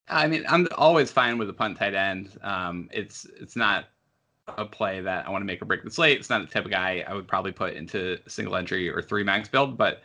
I 0.09 0.27
mean, 0.29 0.45
I'm 0.49 0.69
always 0.77 1.11
fine 1.11 1.37
with 1.37 1.51
a 1.51 1.53
punt 1.53 1.77
tight 1.79 1.95
end. 1.95 2.39
Um, 2.43 2.89
it's 2.93 3.27
it's 3.39 3.57
not 3.57 3.87
a 4.57 4.65
play 4.65 5.01
that 5.01 5.27
I 5.27 5.31
want 5.31 5.43
to 5.43 5.47
make 5.47 5.61
or 5.61 5.65
break 5.65 5.83
the 5.83 5.91
slate. 5.91 6.19
It's 6.19 6.31
not 6.31 6.41
the 6.41 6.47
type 6.47 6.65
of 6.65 6.71
guy 6.71 7.05
I 7.07 7.15
would 7.15 7.27
probably 7.27 7.53
put 7.53 7.75
into 7.75 8.19
single 8.29 8.55
entry 8.57 8.89
or 8.89 9.03
three 9.03 9.25
max 9.25 9.49
build, 9.49 9.77
but 9.77 10.03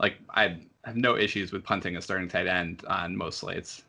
like 0.00 0.16
I 0.30 0.58
have 0.84 0.96
no 0.96 1.16
issues 1.16 1.52
with 1.52 1.64
punting 1.64 1.96
a 1.96 2.02
starting 2.02 2.28
tight 2.28 2.46
end 2.46 2.84
on 2.88 3.16
most 3.16 3.38
slates. 3.38 3.82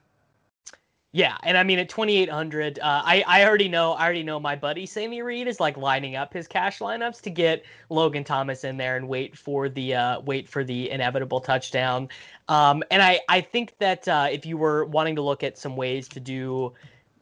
Yeah, 1.18 1.36
and 1.42 1.58
I 1.58 1.64
mean 1.64 1.80
at 1.80 1.90
2800, 1.90 2.78
uh, 2.78 3.02
I 3.04 3.24
I 3.26 3.44
already 3.44 3.68
know 3.68 3.94
I 3.94 4.04
already 4.04 4.22
know 4.22 4.40
my 4.40 4.56
buddy 4.56 4.86
Sammy 4.86 5.24
Reed 5.24 5.48
is 5.48 5.60
like 5.60 5.76
lining 5.76 6.16
up 6.16 6.32
his 6.32 6.48
cash 6.48 6.78
lineups 6.78 7.22
to 7.22 7.32
get 7.32 7.66
Logan 7.90 8.24
Thomas 8.24 8.64
in 8.64 8.78
there 8.78 8.98
and 8.98 9.08
wait 9.10 9.36
for 9.36 9.68
the 9.68 9.96
uh, 9.96 10.20
wait 10.20 10.48
for 10.48 10.64
the 10.64 10.92
inevitable 10.92 11.40
touchdown. 11.42 12.08
Um, 12.50 12.84
and 12.92 13.02
I 13.02 13.20
I 13.30 13.42
think 13.42 13.80
that 13.80 14.08
uh, 14.08 14.28
if 14.32 14.46
you 14.46 14.58
were 14.58 14.86
wanting 14.86 15.16
to 15.16 15.24
look 15.24 15.42
at 15.44 15.58
some 15.58 15.76
ways 15.76 16.08
to 16.10 16.20
do 16.20 16.74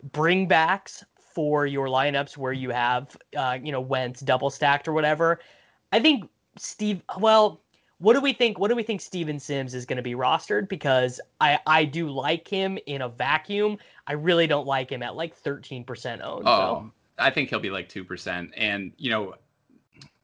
bringbacks 0.10 1.02
for 1.18 1.66
your 1.66 1.88
lineups 1.88 2.36
where 2.36 2.52
you 2.52 2.72
have 2.72 3.16
uh, 3.38 3.58
you 3.64 3.72
know 3.72 3.80
Wentz 3.80 4.20
double 4.20 4.50
stacked 4.50 4.90
or 4.90 4.94
whatever, 4.94 5.40
I 5.94 6.02
think 6.02 6.30
Steve 6.58 7.02
well 7.18 7.62
what 8.00 8.14
do 8.14 8.22
we 8.22 8.34
think? 8.34 8.60
What 8.60 8.70
do 8.70 8.76
we 8.76 8.84
think 8.84 9.02
Steven 9.02 9.40
Sims 9.40 9.74
is 9.74 9.86
going 9.86 9.98
to 9.98 10.04
be 10.04 10.16
rostered? 10.16 10.68
Because 10.68 11.22
I 11.40 11.60
I 11.66 11.86
do 11.86 12.10
like 12.10 12.48
him 12.48 12.78
in 12.86 13.02
a 13.02 13.10
vacuum. 13.10 13.78
I 14.08 14.14
really 14.14 14.48
don't 14.48 14.68
like 14.68 14.90
him 14.90 15.02
at 15.02 15.16
like 15.16 15.36
thirteen 15.36 15.84
percent 15.84 16.22
owned. 16.22 16.44
Oh, 16.48 16.58
so. 16.58 16.92
I 17.18 17.30
think 17.30 17.50
he'll 17.50 17.60
be 17.60 17.70
like 17.70 17.88
two 17.88 18.04
percent. 18.04 18.52
And 18.58 18.92
you 18.98 19.10
know, 19.10 19.36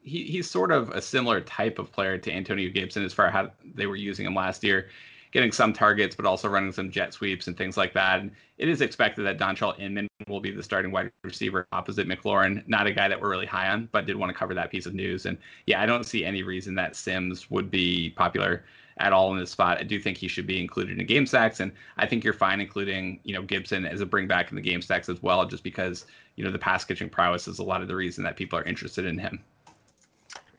he 0.01 0.23
he's 0.23 0.49
sort 0.49 0.71
of 0.71 0.89
a 0.89 1.01
similar 1.01 1.41
type 1.41 1.79
of 1.79 1.91
player 1.91 2.17
to 2.17 2.31
Antonio 2.31 2.69
Gibson 2.69 3.03
as 3.03 3.13
far 3.13 3.27
as 3.27 3.33
how 3.33 3.51
they 3.75 3.85
were 3.85 3.95
using 3.95 4.25
him 4.25 4.35
last 4.35 4.63
year 4.63 4.89
getting 5.31 5.51
some 5.51 5.73
targets, 5.73 6.15
but 6.15 6.25
also 6.25 6.49
running 6.49 6.71
some 6.71 6.91
jet 6.91 7.13
sweeps 7.13 7.47
and 7.47 7.57
things 7.57 7.77
like 7.77 7.93
that. 7.93 8.19
And 8.19 8.31
it 8.57 8.69
is 8.69 8.81
expected 8.81 9.25
that 9.25 9.39
Dontrelle 9.39 9.79
Inman 9.79 10.07
will 10.27 10.41
be 10.41 10.51
the 10.51 10.63
starting 10.63 10.91
wide 10.91 11.11
receiver 11.23 11.67
opposite 11.71 12.07
McLaurin. 12.07 12.67
Not 12.67 12.87
a 12.87 12.91
guy 12.91 13.07
that 13.07 13.19
we're 13.19 13.29
really 13.29 13.45
high 13.45 13.69
on, 13.69 13.89
but 13.91 14.05
did 14.05 14.15
want 14.15 14.29
to 14.31 14.37
cover 14.37 14.53
that 14.53 14.69
piece 14.69 14.85
of 14.85 14.93
news. 14.93 15.25
And 15.25 15.37
yeah, 15.65 15.81
I 15.81 15.85
don't 15.85 16.05
see 16.05 16.25
any 16.25 16.43
reason 16.43 16.75
that 16.75 16.95
Sims 16.95 17.49
would 17.49 17.71
be 17.71 18.11
popular 18.11 18.63
at 18.97 19.13
all 19.13 19.31
in 19.33 19.39
this 19.39 19.49
spot. 19.49 19.79
I 19.79 19.83
do 19.83 19.99
think 19.99 20.17
he 20.17 20.27
should 20.27 20.45
be 20.45 20.59
included 20.61 20.99
in 20.99 21.05
game 21.05 21.25
stacks, 21.25 21.59
and 21.59 21.71
I 21.97 22.05
think 22.05 22.23
you're 22.23 22.33
fine 22.33 22.61
including 22.61 23.19
you 23.23 23.33
know 23.33 23.41
Gibson 23.41 23.85
as 23.85 24.01
a 24.01 24.05
bring 24.05 24.27
back 24.27 24.49
in 24.49 24.55
the 24.55 24.61
game 24.61 24.81
stacks 24.81 25.09
as 25.09 25.21
well, 25.23 25.45
just 25.45 25.63
because 25.63 26.05
you 26.35 26.43
know 26.43 26.51
the 26.51 26.59
pass 26.59 26.85
catching 26.85 27.09
prowess 27.09 27.47
is 27.47 27.59
a 27.59 27.63
lot 27.63 27.81
of 27.81 27.87
the 27.87 27.95
reason 27.95 28.23
that 28.23 28.35
people 28.35 28.59
are 28.59 28.63
interested 28.63 29.05
in 29.05 29.17
him. 29.17 29.43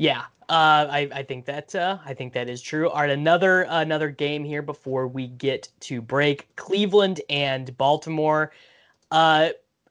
Yeah, 0.02 0.22
uh, 0.48 0.88
I, 0.90 1.08
I 1.12 1.22
think 1.22 1.44
that 1.44 1.76
uh, 1.76 1.98
I 2.04 2.12
think 2.12 2.32
that 2.32 2.48
is 2.48 2.60
true. 2.60 2.90
All 2.90 3.02
right, 3.02 3.10
another 3.10 3.66
another 3.68 4.10
game 4.10 4.42
here 4.42 4.60
before 4.60 5.06
we 5.06 5.28
get 5.28 5.68
to 5.82 6.02
break. 6.02 6.48
Cleveland 6.56 7.20
and 7.30 7.78
Baltimore. 7.78 8.50
Uh, 9.12 9.50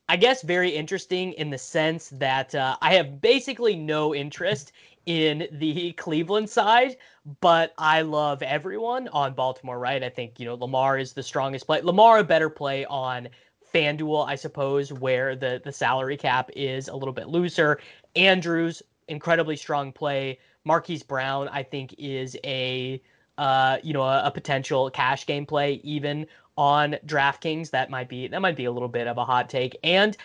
I 0.09 0.18
guess 0.18 0.41
very 0.41 0.70
interesting 0.70 1.32
in 1.34 1.49
the 1.49 1.57
sense 1.57 2.09
that 2.09 2.53
uh, 2.53 2.76
I 2.82 2.93
have 2.95 3.22
basically 3.22 3.74
no 3.78 4.14
interest 4.14 4.74
in 5.05 5.47
the 5.53 5.93
Cleveland 5.97 6.49
side, 6.49 6.97
but 7.39 7.74
I 7.78 8.01
love 8.01 8.43
everyone 8.43 9.07
on 9.14 9.34
Baltimore. 9.34 9.80
Right? 9.80 10.03
I 10.03 10.09
think 10.09 10.41
you 10.41 10.45
know 10.45 10.55
Lamar 10.55 10.97
is 10.97 11.14
the 11.14 11.24
strongest 11.24 11.68
play. 11.68 11.80
Lamar 11.80 12.18
a 12.18 12.24
better 12.26 12.49
play 12.49 12.84
on 12.88 13.30
FanDuel, 13.74 14.28
I 14.28 14.36
suppose, 14.36 14.91
where 14.91 15.38
the 15.38 15.62
the 15.64 15.72
salary 15.72 16.18
cap 16.18 16.49
is 16.53 16.89
a 16.89 16.95
little 16.97 17.14
bit 17.14 17.30
looser. 17.30 17.80
Andrews 18.18 18.84
incredibly 19.12 19.55
strong 19.55 19.91
play. 19.91 20.39
Marquise 20.64 21.03
Brown, 21.03 21.47
I 21.49 21.62
think, 21.62 21.93
is 21.97 22.36
a 22.43 23.01
uh, 23.38 23.78
you 23.84 23.93
know 23.93 24.03
a, 24.03 24.26
a, 24.26 24.32
potential 24.32 24.89
cash 24.89 25.26
game 25.26 25.45
play 25.45 25.82
even 25.84 26.26
on 26.57 26.95
DraftKings. 27.05 27.70
That 27.72 27.89
might 27.89 28.09
be 28.09 28.28
that 28.28 28.41
might 28.41 28.55
be 28.55 28.66
a 28.66 28.72
little 28.72 28.89
bit 28.89 29.07
of 29.07 29.18
a 29.18 29.26
hot 29.26 29.49
take. 29.49 29.78
And 29.84 30.18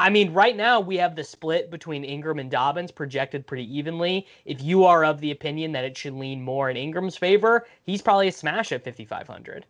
I 0.00 0.10
mean, 0.10 0.32
right 0.32 0.56
now 0.56 0.78
we 0.78 0.96
have 0.98 1.16
the 1.16 1.24
split 1.24 1.70
between 1.70 2.04
Ingram 2.04 2.38
and 2.38 2.50
Dobbins 2.50 2.92
projected 2.92 3.46
pretty 3.46 3.76
evenly. 3.76 4.26
If 4.44 4.62
you 4.62 4.84
are 4.84 5.04
of 5.04 5.20
the 5.20 5.32
opinion 5.32 5.72
that 5.72 5.84
it 5.84 5.96
should 5.96 6.14
lean 6.14 6.42
more 6.42 6.70
in 6.70 6.76
Ingram's 6.76 7.16
favor, 7.16 7.66
he's 7.84 8.02
probably 8.02 8.28
a 8.28 8.32
smash 8.32 8.70
at 8.70 8.84
5,500. 8.84 9.66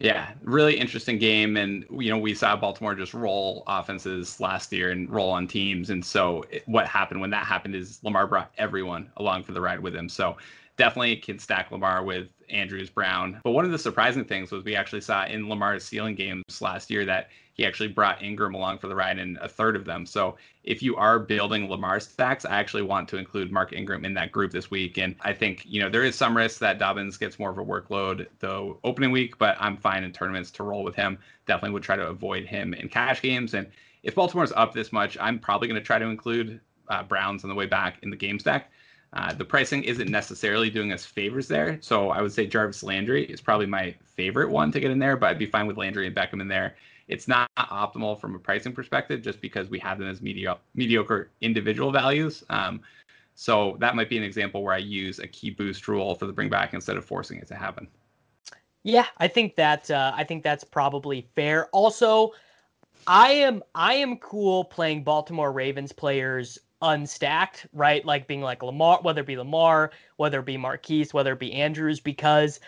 Yeah, 0.00 0.30
really 0.44 0.78
interesting 0.78 1.18
game. 1.18 1.56
And, 1.56 1.84
you 1.90 2.10
know, 2.10 2.18
we 2.18 2.32
saw 2.32 2.54
Baltimore 2.54 2.94
just 2.94 3.14
roll 3.14 3.64
offenses 3.66 4.38
last 4.38 4.72
year 4.72 4.92
and 4.92 5.10
roll 5.10 5.30
on 5.30 5.48
teams. 5.48 5.90
And 5.90 6.04
so 6.04 6.44
it, 6.50 6.62
what 6.66 6.86
happened 6.86 7.20
when 7.20 7.30
that 7.30 7.44
happened 7.44 7.74
is 7.74 7.98
Lamar 8.04 8.28
brought 8.28 8.52
everyone 8.58 9.10
along 9.16 9.42
for 9.42 9.52
the 9.52 9.60
ride 9.60 9.80
with 9.80 9.96
him. 9.96 10.08
So 10.08 10.36
definitely 10.78 11.16
can 11.16 11.38
stack 11.38 11.70
Lamar 11.70 12.02
with 12.02 12.28
Andrews 12.48 12.88
Brown. 12.88 13.40
But 13.44 13.50
one 13.50 13.64
of 13.64 13.72
the 13.72 13.78
surprising 13.78 14.24
things 14.24 14.50
was 14.50 14.64
we 14.64 14.74
actually 14.74 15.02
saw 15.02 15.26
in 15.26 15.48
Lamar's 15.48 15.84
ceiling 15.84 16.14
games 16.14 16.62
last 16.62 16.90
year 16.90 17.04
that 17.04 17.28
he 17.52 17.66
actually 17.66 17.88
brought 17.88 18.22
Ingram 18.22 18.54
along 18.54 18.78
for 18.78 18.86
the 18.86 18.94
ride 18.94 19.18
in 19.18 19.36
a 19.42 19.48
third 19.48 19.74
of 19.74 19.84
them. 19.84 20.06
So 20.06 20.36
if 20.62 20.80
you 20.80 20.94
are 20.94 21.18
building 21.18 21.68
Lamar 21.68 21.98
stacks, 21.98 22.44
I 22.44 22.60
actually 22.60 22.84
want 22.84 23.08
to 23.08 23.16
include 23.16 23.50
Mark 23.50 23.72
Ingram 23.72 24.04
in 24.04 24.14
that 24.14 24.30
group 24.30 24.52
this 24.52 24.70
week. 24.70 24.96
And 24.96 25.16
I 25.22 25.32
think, 25.32 25.64
you 25.66 25.82
know, 25.82 25.90
there 25.90 26.04
is 26.04 26.14
some 26.14 26.36
risk 26.36 26.60
that 26.60 26.78
Dobbins 26.78 27.16
gets 27.16 27.40
more 27.40 27.50
of 27.50 27.58
a 27.58 27.64
workload 27.64 28.28
the 28.38 28.76
opening 28.84 29.10
week, 29.10 29.36
but 29.38 29.56
I'm 29.58 29.76
fine 29.76 30.04
in 30.04 30.12
tournaments 30.12 30.52
to 30.52 30.62
roll 30.62 30.84
with 30.84 30.94
him. 30.94 31.18
Definitely 31.46 31.74
would 31.74 31.82
try 31.82 31.96
to 31.96 32.06
avoid 32.06 32.46
him 32.46 32.74
in 32.74 32.88
cash 32.88 33.20
games. 33.20 33.54
And 33.54 33.66
if 34.04 34.14
Baltimore's 34.14 34.52
up 34.52 34.72
this 34.72 34.92
much, 34.92 35.18
I'm 35.20 35.40
probably 35.40 35.66
going 35.66 35.80
to 35.80 35.84
try 35.84 35.98
to 35.98 36.06
include 36.06 36.60
uh, 36.88 37.02
Browns 37.02 37.42
on 37.42 37.50
the 37.50 37.56
way 37.56 37.66
back 37.66 37.98
in 38.02 38.10
the 38.10 38.16
game 38.16 38.38
stack. 38.38 38.70
Uh, 39.12 39.32
the 39.32 39.44
pricing 39.44 39.82
isn't 39.84 40.10
necessarily 40.10 40.68
doing 40.68 40.92
us 40.92 41.04
favors 41.04 41.48
there. 41.48 41.78
So 41.80 42.10
I 42.10 42.20
would 42.20 42.32
say 42.32 42.46
Jarvis 42.46 42.82
Landry 42.82 43.24
is 43.24 43.40
probably 43.40 43.66
my 43.66 43.94
favorite 44.04 44.50
one 44.50 44.70
to 44.72 44.80
get 44.80 44.90
in 44.90 44.98
there, 44.98 45.16
but 45.16 45.30
I'd 45.30 45.38
be 45.38 45.46
fine 45.46 45.66
with 45.66 45.78
Landry 45.78 46.06
and 46.06 46.14
Beckham 46.14 46.40
in 46.40 46.48
there. 46.48 46.76
It's 47.08 47.26
not 47.26 47.50
optimal 47.56 48.20
from 48.20 48.34
a 48.34 48.38
pricing 48.38 48.72
perspective 48.72 49.22
just 49.22 49.40
because 49.40 49.70
we 49.70 49.78
have 49.78 49.98
them 49.98 50.08
as 50.08 50.20
mediocre, 50.20 50.60
mediocre 50.74 51.30
individual 51.40 51.90
values. 51.90 52.44
Um, 52.50 52.82
so 53.34 53.76
that 53.80 53.96
might 53.96 54.10
be 54.10 54.18
an 54.18 54.24
example 54.24 54.62
where 54.62 54.74
I 54.74 54.78
use 54.78 55.20
a 55.20 55.26
key 55.26 55.50
boost 55.50 55.88
rule 55.88 56.14
for 56.14 56.26
the 56.26 56.32
bring 56.32 56.50
back 56.50 56.74
instead 56.74 56.98
of 56.98 57.04
forcing 57.04 57.38
it 57.38 57.48
to 57.48 57.54
happen. 57.54 57.88
Yeah, 58.82 59.06
I 59.18 59.28
think 59.28 59.54
that 59.56 59.90
uh, 59.90 60.12
I 60.14 60.24
think 60.24 60.42
that's 60.42 60.64
probably 60.64 61.28
fair. 61.34 61.66
Also, 61.68 62.32
I 63.06 63.30
am 63.30 63.62
I 63.74 63.94
am 63.94 64.16
cool 64.18 64.64
playing 64.64 65.04
Baltimore 65.04 65.52
Ravens 65.52 65.92
players 65.92 66.58
unstacked, 66.82 67.66
right? 67.72 68.04
Like 68.04 68.26
being 68.26 68.40
like 68.40 68.62
Lamar, 68.62 69.00
whether 69.02 69.20
it 69.20 69.26
be 69.26 69.36
Lamar, 69.36 69.90
whether 70.16 70.40
it 70.40 70.46
be 70.46 70.56
Marquise, 70.56 71.12
whether 71.12 71.32
it 71.32 71.38
be 71.38 71.52
Andrews, 71.52 72.00
because 72.00 72.60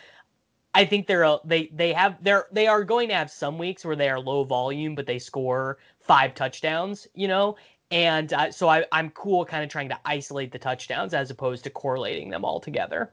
I 0.75 0.85
think 0.85 1.07
they're 1.07 1.25
a, 1.25 1.39
they 1.45 1.71
they 1.73 1.93
have 1.93 2.23
they're 2.23 2.47
they 2.53 2.67
are 2.67 2.85
going 2.85 3.09
to 3.09 3.15
have 3.15 3.31
some 3.31 3.59
weeks 3.59 3.85
where 3.85 3.97
they 3.97 4.09
are 4.09 4.21
low 4.21 4.45
volume, 4.45 4.95
but 4.95 5.07
they 5.07 5.19
score 5.19 5.79
five 6.01 6.35
touchdowns, 6.35 7.07
you 7.15 7.29
know. 7.29 7.57
And 7.91 8.33
uh, 8.33 8.53
so 8.53 8.69
I, 8.69 8.85
I'm 8.93 9.11
cool 9.11 9.45
kind 9.45 9.65
of 9.65 9.71
trying 9.71 9.89
to 9.89 9.99
isolate 10.05 10.53
the 10.53 10.59
touchdowns 10.59 11.13
as 11.13 11.31
opposed 11.31 11.65
to 11.65 11.71
correlating 11.71 12.31
them 12.31 12.45
all 12.45 12.61
together. 12.61 13.13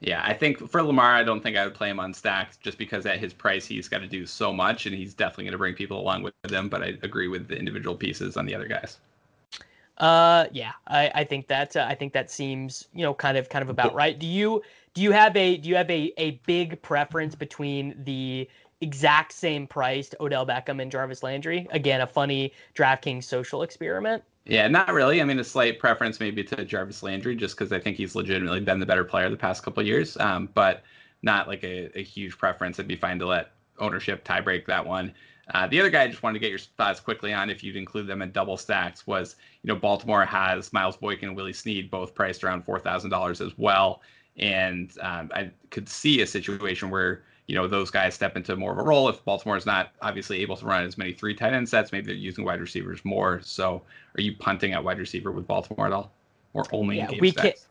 Yeah, 0.00 0.22
I 0.22 0.34
think 0.34 0.68
for 0.68 0.82
Lamar, 0.82 1.14
I 1.14 1.24
don't 1.24 1.42
think 1.42 1.56
I 1.56 1.64
would 1.64 1.74
play 1.74 1.88
him 1.88 1.98
on 1.98 2.12
stacks 2.12 2.58
just 2.58 2.76
because 2.76 3.06
at 3.06 3.18
his 3.18 3.32
price, 3.32 3.64
he's 3.64 3.88
got 3.88 4.00
to 4.00 4.06
do 4.06 4.26
so 4.26 4.52
much 4.52 4.84
and 4.84 4.94
he's 4.94 5.14
definitely 5.14 5.44
going 5.44 5.52
to 5.52 5.58
bring 5.58 5.74
people 5.74 5.98
along 5.98 6.22
with 6.22 6.34
him. 6.50 6.68
But 6.68 6.82
I 6.82 6.98
agree 7.02 7.28
with 7.28 7.48
the 7.48 7.56
individual 7.56 7.96
pieces 7.96 8.36
on 8.36 8.44
the 8.44 8.54
other 8.54 8.68
guys. 8.68 8.98
Uh, 9.98 10.46
yeah, 10.52 10.72
I, 10.86 11.10
I 11.14 11.24
think 11.24 11.48
that 11.48 11.76
uh, 11.76 11.86
I 11.88 11.94
think 11.94 12.12
that 12.12 12.30
seems 12.30 12.88
you 12.92 13.02
know 13.02 13.14
kind 13.14 13.36
of 13.36 13.48
kind 13.48 13.62
of 13.62 13.68
about 13.68 13.94
right. 13.94 14.18
Do 14.18 14.26
you 14.26 14.62
do 14.94 15.02
you 15.02 15.10
have 15.12 15.36
a 15.36 15.56
do 15.56 15.68
you 15.68 15.76
have 15.76 15.90
a 15.90 16.12
a 16.18 16.32
big 16.46 16.80
preference 16.82 17.34
between 17.34 17.94
the 18.04 18.48
exact 18.82 19.32
same 19.32 19.66
priced 19.66 20.14
Odell 20.20 20.46
Beckham 20.46 20.82
and 20.82 20.90
Jarvis 20.90 21.22
Landry? 21.22 21.66
Again, 21.70 22.02
a 22.02 22.06
funny 22.06 22.52
DraftKings 22.74 23.24
social 23.24 23.62
experiment. 23.62 24.22
Yeah, 24.44 24.68
not 24.68 24.92
really. 24.92 25.20
I 25.20 25.24
mean, 25.24 25.38
a 25.38 25.44
slight 25.44 25.80
preference 25.80 26.20
maybe 26.20 26.44
to 26.44 26.64
Jarvis 26.64 27.02
Landry, 27.02 27.34
just 27.34 27.56
because 27.56 27.72
I 27.72 27.80
think 27.80 27.96
he's 27.96 28.14
legitimately 28.14 28.60
been 28.60 28.78
the 28.78 28.86
better 28.86 29.04
player 29.04 29.28
the 29.28 29.36
past 29.36 29.62
couple 29.62 29.82
years. 29.82 30.16
Um, 30.18 30.48
but 30.54 30.84
not 31.22 31.48
like 31.48 31.64
a, 31.64 31.90
a 31.98 32.02
huge 32.02 32.38
preference. 32.38 32.78
It'd 32.78 32.86
be 32.86 32.96
fine 32.96 33.18
to 33.18 33.26
let 33.26 33.52
ownership 33.78 34.24
tie 34.24 34.40
break 34.40 34.66
that 34.66 34.86
one. 34.86 35.12
Uh, 35.54 35.66
the 35.66 35.78
other 35.78 35.90
guy 35.90 36.02
I 36.02 36.08
just 36.08 36.22
wanted 36.22 36.34
to 36.34 36.40
get 36.40 36.50
your 36.50 36.58
thoughts 36.58 36.98
quickly 36.98 37.32
on, 37.32 37.50
if 37.50 37.62
you'd 37.62 37.76
include 37.76 38.08
them 38.08 38.20
in 38.20 38.32
double 38.32 38.56
stacks, 38.56 39.06
was 39.06 39.36
you 39.62 39.68
know 39.68 39.78
Baltimore 39.78 40.24
has 40.24 40.72
Miles 40.72 40.96
Boykin 40.96 41.28
and 41.28 41.36
Willie 41.36 41.52
Snead 41.52 41.90
both 41.90 42.14
priced 42.14 42.42
around 42.42 42.64
four 42.64 42.80
thousand 42.80 43.10
dollars 43.10 43.40
as 43.40 43.56
well, 43.56 44.02
and 44.36 44.92
um, 45.00 45.30
I 45.34 45.50
could 45.70 45.88
see 45.88 46.20
a 46.20 46.26
situation 46.26 46.90
where 46.90 47.22
you 47.46 47.54
know 47.54 47.68
those 47.68 47.90
guys 47.90 48.14
step 48.14 48.36
into 48.36 48.56
more 48.56 48.72
of 48.72 48.78
a 48.78 48.82
role 48.82 49.08
if 49.08 49.24
Baltimore 49.24 49.56
is 49.56 49.66
not 49.66 49.92
obviously 50.02 50.40
able 50.42 50.56
to 50.56 50.66
run 50.66 50.84
as 50.84 50.98
many 50.98 51.12
three 51.12 51.34
tight 51.34 51.52
end 51.52 51.68
sets. 51.68 51.92
Maybe 51.92 52.06
they're 52.06 52.14
using 52.16 52.44
wide 52.44 52.60
receivers 52.60 53.04
more. 53.04 53.40
So, 53.42 53.82
are 54.18 54.20
you 54.20 54.34
punting 54.36 54.72
at 54.72 54.82
wide 54.82 54.98
receiver 54.98 55.30
with 55.30 55.46
Baltimore 55.46 55.86
at 55.86 55.92
all, 55.92 56.12
or 56.54 56.64
only 56.72 56.96
yeah, 56.96 57.04
in 57.04 57.10
game 57.12 57.20
we 57.20 57.30
stacks? 57.30 57.60
Can- 57.60 57.70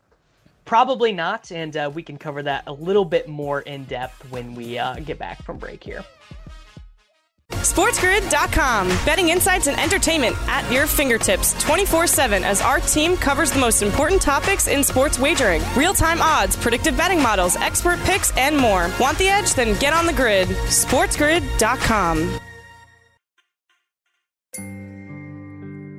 Probably 0.64 1.12
not, 1.12 1.52
and 1.52 1.76
uh, 1.76 1.88
we 1.94 2.02
can 2.02 2.18
cover 2.18 2.42
that 2.42 2.64
a 2.66 2.72
little 2.72 3.04
bit 3.04 3.28
more 3.28 3.60
in 3.60 3.84
depth 3.84 4.28
when 4.32 4.52
we 4.56 4.76
uh, 4.76 4.96
get 4.96 5.16
back 5.16 5.40
from 5.44 5.58
break 5.58 5.84
here. 5.84 6.04
SportsGrid.com. 7.76 8.88
Betting 9.04 9.28
insights 9.28 9.66
and 9.66 9.78
entertainment 9.78 10.34
at 10.48 10.72
your 10.72 10.86
fingertips 10.86 11.52
24 11.62 12.06
7 12.06 12.42
as 12.42 12.62
our 12.62 12.80
team 12.80 13.18
covers 13.18 13.50
the 13.50 13.58
most 13.58 13.82
important 13.82 14.22
topics 14.22 14.66
in 14.66 14.82
sports 14.82 15.18
wagering 15.18 15.60
real 15.76 15.92
time 15.92 16.22
odds, 16.22 16.56
predictive 16.56 16.96
betting 16.96 17.22
models, 17.22 17.54
expert 17.56 18.00
picks, 18.04 18.34
and 18.38 18.56
more. 18.56 18.90
Want 18.98 19.18
the 19.18 19.28
edge? 19.28 19.52
Then 19.52 19.78
get 19.78 19.92
on 19.92 20.06
the 20.06 20.14
grid. 20.14 20.48
SportsGrid.com. 20.48 22.40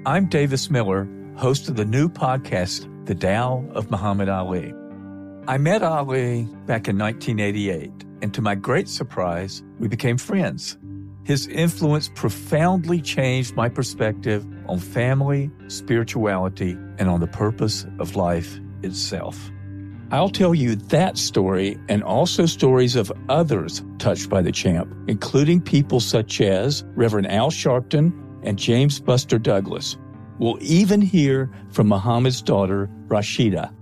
I'm 0.08 0.26
Davis 0.30 0.72
Miller, 0.72 1.08
host 1.36 1.70
of 1.70 1.76
the 1.76 1.86
new 1.86 2.10
podcast, 2.10 2.90
The 3.06 3.14
Tao 3.14 3.64
of 3.76 3.92
Muhammad 3.92 4.30
Ali. 4.30 4.74
I 5.48 5.60
met 5.60 5.84
Ali 5.84 6.46
back 6.66 6.88
in 6.88 6.98
1988, 6.98 7.92
and 8.24 8.34
to 8.34 8.42
my 8.42 8.56
great 8.56 8.90
surprise, 8.90 9.62
we 9.78 9.88
became 9.88 10.18
friends. 10.18 10.76
His 11.28 11.46
influence 11.48 12.10
profoundly 12.16 13.02
changed 13.02 13.54
my 13.54 13.68
perspective 13.68 14.48
on 14.66 14.80
family, 14.80 15.52
spirituality, 15.68 16.72
and 16.98 17.10
on 17.10 17.20
the 17.20 17.28
purpose 17.28 17.86
of 18.00 18.16
life 18.16 18.58
itself. 18.82 19.52
I'll 20.10 20.30
tell 20.30 20.56
you 20.56 20.78
that 20.78 21.18
story 21.18 21.78
and 21.90 22.02
also 22.02 22.46
stories 22.46 22.96
of 22.96 23.12
others 23.28 23.84
touched 23.98 24.30
by 24.30 24.42
the 24.42 24.54
champ, 24.54 24.90
including 25.10 25.60
people 25.60 26.00
such 26.00 26.40
as 26.40 26.86
Reverend 26.96 27.30
Al 27.30 27.52
Sharpton 27.52 28.14
and 28.44 28.58
James 28.58 29.02
Buster 29.02 29.38
Douglas. 29.38 29.98
We'll 30.40 30.58
even 30.62 31.02
hear 31.02 31.52
from 31.72 31.90
Muhammad's 31.90 32.42
daughter, 32.42 32.90
Rasheda. 33.10 33.74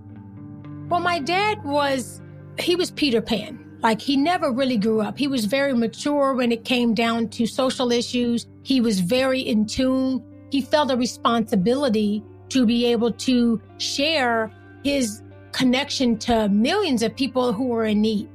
Well, 0.90 1.00
my 1.00 1.20
dad 1.20 1.64
was, 1.64 2.24
he 2.58 2.76
was 2.76 2.90
Peter 2.90 3.22
Pan. 3.22 3.65
Like 3.86 4.02
he 4.02 4.18
never 4.18 4.52
really 4.52 4.78
grew 4.78 5.00
up. 5.00 5.16
He 5.16 5.28
was 5.28 5.46
very 5.46 5.76
mature 5.76 6.34
when 6.34 6.52
it 6.52 6.66
came 6.66 6.96
down 6.96 7.30
to 7.38 7.46
social 7.46 7.92
issues. 7.92 8.48
He 8.64 8.82
was 8.82 9.00
very 9.00 9.42
in 9.42 9.68
tune. 9.68 10.24
He 10.50 10.62
felt 10.62 10.90
a 10.90 10.98
responsibility 10.98 12.24
to 12.50 12.66
be 12.66 12.88
able 12.88 13.12
to 13.12 13.62
share 13.78 14.52
his 14.84 15.22
connection 15.52 16.18
to 16.26 16.50
millions 16.50 17.04
of 17.04 17.16
people 17.16 17.54
who 17.54 17.66
were 17.68 17.86
in 17.86 18.02
need. 18.02 18.28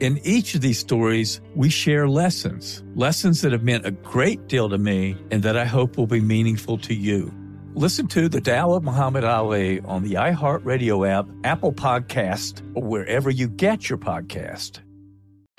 In 0.00 0.18
each 0.24 0.54
of 0.54 0.62
these 0.62 0.78
stories, 0.78 1.42
we 1.54 1.68
share 1.68 2.08
lessons, 2.08 2.82
lessons 2.94 3.42
that 3.42 3.52
have 3.52 3.64
meant 3.64 3.84
a 3.84 3.90
great 3.90 4.46
deal 4.46 4.70
to 4.70 4.78
me 4.78 5.14
and 5.30 5.42
that 5.42 5.58
I 5.58 5.66
hope 5.66 5.98
will 5.98 6.06
be 6.06 6.22
meaningful 6.22 6.78
to 6.78 6.94
you. 6.94 7.30
Listen 7.78 8.08
to 8.08 8.28
The 8.28 8.40
Tao 8.40 8.72
of 8.72 8.82
Muhammad 8.82 9.22
Ali 9.22 9.78
on 9.82 10.02
the 10.02 10.14
iHeartRadio 10.14 11.08
app, 11.08 11.28
Apple 11.44 11.72
Podcast, 11.72 12.60
or 12.74 12.82
wherever 12.82 13.30
you 13.30 13.46
get 13.46 13.88
your 13.88 13.98
podcast. 13.98 14.80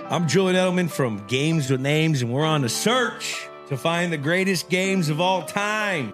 I'm 0.02 0.28
Julian 0.28 0.58
Edelman 0.58 0.92
from 0.92 1.26
Games 1.28 1.70
with 1.72 1.80
Names, 1.80 2.22
and 2.22 2.34
we're 2.34 2.44
on 2.44 2.66
a 2.66 2.70
search 2.70 3.48
to 3.70 3.78
find 3.78 4.12
the 4.12 4.18
greatest 4.18 4.70
games 4.70 5.08
of 5.08 5.22
all 5.22 5.44
time. 5.44 6.14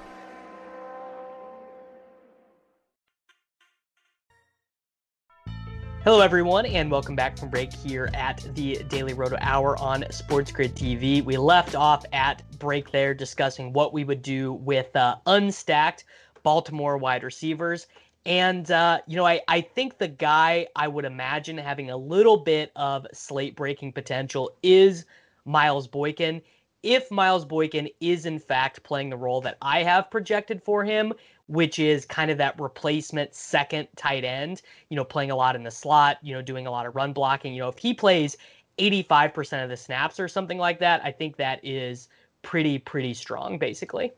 Hello, 6.03 6.19
everyone, 6.19 6.65
and 6.65 6.89
welcome 6.89 7.15
back 7.15 7.37
from 7.37 7.49
break 7.49 7.71
here 7.71 8.09
at 8.15 8.43
the 8.55 8.81
Daily 8.89 9.13
Roto 9.13 9.37
Hour 9.39 9.77
on 9.77 10.03
Sports 10.09 10.51
Grid 10.51 10.75
TV. 10.75 11.23
We 11.23 11.37
left 11.37 11.75
off 11.75 12.03
at 12.11 12.41
break 12.57 12.89
there 12.89 13.13
discussing 13.13 13.71
what 13.71 13.93
we 13.93 14.03
would 14.03 14.23
do 14.23 14.53
with 14.53 14.95
uh, 14.95 15.17
unstacked 15.27 16.05
Baltimore 16.41 16.97
wide 16.97 17.21
receivers. 17.21 17.85
And, 18.25 18.71
uh, 18.71 19.01
you 19.05 19.15
know, 19.15 19.27
I, 19.27 19.41
I 19.47 19.61
think 19.61 19.99
the 19.99 20.07
guy 20.07 20.65
I 20.75 20.87
would 20.87 21.05
imagine 21.05 21.55
having 21.59 21.91
a 21.91 21.97
little 21.97 22.37
bit 22.37 22.71
of 22.75 23.05
slate 23.13 23.55
breaking 23.55 23.93
potential 23.93 24.57
is 24.63 25.05
Miles 25.45 25.87
Boykin. 25.87 26.41
If 26.83 27.11
Miles 27.11 27.45
Boykin 27.45 27.89
is, 27.99 28.25
in 28.25 28.39
fact, 28.39 28.83
playing 28.83 29.09
the 29.09 29.17
role 29.17 29.41
that 29.41 29.57
I 29.61 29.83
have 29.83 30.09
projected 30.09 30.63
for 30.63 30.83
him, 30.83 31.13
which 31.47 31.79
is 31.79 32.05
kind 32.05 32.31
of 32.31 32.37
that 32.37 32.59
replacement 32.59 33.35
second 33.35 33.87
tight 33.95 34.23
end, 34.23 34.61
you 34.89 34.95
know, 34.95 35.03
playing 35.03 35.31
a 35.31 35.35
lot 35.35 35.55
in 35.55 35.63
the 35.63 35.71
slot, 35.71 36.17
you 36.21 36.33
know, 36.33 36.41
doing 36.41 36.65
a 36.65 36.71
lot 36.71 36.85
of 36.85 36.95
run 36.95 37.13
blocking. 37.13 37.53
You 37.53 37.61
know, 37.61 37.69
if 37.69 37.77
he 37.77 37.93
plays 37.93 38.37
85% 38.77 39.63
of 39.63 39.69
the 39.69 39.77
snaps 39.77 40.19
or 40.19 40.27
something 40.27 40.57
like 40.57 40.79
that, 40.79 41.01
I 41.03 41.11
think 41.11 41.35
that 41.37 41.59
is 41.63 42.07
pretty, 42.41 42.79
pretty 42.79 43.13
strong, 43.13 43.57
basically. 43.57 44.11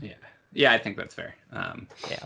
Yeah. 0.00 0.14
Yeah, 0.52 0.72
I 0.72 0.78
think 0.78 0.96
that's 0.96 1.14
fair. 1.14 1.34
Um, 1.52 1.86
yeah. 2.10 2.24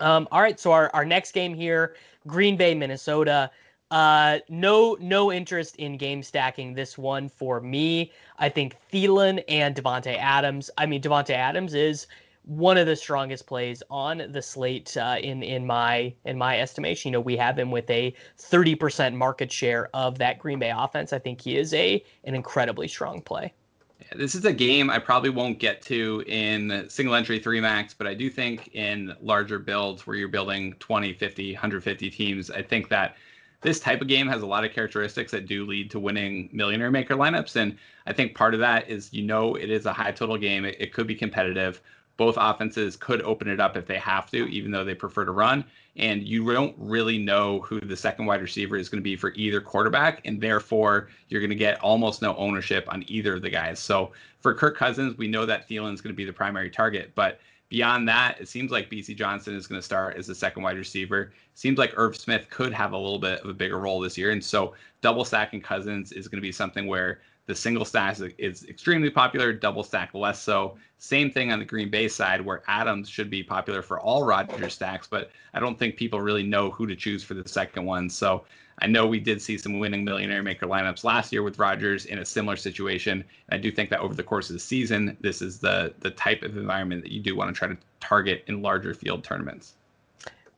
Um, 0.00 0.26
all 0.32 0.42
right. 0.42 0.58
So 0.58 0.72
our, 0.72 0.90
our 0.92 1.04
next 1.04 1.32
game 1.32 1.54
here, 1.54 1.94
Green 2.26 2.56
Bay, 2.56 2.74
Minnesota. 2.74 3.50
Uh, 3.92 4.38
no, 4.48 4.96
no 5.00 5.30
interest 5.30 5.76
in 5.76 5.98
game 5.98 6.22
stacking 6.22 6.72
this 6.72 6.96
one 6.96 7.28
for 7.28 7.60
me. 7.60 8.10
I 8.38 8.48
think 8.48 8.74
Thielen 8.90 9.44
and 9.48 9.76
Davante 9.76 10.16
Adams. 10.16 10.70
I 10.78 10.86
mean, 10.86 11.02
Davante 11.02 11.34
Adams 11.34 11.74
is 11.74 12.06
one 12.44 12.78
of 12.78 12.86
the 12.86 12.96
strongest 12.96 13.46
plays 13.46 13.82
on 13.90 14.24
the 14.30 14.40
slate 14.40 14.96
uh, 14.96 15.18
in 15.20 15.42
in 15.42 15.66
my 15.66 16.14
in 16.24 16.38
my 16.38 16.58
estimation. 16.58 17.10
You 17.10 17.12
know, 17.12 17.20
we 17.20 17.36
have 17.36 17.58
him 17.58 17.70
with 17.70 17.88
a 17.90 18.14
30% 18.38 19.12
market 19.14 19.52
share 19.52 19.90
of 19.92 20.16
that 20.16 20.38
Green 20.38 20.58
Bay 20.58 20.72
offense. 20.74 21.12
I 21.12 21.18
think 21.18 21.42
he 21.42 21.58
is 21.58 21.74
a 21.74 22.02
an 22.24 22.34
incredibly 22.34 22.88
strong 22.88 23.20
play. 23.20 23.52
Yeah, 24.00 24.16
this 24.16 24.34
is 24.34 24.46
a 24.46 24.54
game 24.54 24.88
I 24.88 25.00
probably 25.00 25.28
won't 25.28 25.58
get 25.58 25.82
to 25.82 26.24
in 26.26 26.86
single 26.88 27.14
entry 27.14 27.38
3 27.38 27.60
max, 27.60 27.92
but 27.92 28.06
I 28.06 28.14
do 28.14 28.30
think 28.30 28.70
in 28.72 29.14
larger 29.20 29.58
builds 29.58 30.06
where 30.06 30.16
you're 30.16 30.28
building 30.28 30.76
20, 30.78 31.12
50, 31.12 31.52
150 31.52 32.08
teams, 32.08 32.50
I 32.50 32.62
think 32.62 32.88
that 32.88 33.16
this 33.62 33.80
type 33.80 34.00
of 34.00 34.08
game 34.08 34.26
has 34.26 34.42
a 34.42 34.46
lot 34.46 34.64
of 34.64 34.72
characteristics 34.72 35.32
that 35.32 35.46
do 35.46 35.64
lead 35.64 35.90
to 35.90 35.98
winning 35.98 36.48
millionaire 36.52 36.90
maker 36.90 37.14
lineups 37.14 37.56
and 37.56 37.76
i 38.06 38.12
think 38.12 38.34
part 38.34 38.54
of 38.54 38.60
that 38.60 38.88
is 38.88 39.12
you 39.12 39.22
know 39.22 39.54
it 39.54 39.70
is 39.70 39.86
a 39.86 39.92
high 39.92 40.12
total 40.12 40.36
game 40.36 40.64
it, 40.64 40.76
it, 40.78 40.92
could 40.92 41.06
be 41.06 41.14
competitive 41.14 41.80
both 42.16 42.36
offenses 42.38 42.96
could 42.96 43.22
open 43.22 43.48
it 43.48 43.60
up 43.60 43.76
if 43.76 43.86
they 43.86 43.98
have 43.98 44.30
to, 44.30 44.46
even 44.48 44.70
though 44.70 44.84
they 44.84 44.94
prefer 44.94 45.24
to 45.24 45.32
run. 45.32 45.64
And 45.96 46.22
you 46.22 46.52
don't 46.52 46.74
really 46.78 47.18
know 47.18 47.60
who 47.60 47.80
the 47.80 47.96
second 47.96 48.26
wide 48.26 48.40
receiver 48.40 48.76
is 48.76 48.88
going 48.88 49.00
to 49.00 49.04
be 49.04 49.16
for 49.16 49.32
either 49.34 49.60
quarterback. 49.60 50.20
And 50.24 50.40
therefore, 50.40 51.08
you're 51.28 51.40
going 51.40 51.50
to 51.50 51.56
get 51.56 51.80
almost 51.80 52.22
no 52.22 52.36
ownership 52.36 52.86
on 52.88 53.04
either 53.08 53.34
of 53.34 53.42
the 53.42 53.50
guys. 53.50 53.78
So 53.78 54.12
for 54.40 54.54
Kirk 54.54 54.76
Cousins, 54.76 55.18
we 55.18 55.28
know 55.28 55.44
that 55.46 55.68
Thielen 55.68 55.92
is 55.94 56.00
going 56.00 56.14
to 56.14 56.16
be 56.16 56.24
the 56.24 56.32
primary 56.32 56.70
target. 56.70 57.12
But 57.14 57.40
beyond 57.72 58.06
that, 58.06 58.38
it 58.38 58.48
seems 58.48 58.70
like 58.70 58.90
Bisi 58.90 59.16
Johnson 59.16 59.56
is 59.56 59.66
going 59.66 59.78
to 59.78 59.84
start 59.84 60.18
as 60.18 60.26
the 60.26 60.34
second 60.34 60.62
wide 60.62 60.76
receiver. 60.76 61.32
Seems 61.54 61.78
like 61.78 61.94
Irv 61.96 62.14
Smith 62.14 62.50
could 62.50 62.70
have 62.70 62.92
a 62.92 62.98
little 62.98 63.18
bit 63.18 63.40
of 63.40 63.48
a 63.48 63.54
bigger 63.54 63.78
role 63.78 63.98
this 63.98 64.18
year. 64.18 64.30
And 64.30 64.44
so 64.44 64.74
double 65.00 65.24
stacking 65.24 65.62
Cousins 65.62 66.12
is 66.12 66.28
going 66.28 66.36
to 66.36 66.46
be 66.46 66.52
something 66.52 66.86
where 66.86 67.22
the 67.46 67.54
single 67.54 67.86
stack 67.86 68.18
is 68.36 68.68
extremely 68.68 69.08
popular, 69.08 69.54
double 69.54 69.82
stack 69.82 70.12
less 70.12 70.42
so. 70.42 70.76
Same 70.98 71.30
thing 71.30 71.50
on 71.50 71.60
the 71.60 71.64
Green 71.64 71.90
Bay 71.90 72.08
side, 72.08 72.42
where 72.42 72.62
Adams 72.68 73.08
should 73.08 73.30
be 73.30 73.42
popular 73.42 73.80
for 73.80 73.98
all 73.98 74.22
Rodgers 74.22 74.74
stacks, 74.74 75.06
but 75.10 75.30
I 75.54 75.58
don't 75.58 75.78
think 75.78 75.96
people 75.96 76.20
really 76.20 76.42
know 76.42 76.70
who 76.70 76.86
to 76.86 76.94
choose 76.94 77.24
for 77.24 77.32
the 77.32 77.48
second 77.48 77.86
one. 77.86 78.10
So 78.10 78.44
I 78.80 78.86
know 78.86 79.06
we 79.06 79.20
did 79.20 79.40
see 79.40 79.58
some 79.58 79.78
winning 79.78 80.04
millionaire 80.04 80.42
maker 80.42 80.66
lineups 80.66 81.04
last 81.04 81.32
year 81.32 81.42
with 81.42 81.58
Rodgers 81.58 82.06
in 82.06 82.18
a 82.18 82.24
similar 82.24 82.56
situation. 82.56 83.24
And 83.48 83.58
I 83.58 83.62
do 83.62 83.70
think 83.70 83.90
that 83.90 84.00
over 84.00 84.14
the 84.14 84.22
course 84.22 84.50
of 84.50 84.54
the 84.54 84.60
season, 84.60 85.16
this 85.20 85.42
is 85.42 85.58
the 85.58 85.94
the 86.00 86.10
type 86.10 86.42
of 86.42 86.56
environment 86.56 87.02
that 87.02 87.12
you 87.12 87.20
do 87.20 87.36
want 87.36 87.54
to 87.54 87.58
try 87.58 87.68
to 87.68 87.76
target 88.00 88.44
in 88.46 88.62
larger 88.62 88.94
field 88.94 89.24
tournaments. 89.24 89.74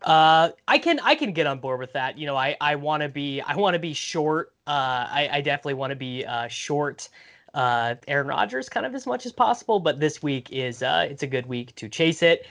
Uh, 0.02 0.50
I 0.68 0.78
can 0.78 1.00
I 1.00 1.14
can 1.14 1.32
get 1.32 1.46
on 1.46 1.58
board 1.58 1.80
with 1.80 1.92
that. 1.94 2.18
You 2.18 2.26
know, 2.26 2.36
I 2.36 2.56
I 2.60 2.76
want 2.76 3.02
to 3.02 3.08
be 3.08 3.40
I 3.40 3.56
want 3.56 3.74
to 3.74 3.80
be 3.80 3.94
short. 3.94 4.52
Uh, 4.66 5.06
I 5.10 5.28
I 5.32 5.40
definitely 5.40 5.74
want 5.74 5.90
to 5.90 5.96
be 5.96 6.24
uh, 6.24 6.48
short. 6.48 7.08
Uh, 7.54 7.94
Aaron 8.08 8.26
Rodgers 8.26 8.68
kind 8.68 8.84
of 8.84 8.94
as 8.94 9.06
much 9.06 9.26
as 9.26 9.32
possible, 9.32 9.80
but 9.80 10.00
this 10.00 10.22
week 10.22 10.52
is 10.52 10.82
uh, 10.82 11.06
it's 11.08 11.22
a 11.22 11.26
good 11.26 11.46
week 11.46 11.74
to 11.76 11.88
chase 11.88 12.22
it. 12.22 12.46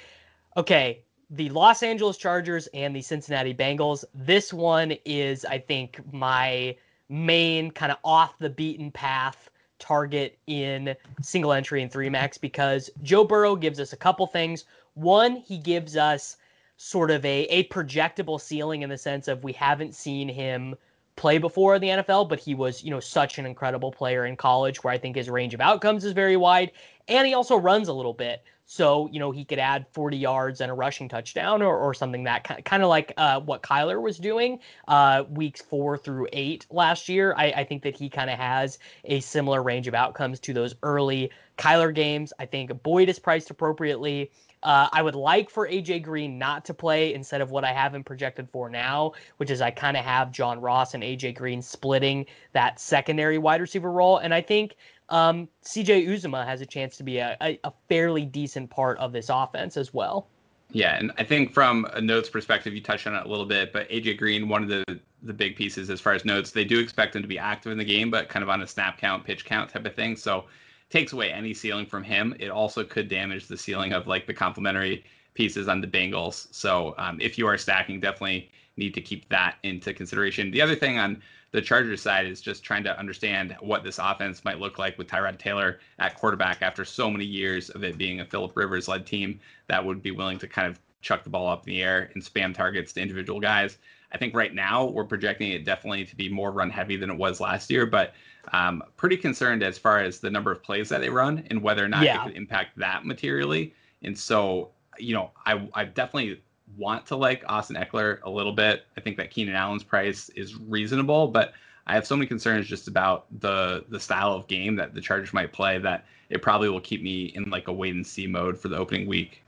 Okay, 0.56 1.04
the 1.30 1.50
Los 1.50 1.84
Angeles 1.84 2.18
Chargers 2.18 2.68
and 2.74 2.96
the 2.96 3.02
Cincinnati 3.02 3.54
Bengals. 3.54 4.04
This 4.14 4.54
one 4.54 4.94
is, 5.06 5.46
I 5.46 5.58
think, 5.58 6.02
my 6.14 6.76
main 7.10 7.72
kind 7.72 7.92
of 7.92 7.98
off 8.04 8.38
the 8.40 8.50
beaten 8.50 8.92
path 8.92 9.50
target 9.80 10.38
in 10.48 10.96
single 11.22 11.52
entry 11.52 11.82
and 11.82 11.92
three 11.92 12.10
max 12.10 12.38
because 12.38 12.90
Joe 13.02 13.24
Burrow 13.24 13.56
gives 13.56 13.80
us 13.80 13.94
a 13.94 13.98
couple 13.98 14.26
things. 14.26 14.66
One, 14.94 15.36
he 15.36 15.58
gives 15.58 15.98
us 15.98 16.38
sort 16.78 17.12
of 17.12 17.24
a, 17.26 17.44
a 17.46 17.68
projectable 17.68 18.40
ceiling 18.40 18.82
in 18.82 18.90
the 18.90 18.98
sense 18.98 19.28
of 19.28 19.44
we 19.44 19.54
haven't 19.54 19.96
seen 19.96 20.30
him 20.30 20.76
play 21.16 21.38
before 21.38 21.76
in 21.76 21.82
the 21.82 21.90
NFL, 21.90 22.28
but 22.30 22.40
he 22.40 22.56
was, 22.56 22.84
you 22.84 22.90
know, 22.90 23.00
such 23.00 23.38
an 23.38 23.46
incredible 23.46 23.92
player 23.92 24.26
in 24.26 24.36
college 24.36 24.84
where 24.84 24.94
I 24.94 24.98
think 24.98 25.16
his 25.16 25.30
range 25.30 25.54
of 25.54 25.62
outcomes 25.62 26.06
is 26.06 26.14
very 26.14 26.38
wide. 26.38 26.72
And 27.08 27.28
he 27.28 27.34
also 27.34 27.56
runs 27.58 27.88
a 27.88 27.94
little 27.94 28.14
bit. 28.14 28.44
So, 28.66 29.10
you 29.12 29.20
know, 29.20 29.32
he 29.32 29.44
could 29.46 29.60
add 29.60 29.86
40 29.92 30.18
yards 30.18 30.62
and 30.62 30.72
a 30.72 30.74
rushing 30.74 31.10
touchdown 31.10 31.62
or, 31.62 31.78
or 31.78 31.94
something 31.94 32.24
that 32.24 32.44
kind 32.44 32.60
of, 32.60 32.64
kind 32.64 32.82
of 32.82 32.90
like 32.90 33.14
uh, 33.18 33.40
what 33.42 33.62
Kyler 33.62 34.02
was 34.02 34.18
doing 34.18 34.60
uh, 34.88 35.24
weeks 35.30 35.62
four 35.62 35.98
through 35.98 36.28
eight 36.34 36.66
last 36.70 37.10
year. 37.10 37.34
I, 37.38 37.46
I 37.52 37.64
think 37.66 37.84
that 37.84 37.96
he 37.96 38.10
kind 38.10 38.30
of 38.30 38.40
has 38.40 38.80
a 39.06 39.20
similar 39.20 39.62
range 39.62 39.88
of 39.88 39.94
outcomes 39.94 40.40
to 40.42 40.54
those 40.54 40.76
early 40.82 41.30
Kyler 41.58 41.94
games. 41.94 42.34
I 42.40 42.46
think 42.46 42.82
Boyd 42.84 43.10
is 43.10 43.20
priced 43.20 43.50
appropriately. 43.50 44.32
Uh, 44.64 44.88
I 44.94 45.02
would 45.02 45.16
like 45.16 45.50
for 45.50 45.68
AJ 45.68 46.04
Green 46.04 46.40
not 46.40 46.64
to 46.66 46.74
play 46.74 47.14
instead 47.14 47.42
of 47.42 47.52
what 47.52 47.66
I 47.66 47.74
have 47.74 47.94
him 47.94 48.04
projected 48.04 48.50
for 48.50 48.70
now, 48.70 49.12
which 49.38 49.52
is 49.52 49.62
I 49.62 49.72
kind 49.72 49.98
of 49.98 50.06
have 50.06 50.32
John 50.32 50.62
Ross 50.62 50.94
and 50.94 51.04
AJ 51.04 51.36
Green 51.36 51.62
splitting 51.62 52.26
that 52.54 52.80
secondary 52.80 53.38
wide 53.38 53.60
receiver 53.60 53.92
role. 53.92 54.18
And 54.18 54.34
I 54.34 54.42
think 54.42 54.78
um, 55.10 55.48
CJ 55.64 56.08
Uzomah 56.08 56.46
has 56.46 56.62
a 56.62 56.66
chance 56.66 56.98
to 56.98 57.04
be 57.04 57.18
a, 57.18 57.38
a, 57.42 57.60
a 57.64 57.74
fairly 57.90 58.26
decent 58.26 58.70
part 58.70 58.98
of 59.00 59.12
this 59.12 59.30
offense 59.30 59.78
as 59.78 59.94
well. 59.94 60.28
Yeah, 60.72 60.98
and 60.98 61.12
I 61.18 61.24
think 61.24 61.54
from 61.54 61.86
a 61.94 62.02
notes 62.02 62.30
perspective, 62.30 62.74
you 62.74 62.82
touched 62.82 63.06
on 63.06 63.14
it 63.14 63.26
a 63.26 63.30
little 63.30 63.46
bit, 63.46 63.72
but 63.72 63.88
AJ 63.90 64.18
Green, 64.18 64.50
one 64.50 64.64
of 64.64 64.70
the 64.70 65.00
the 65.22 65.34
big 65.34 65.56
pieces 65.56 65.90
as 65.90 66.02
far 66.02 66.14
as 66.14 66.26
notes, 66.26 66.52
they 66.52 66.66
do 66.66 66.80
expect 66.80 67.16
him 67.16 67.22
to 67.22 67.28
be 67.28 67.40
active 67.40 67.72
in 67.72 67.78
the 67.78 67.86
game, 67.86 68.12
but 68.12 68.28
kind 68.28 68.44
of 68.44 68.50
on 68.50 68.62
a 68.62 68.68
snap 68.68 68.98
count, 68.98 69.24
pitch 69.24 69.46
count 69.46 69.70
type 69.70 69.86
of 69.86 69.96
thing. 69.96 70.18
So 70.18 70.46
takes 70.90 71.14
away 71.14 71.32
any 71.32 71.54
ceiling 71.54 71.86
from 71.86 72.04
him. 72.04 72.36
It 72.40 72.50
also 72.50 72.84
could 72.84 73.08
damage 73.08 73.48
the 73.48 73.58
ceiling 73.58 73.94
of 73.94 74.06
like 74.06 74.28
the 74.28 74.34
complementary 74.34 75.06
pieces 75.34 75.68
on 75.68 75.82
the 75.82 75.88
Bengals. 75.88 76.54
So 76.54 76.94
um, 76.98 77.20
if 77.22 77.38
you 77.38 77.48
are 77.48 77.58
stacking, 77.58 78.00
definitely 78.00 78.52
need 78.78 78.94
to 78.94 79.02
keep 79.02 79.30
that 79.30 79.56
into 79.64 79.94
consideration. 79.94 80.52
The 80.52 80.62
other 80.62 80.76
thing 80.76 81.00
on 81.00 81.22
the 81.54 81.62
Chargers 81.62 82.02
side 82.02 82.26
is 82.26 82.42
just 82.42 82.64
trying 82.64 82.84
to 82.84 83.00
understand 83.00 83.56
what 83.62 83.84
this 83.84 84.00
offense 84.00 84.44
might 84.44 84.60
look 84.60 84.80
like 84.80 84.98
with 84.98 85.08
Tyrod 85.08 85.38
Taylor 85.38 85.80
at 86.00 86.18
quarterback 86.18 86.64
after 86.64 86.84
so 86.84 87.10
many 87.10 87.26
years 87.26 87.70
of 87.70 87.84
it 87.84 87.96
being 87.98 88.20
a 88.20 88.26
Philip 88.26 88.58
Rivers 88.58 88.88
led 88.88 89.06
team 89.06 89.40
that 89.68 89.86
would 89.86 90.02
be 90.02 90.10
willing 90.10 90.40
to 90.40 90.48
kind 90.48 90.68
of 90.68 90.80
chuck 91.02 91.24
the 91.24 91.30
ball 91.30 91.48
up 91.48 91.68
in 91.68 91.74
the 91.74 91.84
air 91.84 92.10
and 92.16 92.24
spam 92.24 92.56
targets 92.56 92.92
to 92.94 93.02
individual 93.02 93.40
guys. 93.40 93.78
I 94.12 94.18
think 94.18 94.36
right 94.36 94.54
now 94.54 94.86
we're 94.86 95.06
projecting 95.06 95.52
it 95.52 95.64
definitely 95.64 96.06
to 96.06 96.16
be 96.16 96.28
more 96.28 96.52
run 96.52 96.72
heavy 96.72 96.96
than 96.96 97.12
it 97.12 97.18
was 97.18 97.40
last 97.40 97.70
year, 97.70 97.86
but 97.86 98.14
um, 98.52 98.82
pretty 98.98 99.18
concerned 99.18 99.62
as 99.62 99.78
far 99.78 100.00
as 100.00 100.20
the 100.20 100.32
number 100.32 100.52
of 100.52 100.64
plays 100.64 100.90
that 100.90 101.02
they 101.02 101.10
run 101.10 101.46
and 101.52 101.62
whether 101.62 101.86
or 101.86 101.88
not 101.88 102.04
yeah. 102.04 102.22
it 102.22 102.28
could 102.28 102.36
impact 102.36 102.78
that 102.80 103.06
materially. 103.06 103.76
And 104.02 104.18
so, 104.18 104.72
you 104.98 105.14
know, 105.14 105.32
I, 105.46 105.68
I 105.76 105.86
definitely 105.86 106.42
want 106.78 107.06
to 107.08 107.16
like 107.16 107.44
Austin 107.48 107.76
Ekeler 107.76 108.20
a 108.24 108.30
little 108.30 108.54
bit. 108.54 108.86
I 108.98 109.02
think 109.02 109.18
that 109.18 109.32
Keenan 109.32 109.56
Allen's 109.56 109.84
price 109.84 110.30
is 110.30 110.56
reasonable, 110.56 111.28
but 111.28 111.54
I 111.86 111.94
have 111.94 112.08
so 112.08 112.16
many 112.16 112.28
concerns 112.28 112.68
just 112.68 112.88
about 112.88 113.26
the 113.42 113.86
the 113.90 114.00
style 114.00 114.34
of 114.34 114.48
game 114.48 114.76
that 114.78 114.94
the 114.94 115.02
Chargers 115.02 115.34
might 115.34 115.52
play 115.52 115.78
that 115.80 116.06
it 116.30 116.42
probably 116.42 116.70
will 116.70 116.82
keep 116.82 117.02
me 117.02 117.26
in 117.36 117.50
like 117.50 117.68
a 117.68 117.74
wait 117.74 117.94
and 117.94 118.06
see 118.06 118.28
mode 118.28 118.58
for 118.58 118.70
the 118.70 118.78
opening 118.78 119.08
week. 119.08 119.44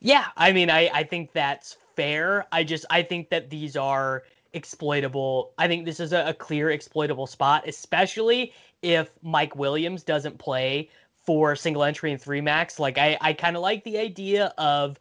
Yeah, 0.00 0.26
I 0.36 0.52
mean, 0.52 0.70
I 0.70 0.90
I 0.92 1.02
think 1.04 1.32
that's 1.32 1.76
fair. 1.96 2.46
I 2.52 2.62
just 2.62 2.84
I 2.90 3.02
think 3.02 3.30
that 3.30 3.50
these 3.50 3.76
are 3.76 4.24
exploitable. 4.52 5.52
I 5.58 5.66
think 5.66 5.84
this 5.84 6.00
is 6.00 6.12
a, 6.12 6.28
a 6.28 6.34
clear 6.34 6.70
exploitable 6.70 7.26
spot, 7.26 7.66
especially 7.66 8.52
if 8.82 9.10
Mike 9.22 9.56
Williams 9.56 10.02
doesn't 10.02 10.38
play 10.38 10.90
for 11.24 11.56
single 11.56 11.84
entry 11.84 12.12
and 12.12 12.20
three 12.20 12.40
max. 12.40 12.78
Like 12.78 12.98
I 12.98 13.16
I 13.20 13.32
kind 13.32 13.56
of 13.56 13.62
like 13.62 13.82
the 13.84 13.98
idea 13.98 14.52
of 14.58 14.98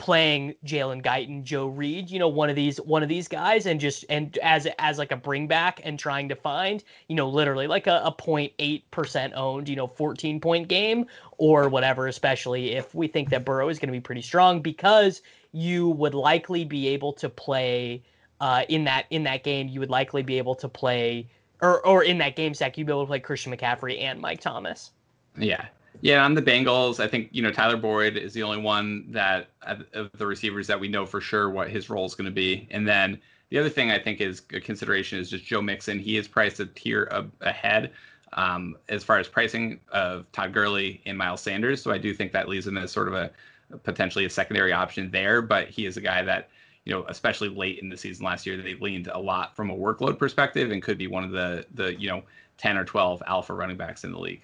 playing 0.00 0.54
Jalen 0.64 1.04
Guyton, 1.04 1.44
Joe 1.44 1.66
Reed, 1.66 2.10
you 2.10 2.18
know, 2.18 2.26
one 2.26 2.48
of 2.48 2.56
these 2.56 2.78
one 2.80 3.02
of 3.02 3.08
these 3.10 3.28
guys, 3.28 3.66
and 3.66 3.78
just 3.78 4.06
and 4.08 4.36
as 4.38 4.66
as 4.78 4.96
like 4.96 5.12
a 5.12 5.16
bring 5.16 5.46
back 5.46 5.78
and 5.84 5.98
trying 5.98 6.26
to 6.30 6.34
find, 6.34 6.82
you 7.08 7.14
know, 7.14 7.28
literally 7.28 7.66
like 7.66 7.86
a, 7.86 8.00
a 8.02 8.10
0.8 8.10 8.82
percent 8.90 9.34
owned, 9.36 9.68
you 9.68 9.76
know, 9.76 9.86
14 9.86 10.40
point 10.40 10.68
game 10.68 11.04
or 11.36 11.68
whatever. 11.68 12.06
Especially 12.06 12.72
if 12.72 12.94
we 12.94 13.08
think 13.08 13.28
that 13.28 13.44
Burrow 13.44 13.68
is 13.68 13.78
going 13.78 13.88
to 13.88 13.92
be 13.92 14.00
pretty 14.00 14.22
strong, 14.22 14.62
because 14.62 15.20
you 15.52 15.90
would 15.90 16.14
likely 16.14 16.64
be 16.64 16.88
able 16.88 17.12
to 17.12 17.28
play 17.28 18.02
uh, 18.40 18.62
in 18.70 18.84
that 18.84 19.04
in 19.10 19.22
that 19.24 19.44
game. 19.44 19.68
You 19.68 19.80
would 19.80 19.90
likely 19.90 20.22
be 20.22 20.38
able 20.38 20.54
to 20.56 20.68
play. 20.68 21.28
Or, 21.62 21.86
or 21.86 22.04
in 22.04 22.16
that 22.18 22.36
game 22.36 22.54
stack, 22.54 22.78
you'd 22.78 22.86
be 22.86 22.92
able 22.92 23.02
to 23.02 23.06
play 23.06 23.20
Christian 23.20 23.54
McCaffrey 23.54 24.00
and 24.00 24.18
Mike 24.18 24.40
Thomas. 24.40 24.92
Yeah, 25.36 25.66
yeah, 26.02 26.24
on 26.24 26.34
the 26.34 26.42
Bengals, 26.42 27.00
I 27.00 27.08
think 27.08 27.28
you 27.32 27.42
know 27.42 27.50
Tyler 27.50 27.76
Boyd 27.76 28.16
is 28.16 28.32
the 28.32 28.42
only 28.42 28.58
one 28.58 29.04
that 29.10 29.48
of 29.62 30.10
the 30.16 30.26
receivers 30.26 30.66
that 30.66 30.78
we 30.78 30.88
know 30.88 31.04
for 31.04 31.20
sure 31.20 31.50
what 31.50 31.68
his 31.70 31.90
role 31.90 32.06
is 32.06 32.14
going 32.14 32.26
to 32.26 32.30
be. 32.30 32.66
And 32.70 32.86
then 32.86 33.20
the 33.50 33.58
other 33.58 33.68
thing 33.68 33.90
I 33.90 33.98
think 33.98 34.20
is 34.20 34.42
a 34.52 34.60
consideration 34.60 35.18
is 35.18 35.30
just 35.30 35.44
Joe 35.44 35.60
Mixon. 35.60 35.98
He 35.98 36.16
is 36.16 36.26
priced 36.26 36.60
a 36.60 36.66
tier 36.66 37.30
ahead 37.40 37.92
um, 38.32 38.76
as 38.88 39.04
far 39.04 39.18
as 39.18 39.28
pricing 39.28 39.80
of 39.92 40.30
Todd 40.32 40.52
Gurley 40.52 41.02
and 41.04 41.18
Miles 41.18 41.42
Sanders. 41.42 41.82
So 41.82 41.90
I 41.90 41.98
do 41.98 42.14
think 42.14 42.32
that 42.32 42.48
leaves 42.48 42.66
him 42.66 42.78
as 42.78 42.92
sort 42.92 43.08
of 43.08 43.14
a 43.14 43.30
potentially 43.82 44.24
a 44.24 44.30
secondary 44.30 44.72
option 44.72 45.10
there. 45.10 45.42
But 45.42 45.68
he 45.68 45.86
is 45.86 45.96
a 45.96 46.00
guy 46.00 46.22
that 46.22 46.48
you 46.86 46.94
know, 46.94 47.04
especially 47.08 47.50
late 47.50 47.78
in 47.80 47.90
the 47.90 47.96
season 47.96 48.24
last 48.24 48.46
year, 48.46 48.56
they 48.56 48.74
leaned 48.74 49.08
a 49.08 49.18
lot 49.18 49.54
from 49.54 49.70
a 49.70 49.76
workload 49.76 50.18
perspective 50.18 50.70
and 50.70 50.82
could 50.82 50.96
be 50.96 51.08
one 51.08 51.24
of 51.24 51.30
the 51.30 51.66
the 51.74 52.00
you 52.00 52.08
know 52.08 52.22
10 52.56 52.76
or 52.76 52.84
12 52.84 53.22
alpha 53.26 53.52
running 53.52 53.76
backs 53.76 54.04
in 54.04 54.12
the 54.12 54.18
league. 54.18 54.42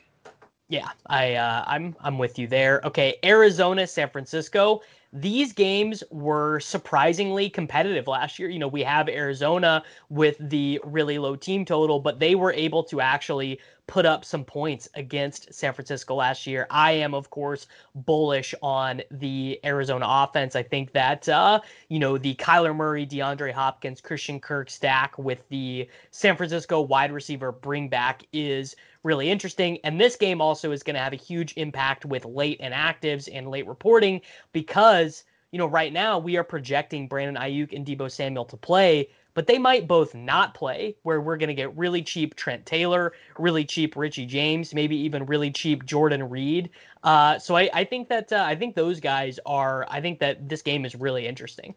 Yeah, 0.69 0.89
I 1.07 1.35
uh, 1.35 1.63
I'm 1.67 1.95
I'm 2.01 2.19
with 2.19 2.39
you 2.41 2.49
there. 2.49 2.81
Okay, 2.85 3.17
Arizona, 3.25 3.87
San 3.87 4.09
Francisco. 4.11 4.81
These 5.13 5.53
games 5.53 6.03
were 6.11 6.59
surprisingly 6.61 7.49
competitive 7.49 8.09
last 8.09 8.39
year. 8.39 8.49
You 8.51 8.59
know, 8.59 8.67
we 8.69 8.83
have 8.83 9.09
Arizona 9.09 9.85
with 10.11 10.37
the 10.41 10.81
really 10.85 11.19
low 11.19 11.37
team 11.37 11.65
total, 11.65 12.01
but 12.01 12.19
they 12.19 12.35
were 12.35 12.53
able 12.53 12.83
to 12.85 13.01
actually 13.01 13.61
put 13.87 14.05
up 14.05 14.25
some 14.25 14.45
points 14.45 14.89
against 14.95 15.55
San 15.55 15.73
Francisco 15.73 16.17
last 16.17 16.45
year. 16.47 16.67
I 16.71 16.91
am, 16.93 17.15
of 17.15 17.31
course, 17.31 17.69
bullish 17.95 18.53
on 18.61 19.01
the 19.13 19.61
Arizona 19.65 20.05
offense. 20.09 20.57
I 20.57 20.65
think 20.65 20.93
that, 20.93 21.29
uh, 21.29 21.61
you 21.89 22.01
know, 22.01 22.19
the 22.19 22.35
Kyler 22.35 22.75
Murray, 22.75 23.07
DeAndre 23.07 23.53
Hopkins, 23.53 24.01
Christian 24.01 24.41
Kirk 24.41 24.69
stack 24.69 25.17
with 25.17 25.49
the 25.49 25.89
San 26.11 26.37
Francisco 26.37 26.81
wide 26.81 27.13
receiver 27.13 27.53
bring 27.53 27.89
back 27.89 28.25
is 28.33 28.75
really 29.07 29.31
interesting. 29.31 29.79
And 29.85 29.99
this 29.99 30.17
game 30.17 30.41
also 30.41 30.73
is 30.73 30.83
going 30.83 30.95
to 30.95 31.01
have 31.01 31.13
a 31.13 31.17
huge 31.17 31.55
impact 31.57 32.05
with 32.05 32.25
late 32.25 32.61
inactives 32.61 33.29
and 33.33 33.49
late 33.49 33.67
reporting 33.67 34.21
because, 34.53 35.25
you 35.53 35.59
know, 35.59 35.67
right 35.67 35.93
now 35.93 36.19
we 36.19 36.37
are 36.37 36.45
projecting 36.45 37.07
Brandon 37.07 37.41
Aiyuk 37.41 37.73
and 37.75 37.87
Deebo 37.87 38.11
Samuel 38.11 38.45
to 38.47 38.57
play, 38.57 39.09
but 39.33 39.47
they 39.47 39.59
might 39.59 39.87
both 39.87 40.15
not 40.15 40.55
play, 40.55 40.97
where 41.05 41.21
we're 41.21 41.37
going 41.37 41.49
to 41.49 41.55
get 41.55 41.77
really 41.77 42.03
cheap 42.03 42.35
Trent 42.35 42.67
Taylor, 42.67 43.13
really 43.39 43.65
cheap 43.65 43.95
Richie 43.95 44.27
James, 44.27 44.75
maybe 44.75 44.97
even 44.97 45.25
really 45.27 45.53
cheap 45.53 45.85
Jordan 45.85 46.29
Reed. 46.29 46.71
Uh, 47.05 47.39
so 47.39 47.57
I, 47.57 47.71
I 47.73 47.85
think 47.85 48.09
that 48.09 48.33
uh, 48.33 48.45
I 48.47 48.57
think 48.57 48.75
those 48.75 48.99
guys 48.99 49.39
are. 49.47 49.87
I 49.89 50.01
think 50.01 50.19
that 50.19 50.49
this 50.49 50.63
game 50.63 50.85
is 50.85 50.97
really 50.97 51.27
interesting. 51.29 51.75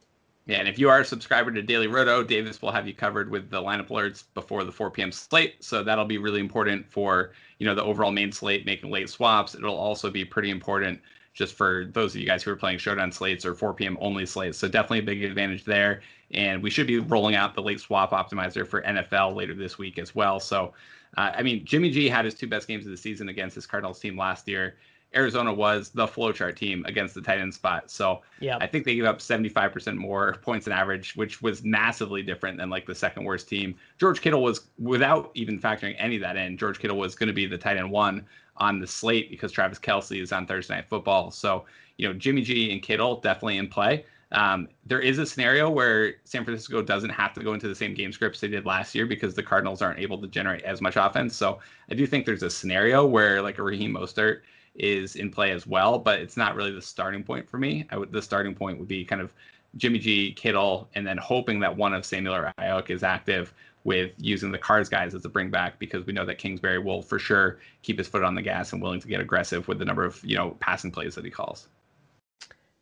Yeah, 0.50 0.58
and 0.58 0.68
if 0.68 0.80
you 0.80 0.90
are 0.90 1.02
a 1.02 1.06
subscriber 1.06 1.52
to 1.52 1.62
Daily 1.62 1.86
Roto, 1.86 2.24
Davis 2.24 2.60
will 2.60 2.72
have 2.72 2.88
you 2.88 2.94
covered 2.96 3.30
with 3.30 3.52
the 3.52 3.62
lineup 3.62 3.90
alerts 3.90 4.24
before 4.34 4.64
the 4.64 4.72
4 4.72 4.90
p.m. 4.90 5.12
slate. 5.12 5.64
So 5.64 5.84
that'll 5.84 6.06
be 6.06 6.18
really 6.18 6.40
important 6.40 6.92
for 6.92 7.34
you 7.60 7.68
know 7.68 7.76
the 7.76 7.84
overall 7.84 8.10
main 8.12 8.32
slate, 8.32 8.66
making 8.66 8.90
late 8.90 9.12
swaps. 9.12 9.54
It'll 9.54 9.78
also 9.78 10.10
be 10.10 10.26
pretty 10.26 10.50
important 10.50 11.02
just 11.36 11.54
for 11.54 11.86
those 11.94 12.16
of 12.16 12.22
you 12.22 12.26
guys 12.26 12.42
who 12.42 12.50
are 12.50 12.56
playing 12.56 12.80
showdown 12.80 13.12
slates 13.12 13.46
or 13.46 13.54
4 13.54 13.76
p.m. 13.76 13.96
only 14.02 14.26
slates. 14.26 14.58
So 14.58 14.68
definitely 14.68 15.00
a 15.00 15.04
big 15.04 15.24
advantage 15.24 15.66
there. 15.66 16.02
And 16.32 16.64
we 16.64 16.72
should 16.72 16.88
be 16.88 16.98
rolling 16.98 17.36
out 17.36 17.54
the 17.54 17.62
late 17.62 17.80
swap 17.80 18.10
optimizer 18.10 18.66
for 18.66 18.82
NFL 18.82 19.36
later 19.36 19.54
this 19.54 19.78
week 19.78 20.00
as 20.00 20.16
well. 20.16 20.40
So, 20.40 20.74
uh, 21.16 21.32
I 21.38 21.44
mean, 21.44 21.64
Jimmy 21.64 21.92
G 21.92 22.10
had 22.10 22.26
his 22.26 22.34
two 22.34 22.48
best 22.48 22.68
games 22.68 22.88
of 22.88 22.92
the 22.92 22.98
season 22.98 23.30
against 23.30 23.54
his 23.54 23.68
Cardinals 23.68 24.00
team 24.00 24.18
last 24.18 24.48
year. 24.48 24.78
Arizona 25.16 25.52
was 25.52 25.90
the 25.90 26.06
flowchart 26.06 26.56
team 26.56 26.86
against 26.86 27.16
the 27.16 27.22
tight 27.22 27.40
end 27.40 27.54
spot. 27.54 27.90
So 27.90 28.22
yeah, 28.40 28.58
I 28.62 28.68
think 28.68 28.86
they 28.86 28.96
gave 28.96 29.06
up 29.06 29.20
75% 29.20 29.96
more 29.96 30.34
points 30.42 30.66
than 30.66 30.74
average, 30.74 31.16
which 31.16 31.42
was 31.42 31.64
massively 31.64 32.22
different 32.22 32.58
than 32.58 32.70
like 32.70 32.86
the 32.86 32.94
second 32.96 33.24
worst 33.24 33.50
team. 33.50 33.76
George 33.98 34.22
Kittle 34.22 34.44
was, 34.44 34.68
without 34.78 35.32
even 35.34 35.60
factoring 35.60 35.96
any 35.98 36.16
of 36.16 36.22
that 36.22 36.38
in, 36.38 36.58
George 36.58 36.80
Kittle 36.80 36.98
was 36.98 37.16
going 37.16 37.28
to 37.28 37.34
be 37.34 37.48
the 37.48 37.58
tight 37.58 37.78
end 37.78 37.90
one 37.90 38.26
on 38.58 38.80
the 38.80 38.86
slate 38.86 39.32
because 39.32 39.52
Travis 39.52 39.80
Kelce 39.80 40.22
is 40.22 40.32
on 40.32 40.46
Thursday 40.46 40.76
Night 40.76 40.88
Football. 40.88 41.32
So, 41.32 41.66
you 41.98 42.08
know, 42.08 42.14
Jimmy 42.14 42.44
G 42.44 42.72
and 42.72 42.82
Kittle 42.82 43.20
definitely 43.20 43.58
in 43.58 43.68
play. 43.68 44.06
Um, 44.32 44.68
there 44.86 45.00
is 45.00 45.18
a 45.18 45.26
scenario 45.26 45.72
where 45.72 46.18
San 46.24 46.46
Francisco 46.46 46.84
doesn't 46.84 47.10
have 47.10 47.34
to 47.34 47.44
go 47.44 47.54
into 47.54 47.68
the 47.68 47.74
same 47.74 47.96
game 47.96 48.12
scripts 48.12 48.40
they 48.40 48.48
did 48.48 48.64
last 48.64 48.94
year 48.94 49.08
because 49.08 49.34
the 49.34 49.42
Cardinals 49.42 49.82
aren't 49.82 49.98
able 49.98 50.22
to 50.22 50.28
generate 50.28 50.62
as 50.66 50.82
much 50.82 50.98
offense. 50.98 51.36
So 51.36 51.62
I 51.90 51.96
do 51.96 52.06
think 52.06 52.28
there's 52.28 52.44
a 52.44 52.50
scenario 52.50 53.08
where 53.08 53.42
like 53.42 53.58
a 53.58 53.64
Raheem 53.64 53.96
Mostert– 53.96 54.42
is 54.76 55.16
in 55.16 55.30
play 55.30 55.52
as 55.52 55.68
well, 55.68 56.00
but 56.00 56.20
it's 56.20 56.38
not 56.38 56.56
really 56.56 56.72
the 56.72 56.82
starting 56.82 57.24
point 57.24 57.50
for 57.50 57.58
me. 57.58 57.86
I 57.90 57.98
would 57.98 58.12
the 58.12 58.22
starting 58.22 58.56
point 58.56 58.80
would 58.80 58.88
be 58.88 59.04
kind 59.04 59.22
of 59.22 59.34
Jimmy 59.78 60.00
G, 60.00 60.32
Kittle, 60.34 60.90
and 60.96 61.06
then 61.06 61.18
hoping 61.18 61.60
that 61.60 61.76
one 61.76 61.94
of 61.94 62.06
Samuel 62.06 62.36
or 62.36 62.54
Aiyuk 62.60 62.90
is 62.90 63.04
active 63.04 63.54
with 63.84 64.12
using 64.18 64.52
the 64.52 64.58
cards 64.58 64.90
guys 64.90 65.16
as 65.16 65.24
a 65.26 65.30
bring 65.30 65.50
back 65.50 65.80
because 65.80 66.06
we 66.06 66.14
know 66.14 66.26
that 66.26 66.38
Kingsbury 66.38 66.80
will 66.80 67.02
for 67.02 67.18
sure 67.18 67.60
keep 67.82 67.98
his 67.98 68.08
foot 68.08 68.24
on 68.24 68.36
the 68.36 68.42
gas 68.42 68.74
and 68.74 68.82
willing 68.82 69.00
to 69.00 69.08
get 69.08 69.22
aggressive 69.22 69.68
with 69.68 69.80
the 69.80 69.86
number 69.86 70.04
of 70.04 70.24
you 70.24 70.36
know 70.36 70.58
passing 70.60 70.92
plays 70.92 71.16
that 71.16 71.26
he 71.26 71.32
calls. 71.32 71.68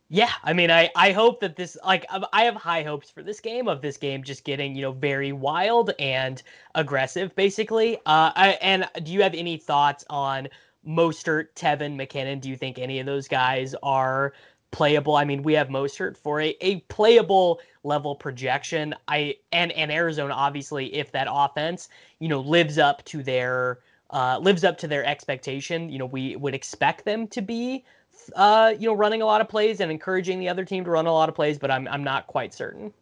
Yeah, 0.10 0.32
I 0.44 0.54
mean, 0.54 0.72
I 0.72 0.90
I 0.96 1.12
hope 1.12 1.42
that 1.42 1.58
this 1.58 1.78
like 1.86 2.06
I 2.32 2.46
have 2.46 2.56
high 2.56 2.84
hopes 2.84 3.10
for 3.10 3.22
this 3.22 3.42
game 3.42 3.68
of 3.68 3.82
this 3.82 3.98
game 3.98 4.24
just 4.24 4.46
getting 4.46 4.74
you 4.74 4.82
know 4.82 4.94
very 4.94 5.34
wild 5.34 5.92
and 6.00 6.42
aggressive, 6.76 7.36
basically. 7.36 7.98
Uh, 8.06 8.32
I, 8.36 8.58
and 8.62 8.90
do 9.04 9.12
you 9.12 9.22
have 9.22 9.34
any 9.34 9.58
thoughts 9.58 10.06
on 10.10 10.48
Mostert, 10.88 11.48
Tevin, 11.56 11.96
McKinnon. 11.96 12.40
Do 12.42 12.50
you 12.50 12.56
think 12.56 12.80
any 12.80 13.00
of 13.00 13.06
those 13.06 13.28
guys 13.28 13.76
are 13.84 14.34
playable? 14.72 15.16
I 15.16 15.26
mean, 15.26 15.44
we 15.44 15.54
have 15.54 15.68
Mostert 15.68 16.18
for 16.18 16.42
a, 16.42 16.56
a 16.62 16.80
playable 16.82 17.60
level 17.84 18.16
projection. 18.16 18.96
I 19.08 19.36
and 19.52 19.72
and 19.74 19.92
Arizona 19.92 20.34
obviously, 20.34 20.94
if 20.96 21.12
that 21.12 21.28
offense 21.30 21.90
you 22.20 22.28
know 22.28 22.40
lives 22.40 22.78
up 22.78 23.04
to 23.06 23.24
their 23.24 23.80
uh, 24.12 24.40
lives 24.42 24.64
up 24.64 24.78
to 24.80 24.88
their 24.88 25.06
expectation, 25.06 25.90
you 25.90 26.00
know 26.00 26.06
we 26.06 26.36
would 26.36 26.56
expect 26.56 27.06
them 27.06 27.28
to 27.30 27.42
be 27.42 27.84
uh, 28.36 28.74
you 28.78 28.88
know 28.88 28.94
running 28.94 29.22
a 29.22 29.26
lot 29.26 29.42
of 29.42 29.50
plays 29.50 29.80
and 29.80 29.92
encouraging 29.92 30.40
the 30.40 30.50
other 30.50 30.66
team 30.66 30.84
to 30.86 30.92
run 30.92 31.08
a 31.08 31.14
lot 31.14 31.30
of 31.30 31.36
plays, 31.36 31.58
but 31.58 31.72
I'm 31.72 31.88
I'm 31.88 32.04
not 32.04 32.28
quite 32.28 32.54
certain. 32.54 32.94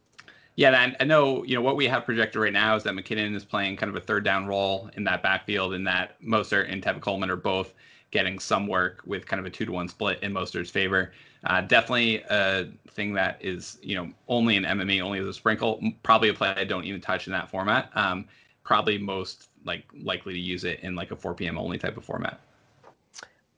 Yeah, 0.58 0.94
I 1.00 1.04
know, 1.04 1.44
you 1.44 1.56
know, 1.56 1.62
what 1.62 1.76
we 1.76 1.86
have 1.88 2.06
projected 2.06 2.42
right 2.42 2.54
now 2.54 2.78
is 2.78 2.84
that 2.84 2.94
McKinnon 2.94 3.36
is 3.36 3.44
playing 3.44 3.76
kind 3.76 3.90
of 3.90 3.96
a 3.96 4.00
third 4.00 4.24
down 4.24 4.48
role 4.48 4.90
in 4.94 5.04
that 5.04 5.22
backfield, 5.22 5.74
and 5.74 5.86
that 5.86 6.22
Mostert 6.22 6.72
and 6.72 6.82
Tevin 6.82 7.02
Coleman 7.02 7.30
are 7.30 7.36
both 7.36 7.74
getting 8.12 8.40
some 8.40 8.66
work 8.66 9.02
with 9.06 9.26
kind 9.26 9.42
of 9.42 9.46
a 9.46 9.50
two 9.50 9.66
to 9.66 9.72
one 9.74 9.90
split 9.90 10.18
in 10.24 10.32
Mostert's 10.32 10.72
favor. 10.72 11.12
Uh, 11.46 11.60
definitely 11.62 12.24
a 12.30 12.68
thing 12.92 13.14
that 13.14 13.38
is, 13.42 13.78
you 13.82 13.96
know, 13.96 14.10
only 14.30 14.56
in 14.56 14.64
MME, 14.64 15.02
only 15.02 15.20
as 15.20 15.28
a 15.28 15.34
sprinkle. 15.34 15.82
Probably 16.04 16.30
a 16.30 16.34
play 16.34 16.54
I 16.56 16.64
don't 16.64 16.86
even 16.86 17.02
touch 17.02 17.28
in 17.28 17.34
that 17.34 17.50
format. 17.50 17.92
Um, 17.94 18.26
probably 18.64 18.98
most 18.98 19.50
like 19.66 19.84
likely 20.02 20.34
to 20.34 20.40
use 20.40 20.64
it 20.64 20.80
in 20.82 20.96
like 20.96 21.12
a 21.12 21.16
4 21.16 21.34
p.m. 21.34 21.58
only 21.58 21.78
type 21.78 21.98
of 21.98 22.06
format. 22.06 22.40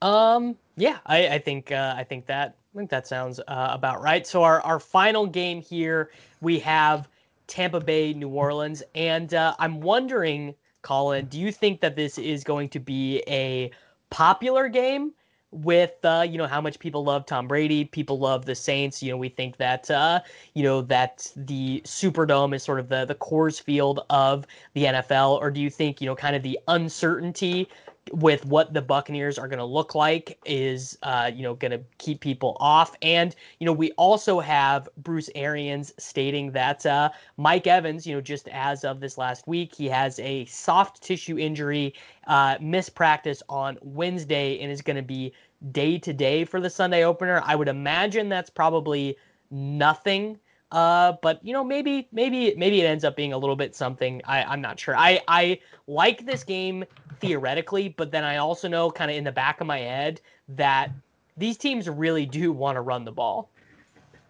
Um, 0.01 0.55
yeah, 0.75 0.97
I, 1.05 1.27
I 1.27 1.39
think 1.39 1.71
uh, 1.71 1.93
I 1.95 2.03
think 2.03 2.25
that 2.25 2.55
think 2.77 2.89
that 2.91 3.07
sounds 3.07 3.39
uh, 3.39 3.69
about 3.71 4.01
right. 4.01 4.25
So 4.25 4.43
our 4.43 4.61
our 4.61 4.79
final 4.79 5.25
game 5.25 5.61
here 5.61 6.11
we 6.41 6.59
have 6.59 7.07
Tampa 7.47 7.79
Bay, 7.79 8.13
New 8.13 8.29
Orleans, 8.29 8.83
and 8.93 9.33
uh, 9.33 9.55
I'm 9.59 9.81
wondering, 9.81 10.53
Colin, 10.81 11.25
do 11.25 11.39
you 11.39 11.51
think 11.51 11.81
that 11.81 11.95
this 11.95 12.17
is 12.17 12.43
going 12.43 12.69
to 12.69 12.79
be 12.79 13.23
a 13.27 13.71
popular 14.09 14.69
game? 14.69 15.13
with 15.51 15.93
uh, 16.03 16.25
you 16.27 16.37
know 16.37 16.45
how 16.45 16.59
much 16.59 16.77
people 16.77 17.03
love 17.03 17.25
Tom 17.25 17.47
Brady, 17.47 17.85
people 17.85 18.19
love 18.19 18.45
the 18.45 18.53
Saints. 18.53 19.01
You 19.01 19.11
know, 19.11 19.17
we 19.17 19.29
think 19.29 19.57
that 19.57 19.89
uh, 19.89 20.19
you 20.53 20.63
know 20.63 20.81
that 20.81 21.31
the 21.35 21.81
Superdome 21.85 22.53
is 22.53 22.63
sort 22.63 22.79
of 22.79 22.89
the 22.89 23.05
the 23.05 23.15
Coors 23.15 23.61
Field 23.61 24.01
of 24.09 24.45
the 24.73 24.83
NFL, 24.83 25.39
or 25.39 25.49
do 25.49 25.61
you 25.61 25.69
think 25.69 26.01
you 26.01 26.05
know 26.05 26.15
kind 26.15 26.35
of 26.35 26.43
the 26.43 26.59
uncertainty 26.67 27.69
with 28.13 28.45
what 28.45 28.73
the 28.73 28.81
Buccaneers 28.81 29.37
are 29.37 29.47
going 29.47 29.59
to 29.59 29.65
look 29.65 29.95
like 29.95 30.37
is, 30.45 30.97
uh, 31.03 31.31
you 31.33 31.43
know, 31.43 31.53
going 31.53 31.71
to 31.71 31.81
keep 31.97 32.21
people 32.21 32.57
off. 32.59 32.95
And, 33.01 33.35
you 33.59 33.65
know, 33.65 33.73
we 33.73 33.91
also 33.93 34.39
have 34.39 34.89
Bruce 34.97 35.29
Arians 35.35 35.93
stating 35.97 36.51
that 36.51 36.85
uh, 36.85 37.09
Mike 37.37 37.67
Evans, 37.67 38.05
you 38.05 38.15
know, 38.15 38.21
just 38.21 38.47
as 38.49 38.83
of 38.83 38.99
this 38.99 39.17
last 39.17 39.47
week, 39.47 39.75
he 39.75 39.87
has 39.87 40.19
a 40.19 40.45
soft 40.45 41.01
tissue 41.01 41.37
injury, 41.37 41.93
uh, 42.27 42.57
missed 42.61 42.95
practice 42.95 43.43
on 43.49 43.77
Wednesday, 43.81 44.59
and 44.59 44.71
is 44.71 44.81
going 44.81 44.97
to 44.97 45.03
be 45.03 45.33
day 45.71 45.97
to 45.97 46.13
day 46.13 46.45
for 46.45 46.59
the 46.59 46.69
Sunday 46.69 47.03
opener. 47.03 47.41
I 47.45 47.55
would 47.55 47.67
imagine 47.67 48.29
that's 48.29 48.49
probably 48.49 49.17
nothing 49.49 50.39
uh, 50.71 51.13
but 51.21 51.43
you 51.45 51.53
know, 51.53 51.63
maybe 51.63 52.07
maybe 52.11 52.53
maybe 52.57 52.81
it 52.81 52.85
ends 52.85 53.03
up 53.03 53.15
being 53.15 53.33
a 53.33 53.37
little 53.37 53.55
bit 53.55 53.75
something. 53.75 54.21
I, 54.25 54.43
I'm 54.43 54.61
not 54.61 54.79
sure. 54.79 54.95
I 54.97 55.21
I 55.27 55.59
like 55.87 56.25
this 56.25 56.43
game 56.43 56.83
theoretically, 57.19 57.89
but 57.89 58.11
then 58.11 58.23
I 58.23 58.37
also 58.37 58.67
know 58.67 58.91
kind 58.91 59.09
of 59.09 59.17
in 59.17 59.23
the 59.23 59.31
back 59.31 59.61
of 59.61 59.67
my 59.67 59.79
head 59.79 60.21
that 60.49 60.91
these 61.37 61.57
teams 61.57 61.87
really 61.89 62.25
do 62.25 62.51
want 62.51 62.75
to 62.75 62.81
run 62.81 63.05
the 63.05 63.11
ball. 63.11 63.49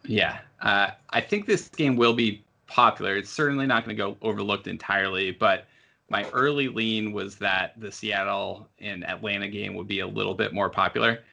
Yeah, 0.05 0.39
uh, 0.61 0.91
I 1.09 1.21
think 1.21 1.47
this 1.47 1.69
game 1.69 1.95
will 1.95 2.13
be 2.13 2.43
popular. 2.67 3.15
It's 3.15 3.29
certainly 3.29 3.65
not 3.65 3.85
going 3.85 3.97
to 3.97 4.03
go 4.03 4.17
overlooked 4.21 4.67
entirely, 4.67 5.31
but 5.31 5.65
my 6.09 6.29
early 6.29 6.67
lean 6.67 7.11
was 7.11 7.35
that 7.37 7.79
the 7.79 7.91
Seattle 7.91 8.69
and 8.79 9.05
Atlanta 9.05 9.47
game 9.47 9.73
would 9.73 9.87
be 9.87 9.99
a 9.99 10.07
little 10.07 10.33
bit 10.33 10.53
more 10.53 10.69
popular. 10.69 11.23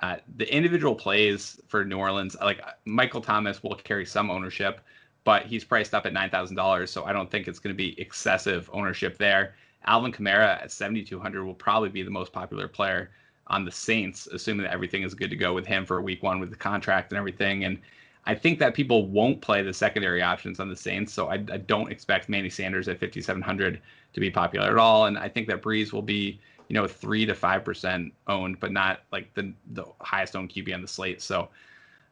Uh, 0.00 0.16
the 0.36 0.54
individual 0.54 0.94
plays 0.94 1.60
for 1.68 1.84
New 1.84 1.98
Orleans, 1.98 2.34
like 2.40 2.62
Michael 2.86 3.20
Thomas 3.20 3.62
will 3.62 3.74
carry 3.74 4.06
some 4.06 4.30
ownership, 4.30 4.80
but 5.24 5.44
he's 5.44 5.64
priced 5.64 5.92
up 5.92 6.06
at 6.06 6.14
nine 6.14 6.30
thousand 6.30 6.56
dollars, 6.56 6.90
so 6.90 7.04
I 7.04 7.12
don't 7.12 7.30
think 7.30 7.46
it's 7.46 7.58
going 7.58 7.74
to 7.74 7.76
be 7.76 8.00
excessive 8.00 8.70
ownership 8.72 9.18
there. 9.18 9.54
Alvin 9.84 10.10
Kamara 10.10 10.62
at 10.62 10.72
seventy 10.72 11.04
two 11.04 11.20
hundred 11.20 11.44
will 11.44 11.54
probably 11.54 11.90
be 11.90 12.02
the 12.02 12.10
most 12.10 12.32
popular 12.32 12.68
player 12.68 13.10
on 13.48 13.64
the 13.64 13.70
Saints, 13.70 14.26
assuming 14.28 14.64
that 14.64 14.72
everything 14.72 15.02
is 15.02 15.12
good 15.12 15.28
to 15.28 15.36
go 15.36 15.52
with 15.52 15.66
him 15.66 15.84
for 15.84 16.00
Week 16.00 16.22
One 16.22 16.40
with 16.40 16.50
the 16.50 16.56
contract 16.56 17.12
and 17.12 17.18
everything. 17.18 17.64
And 17.64 17.78
I 18.24 18.34
think 18.34 18.58
that 18.60 18.72
people 18.72 19.08
won't 19.08 19.42
play 19.42 19.62
the 19.62 19.74
secondary 19.74 20.22
options 20.22 20.58
on 20.60 20.68
the 20.70 20.76
Saints, 20.76 21.12
so 21.12 21.26
I, 21.28 21.34
I 21.34 21.58
don't 21.58 21.92
expect 21.92 22.28
Manny 22.30 22.48
Sanders 22.48 22.88
at 22.88 22.98
fifty 22.98 23.20
seven 23.20 23.42
hundred 23.42 23.82
to 24.14 24.20
be 24.20 24.30
popular 24.30 24.70
at 24.70 24.78
all. 24.78 25.04
And 25.04 25.18
I 25.18 25.28
think 25.28 25.48
that 25.48 25.60
Brees 25.60 25.92
will 25.92 26.02
be 26.02 26.40
you 26.72 26.80
know, 26.80 26.86
three 26.86 27.26
to 27.26 27.34
five 27.34 27.66
percent 27.66 28.14
owned, 28.28 28.58
but 28.58 28.72
not 28.72 29.00
like 29.12 29.34
the 29.34 29.52
the 29.72 29.84
highest 30.00 30.34
owned 30.34 30.48
QB 30.48 30.72
on 30.72 30.80
the 30.80 30.88
slate. 30.88 31.20
So 31.20 31.50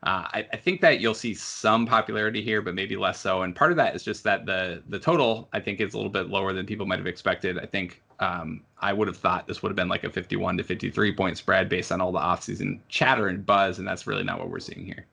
uh, 0.03 0.29
I, 0.35 0.47
I, 0.53 0.57
think 0.59 0.83
that 0.83 1.01
you'll 1.01 1.15
see 1.15 1.33
some 1.33 1.87
popularity 1.87 2.43
here, 2.43 2.61
but 2.61 2.75
maybe 2.75 2.95
less 2.95 3.19
so. 3.19 3.41
And 3.41 3.57
part 3.57 3.71
of 3.71 3.79
that 3.79 3.97
is 3.97 4.03
just 4.03 4.23
that 4.25 4.45
the 4.45 4.83
the 4.91 4.99
total 4.99 5.49
I 5.55 5.61
think 5.61 5.81
is 5.81 5.95
a 5.95 5.97
little 5.97 6.13
bit 6.13 6.29
lower 6.29 6.53
than 6.53 6.67
people 6.67 6.85
might 6.85 6.99
have 6.99 7.07
expected. 7.07 7.59
I 7.59 7.65
think 7.65 8.03
um, 8.19 8.63
I 8.81 8.93
would 8.93 9.09
have 9.09 9.17
thought 9.17 9.47
this 9.47 9.63
would 9.63 9.71
have 9.71 9.77
been 9.77 9.89
like 9.89 10.05
a 10.05 10.11
51 10.11 10.59
to 10.59 10.63
53 10.63 11.15
point 11.15 11.39
spread 11.39 11.71
based 11.71 11.91
on 11.91 12.03
all 12.03 12.13
the 12.13 12.19
offseason 12.19 12.81
chatter 12.91 13.29
and 13.29 13.47
buzz, 13.47 13.79
and 13.79 13.89
that's 13.89 14.07
really 14.07 14.25
not 14.25 14.41
what 14.41 14.51
we're 14.51 14.61
seeing 14.61 14.85
here. 14.85 15.07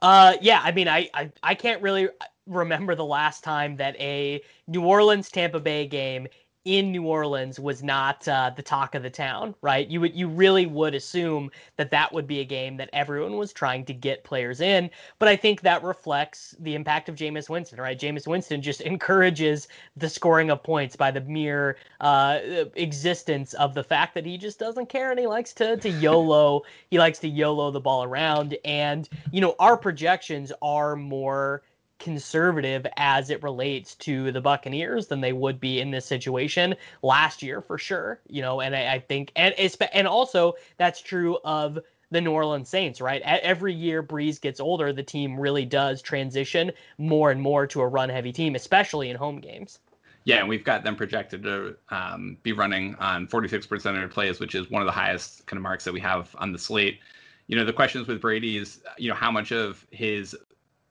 Uh, 0.00 0.34
yeah, 0.40 0.62
I 0.64 0.72
mean, 0.72 0.88
I, 0.88 1.08
I 1.14 1.30
I 1.44 1.54
can't 1.54 1.80
really 1.80 2.08
remember 2.48 2.96
the 2.96 3.04
last 3.04 3.44
time 3.44 3.76
that 3.76 3.94
a 4.00 4.42
New 4.66 4.84
Orleans 4.84 5.30
Tampa 5.30 5.60
Bay 5.60 5.86
game 5.86 6.26
in 6.64 6.92
New 6.92 7.04
Orleans 7.04 7.58
was 7.58 7.82
not 7.82 8.26
uh, 8.28 8.52
the 8.54 8.62
talk 8.62 8.94
of 8.94 9.02
the 9.02 9.10
town, 9.10 9.54
right? 9.62 9.88
You 9.88 10.00
would 10.00 10.14
you 10.14 10.28
really 10.28 10.66
would 10.66 10.94
assume 10.94 11.50
that 11.76 11.90
that 11.90 12.12
would 12.12 12.26
be 12.26 12.40
a 12.40 12.44
game 12.44 12.76
that 12.76 12.90
everyone 12.92 13.36
was 13.36 13.52
trying 13.52 13.84
to 13.86 13.94
get 13.94 14.22
players 14.22 14.60
in, 14.60 14.88
but 15.18 15.28
I 15.28 15.34
think 15.34 15.62
that 15.62 15.82
reflects 15.82 16.54
the 16.60 16.76
impact 16.76 17.08
of 17.08 17.16
Jameis 17.16 17.48
Winston, 17.48 17.80
right? 17.80 17.98
Jameis 17.98 18.28
Winston 18.28 18.62
just 18.62 18.80
encourages 18.92 19.66
the 19.96 20.08
scoring 20.08 20.50
of 20.50 20.62
points 20.62 20.94
by 20.94 21.10
the 21.10 21.22
mere 21.22 21.76
uh, 22.00 22.38
existence 22.76 23.54
of 23.54 23.74
the 23.74 23.82
fact 23.82 24.14
that 24.14 24.24
he 24.24 24.38
just 24.38 24.58
doesn't 24.58 24.88
care 24.88 25.10
and 25.10 25.18
he 25.18 25.26
likes 25.26 25.52
to 25.54 25.76
to 25.78 25.88
YOLO, 25.88 26.62
he 26.90 26.98
likes 26.98 27.18
to 27.20 27.28
YOLO 27.28 27.72
the 27.72 27.80
ball 27.80 28.04
around, 28.04 28.56
and 28.64 29.08
you 29.32 29.40
know 29.40 29.56
our 29.58 29.76
projections 29.76 30.52
are 30.62 30.94
more 30.94 31.62
conservative 32.02 32.84
as 32.96 33.30
it 33.30 33.40
relates 33.44 33.94
to 33.94 34.32
the 34.32 34.40
Buccaneers 34.40 35.06
than 35.06 35.20
they 35.20 35.32
would 35.32 35.60
be 35.60 35.80
in 35.80 35.92
this 35.92 36.04
situation 36.04 36.74
last 37.02 37.42
year 37.42 37.60
for 37.60 37.78
sure. 37.78 38.20
You 38.28 38.42
know, 38.42 38.60
and 38.60 38.74
I, 38.74 38.94
I 38.94 38.98
think 38.98 39.30
and 39.36 39.54
it's 39.56 39.76
and 39.94 40.08
also 40.08 40.54
that's 40.76 41.00
true 41.00 41.38
of 41.44 41.78
the 42.10 42.20
New 42.20 42.32
Orleans 42.32 42.68
Saints, 42.68 43.00
right? 43.00 43.22
Every 43.22 43.72
year 43.72 44.02
Brees 44.02 44.40
gets 44.40 44.60
older, 44.60 44.92
the 44.92 45.02
team 45.02 45.38
really 45.38 45.64
does 45.64 46.02
transition 46.02 46.72
more 46.98 47.30
and 47.30 47.40
more 47.40 47.66
to 47.68 47.80
a 47.80 47.86
run 47.86 48.10
heavy 48.10 48.32
team, 48.32 48.54
especially 48.56 49.08
in 49.08 49.16
home 49.16 49.40
games. 49.40 49.78
Yeah, 50.24 50.38
and 50.40 50.48
we've 50.48 50.64
got 50.64 50.84
them 50.84 50.94
projected 50.94 51.42
to 51.44 51.76
um, 51.88 52.36
be 52.42 52.52
running 52.52 52.96
on 52.96 53.26
46% 53.28 53.72
of 53.72 53.82
their 53.82 54.08
plays, 54.08 54.40
which 54.40 54.54
is 54.54 54.70
one 54.70 54.82
of 54.82 54.86
the 54.86 54.92
highest 54.92 55.46
kind 55.46 55.56
of 55.56 55.62
marks 55.62 55.84
that 55.84 55.92
we 55.94 56.00
have 56.00 56.34
on 56.38 56.52
the 56.52 56.58
slate. 56.58 56.98
You 57.46 57.56
know, 57.56 57.64
the 57.64 57.72
questions 57.72 58.06
with 58.06 58.20
Brady 58.20 58.58
is, 58.58 58.80
you 58.98 59.08
know, 59.08 59.16
how 59.16 59.30
much 59.30 59.50
of 59.50 59.84
his 59.90 60.36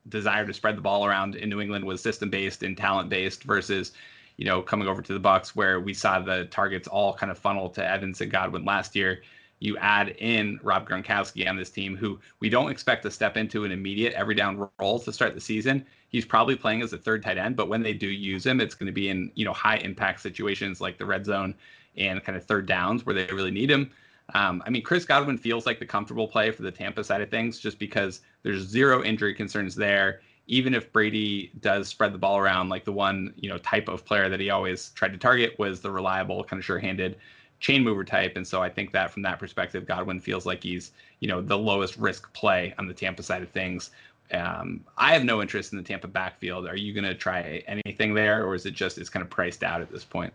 desire 0.10 0.46
to 0.46 0.54
spread 0.54 0.78
the 0.78 0.82
ball 0.82 1.06
around 1.06 1.36
in 1.36 1.50
New 1.50 1.62
England 1.62 1.86
was 1.86 2.02
system 2.02 2.30
based 2.30 2.64
and 2.64 2.78
talent 2.78 3.10
based 3.10 3.44
versus, 3.44 3.92
you 4.38 4.46
know, 4.46 4.62
coming 4.62 4.88
over 4.88 5.02
to 5.02 5.14
the 5.14 5.20
Bucs 5.20 5.50
where 5.50 5.80
we 5.80 5.94
saw 5.94 6.20
the 6.20 6.46
targets 6.46 6.88
all 6.88 7.14
kind 7.14 7.32
of 7.32 7.38
funnel 7.38 7.70
to 7.70 7.88
Evans 7.88 8.22
and 8.22 8.32
Godwin 8.32 8.66
last 8.66 8.96
year. 8.96 9.22
You 9.60 9.78
add 9.78 10.16
in 10.18 10.60
Rob 10.64 10.90
Gronkowski 10.90 11.48
on 11.48 11.56
this 11.56 11.70
team, 11.70 11.96
who 11.96 12.20
we 12.40 12.50
don't 12.50 12.72
expect 12.72 13.04
to 13.04 13.12
step 13.12 13.38
into 13.38 13.64
an 13.64 13.72
immediate 13.72 14.14
every 14.14 14.34
down 14.34 14.68
role 14.80 15.00
to 15.00 15.14
start 15.14 15.36
the 15.36 15.42
season. 15.42 15.86
He's 16.10 16.26
probably 16.26 16.56
playing 16.56 16.82
as 16.82 16.94
a 16.94 16.98
third 16.98 17.24
tight 17.24 17.38
end, 17.38 17.56
but 17.56 17.70
when 17.70 17.84
they 17.84 17.94
do 17.94 18.08
use 18.08 18.44
him, 18.44 18.60
it's 18.60 18.74
going 18.74 18.88
to 18.88 18.92
be 18.92 19.10
in 19.10 19.32
you 19.36 19.46
know 19.46 19.54
high 19.54 19.78
impact 19.78 20.22
situations 20.22 20.82
like 20.82 20.98
the 20.98 21.06
red 21.06 21.26
zone 21.26 21.54
and 21.96 22.24
kind 22.24 22.36
of 22.36 22.44
third 22.44 22.66
downs 22.66 23.06
where 23.06 23.14
they 23.14 23.26
really 23.28 23.52
need 23.52 23.70
him. 23.70 23.92
Um, 24.34 24.64
I 24.66 24.70
mean, 24.70 24.84
Chris 24.84 25.06
Godwin 25.06 25.38
feels 25.38 25.66
like 25.66 25.80
the 25.80 25.86
comfortable 25.86 26.28
play 26.28 26.52
for 26.52 26.62
the 26.62 26.72
Tampa 26.72 27.04
side 27.04 27.22
of 27.22 27.30
things, 27.30 27.60
just 27.60 27.80
because 27.80 28.22
there's 28.44 28.64
zero 28.64 29.04
injury 29.04 29.34
concerns 29.34 29.76
there. 29.76 30.22
Even 30.48 30.74
if 30.74 30.92
Brady 30.92 31.52
does 31.60 31.88
spread 31.88 32.14
the 32.14 32.18
ball 32.18 32.38
around, 32.38 32.70
like 32.70 32.84
the 32.84 32.92
one 32.92 33.34
you 33.38 33.50
know 33.50 33.58
type 33.60 33.88
of 33.88 34.06
player 34.06 34.30
that 34.30 34.40
he 34.40 34.50
always 34.50 34.90
tried 34.90 35.14
to 35.14 35.18
target 35.18 35.58
was 35.60 35.82
the 35.82 35.92
reliable, 35.92 36.44
kind 36.44 36.60
of 36.60 36.66
sure-handed 36.66 37.18
chain 37.60 37.84
mover 37.84 38.04
type. 38.04 38.36
And 38.36 38.46
so 38.46 38.62
I 38.62 38.70
think 38.70 38.92
that 38.92 39.12
from 39.12 39.22
that 39.22 39.40
perspective, 39.40 39.86
Godwin 39.86 40.20
feels 40.20 40.46
like 40.46 40.64
he's 40.64 40.92
you 41.20 41.28
know 41.28 41.42
the 41.42 41.58
lowest 41.58 41.98
risk 41.98 42.32
play 42.34 42.74
on 42.78 42.88
the 42.88 42.94
Tampa 42.94 43.24
side 43.24 43.42
of 43.42 43.50
things. 43.50 43.92
Um, 44.34 44.86
I 44.98 45.14
have 45.14 45.24
no 45.26 45.42
interest 45.42 45.74
in 45.74 45.78
the 45.78 45.84
Tampa 45.84 46.08
backfield. 46.08 46.66
Are 46.66 46.78
you 46.78 46.94
going 46.94 47.04
to 47.04 47.14
try 47.14 47.64
anything 47.68 48.14
there, 48.14 48.46
or 48.46 48.56
is 48.56 48.66
it 48.66 48.74
just 48.74 48.98
it's 48.98 49.10
kind 49.10 49.24
of 49.24 49.30
priced 49.30 49.64
out 49.64 49.82
at 49.82 49.92
this 49.92 50.06
point? 50.06 50.34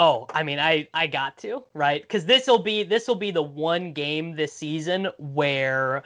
Oh, 0.00 0.24
I 0.32 0.42
mean, 0.44 0.58
I 0.58 0.88
I 0.94 1.06
got 1.06 1.36
to 1.38 1.62
right 1.74 2.00
because 2.00 2.24
this 2.24 2.46
will 2.46 2.62
be 2.62 2.82
this 2.84 3.06
will 3.06 3.16
be 3.16 3.30
the 3.30 3.42
one 3.42 3.92
game 3.92 4.34
this 4.34 4.50
season 4.54 5.08
where 5.18 6.02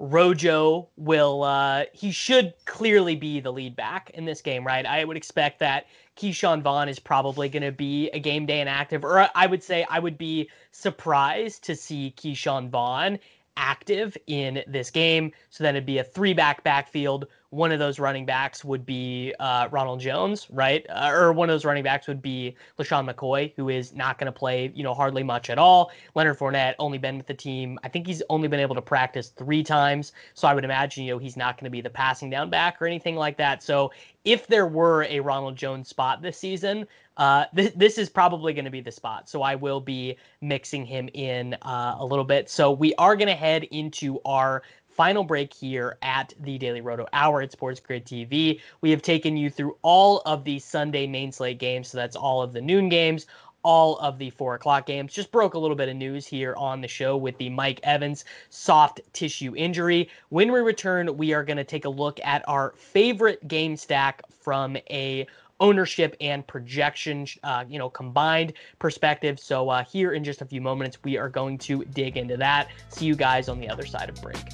Rojo 0.00 0.88
will 0.96 1.44
uh 1.44 1.84
he 1.92 2.10
should 2.10 2.54
clearly 2.64 3.14
be 3.14 3.38
the 3.38 3.52
lead 3.52 3.76
back 3.76 4.10
in 4.14 4.24
this 4.24 4.40
game, 4.40 4.66
right? 4.66 4.84
I 4.84 5.04
would 5.04 5.16
expect 5.16 5.60
that 5.60 5.86
Ke'Shawn 6.16 6.60
Vaughn 6.60 6.88
is 6.88 6.98
probably 6.98 7.48
going 7.48 7.62
to 7.62 7.70
be 7.70 8.10
a 8.10 8.18
game 8.18 8.46
day 8.46 8.60
inactive, 8.60 9.04
or 9.04 9.28
I 9.36 9.46
would 9.46 9.62
say 9.62 9.86
I 9.88 10.00
would 10.00 10.18
be 10.18 10.50
surprised 10.72 11.62
to 11.66 11.76
see 11.76 12.14
Ke'Shawn 12.16 12.68
Vaughn 12.68 13.16
active 13.56 14.16
in 14.26 14.64
this 14.66 14.90
game. 14.90 15.30
So 15.50 15.62
then 15.62 15.76
it'd 15.76 15.86
be 15.86 15.98
a 15.98 16.04
three 16.04 16.34
back 16.34 16.64
backfield 16.64 17.28
one 17.56 17.72
of 17.72 17.78
those 17.78 17.98
running 17.98 18.26
backs 18.26 18.64
would 18.64 18.84
be 18.84 19.34
uh, 19.40 19.66
Ronald 19.70 19.98
Jones, 19.98 20.46
right? 20.50 20.84
Uh, 20.90 21.10
or 21.12 21.32
one 21.32 21.48
of 21.48 21.54
those 21.54 21.64
running 21.64 21.82
backs 21.82 22.06
would 22.06 22.20
be 22.20 22.54
LeSean 22.78 23.10
McCoy, 23.10 23.52
who 23.56 23.70
is 23.70 23.94
not 23.94 24.18
going 24.18 24.26
to 24.26 24.38
play, 24.38 24.70
you 24.74 24.82
know, 24.82 24.92
hardly 24.92 25.22
much 25.22 25.48
at 25.48 25.56
all. 25.56 25.90
Leonard 26.14 26.38
Fournette 26.38 26.74
only 26.78 26.98
been 26.98 27.16
with 27.16 27.26
the 27.26 27.34
team. 27.34 27.78
I 27.82 27.88
think 27.88 28.06
he's 28.06 28.22
only 28.28 28.46
been 28.46 28.60
able 28.60 28.74
to 28.74 28.82
practice 28.82 29.28
three 29.28 29.62
times. 29.62 30.12
So 30.34 30.46
I 30.46 30.52
would 30.52 30.64
imagine, 30.64 31.04
you 31.04 31.14
know, 31.14 31.18
he's 31.18 31.36
not 31.36 31.56
going 31.56 31.64
to 31.64 31.70
be 31.70 31.80
the 31.80 31.88
passing 31.88 32.28
down 32.28 32.50
back 32.50 32.80
or 32.80 32.86
anything 32.86 33.16
like 33.16 33.38
that. 33.38 33.62
So 33.62 33.90
if 34.26 34.46
there 34.46 34.66
were 34.66 35.04
a 35.04 35.20
Ronald 35.20 35.56
Jones 35.56 35.88
spot 35.88 36.20
this 36.20 36.36
season, 36.36 36.86
uh, 37.16 37.46
th- 37.56 37.72
this 37.74 37.96
is 37.96 38.10
probably 38.10 38.52
going 38.52 38.66
to 38.66 38.70
be 38.70 38.82
the 38.82 38.92
spot. 38.92 39.30
So 39.30 39.40
I 39.40 39.54
will 39.54 39.80
be 39.80 40.16
mixing 40.42 40.84
him 40.84 41.08
in 41.14 41.54
uh, 41.62 41.96
a 41.98 42.04
little 42.04 42.24
bit. 42.24 42.50
So 42.50 42.70
we 42.70 42.94
are 42.96 43.16
going 43.16 43.28
to 43.28 43.34
head 43.34 43.64
into 43.64 44.20
our 44.26 44.62
final 44.96 45.24
break 45.24 45.52
here 45.52 45.98
at 46.00 46.32
the 46.40 46.56
Daily 46.56 46.80
Roto 46.80 47.06
Hour 47.12 47.42
at 47.42 47.52
Sports 47.52 47.80
Grid 47.80 48.06
TV. 48.06 48.60
We 48.80 48.90
have 48.90 49.02
taken 49.02 49.36
you 49.36 49.50
through 49.50 49.76
all 49.82 50.22
of 50.24 50.44
the 50.44 50.58
Sunday 50.58 51.06
main 51.06 51.30
slate 51.30 51.58
games, 51.58 51.88
so 51.88 51.98
that's 51.98 52.16
all 52.16 52.42
of 52.42 52.54
the 52.54 52.62
noon 52.62 52.88
games, 52.88 53.26
all 53.62 53.98
of 53.98 54.18
the 54.18 54.30
four 54.30 54.54
o'clock 54.54 54.86
games. 54.86 55.12
Just 55.12 55.30
broke 55.30 55.54
a 55.54 55.58
little 55.58 55.76
bit 55.76 55.90
of 55.90 55.96
news 55.96 56.26
here 56.26 56.54
on 56.56 56.80
the 56.80 56.88
show 56.88 57.16
with 57.16 57.36
the 57.36 57.50
Mike 57.50 57.80
Evans 57.82 58.24
soft 58.48 59.00
tissue 59.12 59.54
injury. 59.54 60.08
When 60.30 60.50
we 60.50 60.60
return, 60.60 61.14
we 61.16 61.34
are 61.34 61.44
going 61.44 61.58
to 61.58 61.64
take 61.64 61.84
a 61.84 61.90
look 61.90 62.18
at 62.24 62.42
our 62.48 62.72
favorite 62.76 63.46
game 63.46 63.76
stack 63.76 64.22
from 64.30 64.76
a 64.90 65.26
ownership 65.60 66.16
and 66.20 66.46
projection, 66.46 67.26
uh, 67.42 67.64
you 67.68 67.78
know, 67.78 67.90
combined 67.90 68.52
perspective. 68.78 69.38
So 69.40 69.68
uh, 69.68 69.84
here 69.84 70.12
in 70.12 70.24
just 70.24 70.42
a 70.42 70.46
few 70.46 70.60
moments, 70.60 70.98
we 71.02 71.16
are 71.16 71.28
going 71.28 71.58
to 71.58 71.84
dig 71.86 72.16
into 72.16 72.36
that. 72.38 72.68
See 72.88 73.06
you 73.06 73.16
guys 73.16 73.48
on 73.48 73.60
the 73.60 73.68
other 73.68 73.86
side 73.86 74.08
of 74.08 74.20
break. 74.22 74.44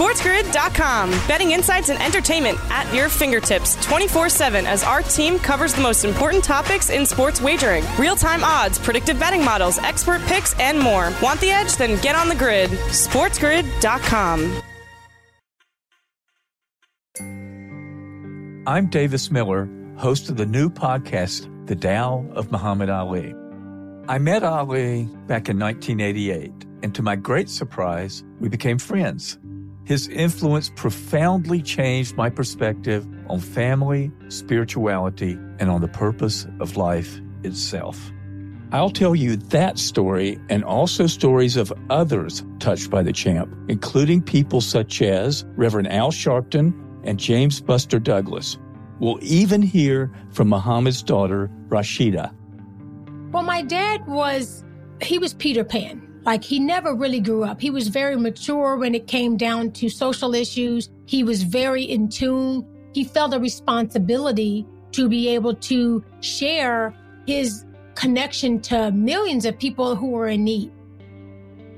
SportsGrid.com. 0.00 1.10
Betting 1.28 1.50
insights 1.50 1.90
and 1.90 2.00
entertainment 2.00 2.58
at 2.70 2.90
your 2.94 3.10
fingertips 3.10 3.76
24 3.84 4.30
7 4.30 4.66
as 4.66 4.82
our 4.82 5.02
team 5.02 5.38
covers 5.38 5.74
the 5.74 5.82
most 5.82 6.06
important 6.06 6.42
topics 6.42 6.88
in 6.88 7.04
sports 7.04 7.42
wagering 7.42 7.84
real 7.98 8.16
time 8.16 8.42
odds, 8.42 8.78
predictive 8.78 9.20
betting 9.20 9.44
models, 9.44 9.76
expert 9.76 10.22
picks, 10.22 10.58
and 10.58 10.78
more. 10.80 11.12
Want 11.22 11.38
the 11.42 11.50
edge? 11.50 11.76
Then 11.76 12.00
get 12.00 12.16
on 12.16 12.30
the 12.30 12.34
grid. 12.34 12.70
SportsGrid.com. 12.70 14.62
I'm 18.66 18.86
Davis 18.86 19.30
Miller, 19.30 19.68
host 19.98 20.30
of 20.30 20.38
the 20.38 20.46
new 20.46 20.70
podcast, 20.70 21.66
The 21.66 21.76
Tao 21.76 22.24
of 22.32 22.50
Muhammad 22.50 22.88
Ali. 22.88 23.34
I 24.08 24.16
met 24.16 24.44
Ali 24.44 25.04
back 25.26 25.50
in 25.50 25.58
1988, 25.58 26.50
and 26.82 26.94
to 26.94 27.02
my 27.02 27.16
great 27.16 27.50
surprise, 27.50 28.24
we 28.40 28.48
became 28.48 28.78
friends. 28.78 29.36
His 29.84 30.08
influence 30.08 30.70
profoundly 30.76 31.62
changed 31.62 32.16
my 32.16 32.30
perspective 32.30 33.06
on 33.28 33.40
family, 33.40 34.12
spirituality, 34.28 35.32
and 35.58 35.70
on 35.70 35.80
the 35.80 35.88
purpose 35.88 36.46
of 36.60 36.76
life 36.76 37.20
itself. 37.42 38.12
I'll 38.72 38.90
tell 38.90 39.16
you 39.16 39.34
that 39.36 39.78
story 39.78 40.38
and 40.48 40.62
also 40.62 41.08
stories 41.08 41.56
of 41.56 41.72
others 41.90 42.44
touched 42.60 42.88
by 42.88 43.02
the 43.02 43.12
champ, 43.12 43.52
including 43.68 44.22
people 44.22 44.60
such 44.60 45.02
as 45.02 45.44
Reverend 45.56 45.90
Al 45.90 46.12
Sharpton 46.12 46.72
and 47.02 47.18
James 47.18 47.60
Buster 47.60 47.98
Douglas. 47.98 48.58
We'll 49.00 49.18
even 49.22 49.62
hear 49.62 50.12
from 50.30 50.48
Muhammad's 50.48 51.02
daughter, 51.02 51.50
Rasheda. 51.68 52.32
Well, 53.32 53.42
my 53.42 53.62
dad 53.62 54.06
was, 54.06 54.64
he 55.02 55.18
was 55.18 55.34
Peter 55.34 55.64
Pan. 55.64 56.06
Like 56.24 56.44
he 56.44 56.58
never 56.58 56.94
really 56.94 57.20
grew 57.20 57.44
up. 57.44 57.60
He 57.60 57.70
was 57.70 57.88
very 57.88 58.16
mature 58.16 58.76
when 58.76 58.94
it 58.94 59.06
came 59.06 59.36
down 59.36 59.72
to 59.72 59.88
social 59.88 60.34
issues. 60.34 60.90
He 61.06 61.24
was 61.24 61.42
very 61.42 61.82
in 61.82 62.08
tune. 62.08 62.66
He 62.92 63.04
felt 63.04 63.32
a 63.34 63.38
responsibility 63.38 64.66
to 64.92 65.08
be 65.08 65.28
able 65.28 65.54
to 65.54 66.04
share 66.20 66.94
his 67.26 67.64
connection 67.94 68.60
to 68.60 68.90
millions 68.92 69.44
of 69.44 69.58
people 69.58 69.96
who 69.96 70.08
were 70.10 70.28
in 70.28 70.44
need. 70.44 70.72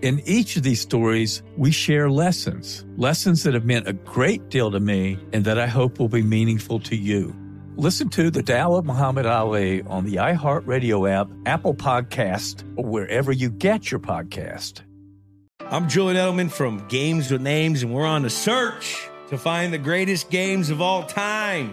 In 0.02 0.20
each 0.24 0.56
of 0.56 0.64
these 0.64 0.80
stories, 0.80 1.44
we 1.56 1.70
share 1.70 2.10
lessons, 2.10 2.84
lessons 2.96 3.44
that 3.44 3.54
have 3.54 3.64
meant 3.64 3.86
a 3.86 3.92
great 3.92 4.48
deal 4.48 4.70
to 4.72 4.80
me 4.80 5.16
and 5.32 5.44
that 5.44 5.58
I 5.58 5.68
hope 5.68 6.00
will 6.00 6.08
be 6.08 6.22
meaningful 6.22 6.80
to 6.80 6.96
you. 6.96 7.34
Listen 7.76 8.10
to 8.10 8.30
The 8.30 8.42
Tao 8.42 8.74
of 8.74 8.84
Muhammad 8.84 9.24
Ali 9.24 9.82
on 9.82 10.04
the 10.04 10.16
iHeartRadio 10.16 11.10
app, 11.10 11.30
Apple 11.46 11.74
Podcast, 11.74 12.64
or 12.76 12.84
wherever 12.84 13.32
you 13.32 13.48
get 13.48 13.90
your 13.90 13.98
podcast. 13.98 14.82
I'm 15.60 15.88
Julian 15.88 16.18
Edelman 16.18 16.50
from 16.50 16.86
Games 16.88 17.30
with 17.30 17.40
Names, 17.40 17.82
and 17.82 17.94
we're 17.94 18.04
on 18.04 18.26
a 18.26 18.30
search 18.30 19.08
to 19.30 19.38
find 19.38 19.72
the 19.72 19.78
greatest 19.78 20.28
games 20.28 20.68
of 20.68 20.82
all 20.82 21.04
time. 21.04 21.72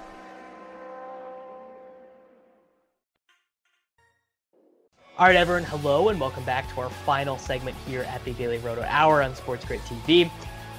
All 5.21 5.27
right, 5.27 5.35
everyone, 5.35 5.65
hello 5.65 6.09
and 6.09 6.19
welcome 6.19 6.43
back 6.45 6.67
to 6.73 6.81
our 6.81 6.89
final 6.89 7.37
segment 7.37 7.77
here 7.85 8.01
at 8.01 8.25
the 8.25 8.33
Daily 8.33 8.57
Roto 8.57 8.81
Hour 8.87 9.21
on 9.21 9.35
Sports 9.35 9.63
Grid 9.63 9.79
TV. 9.81 10.31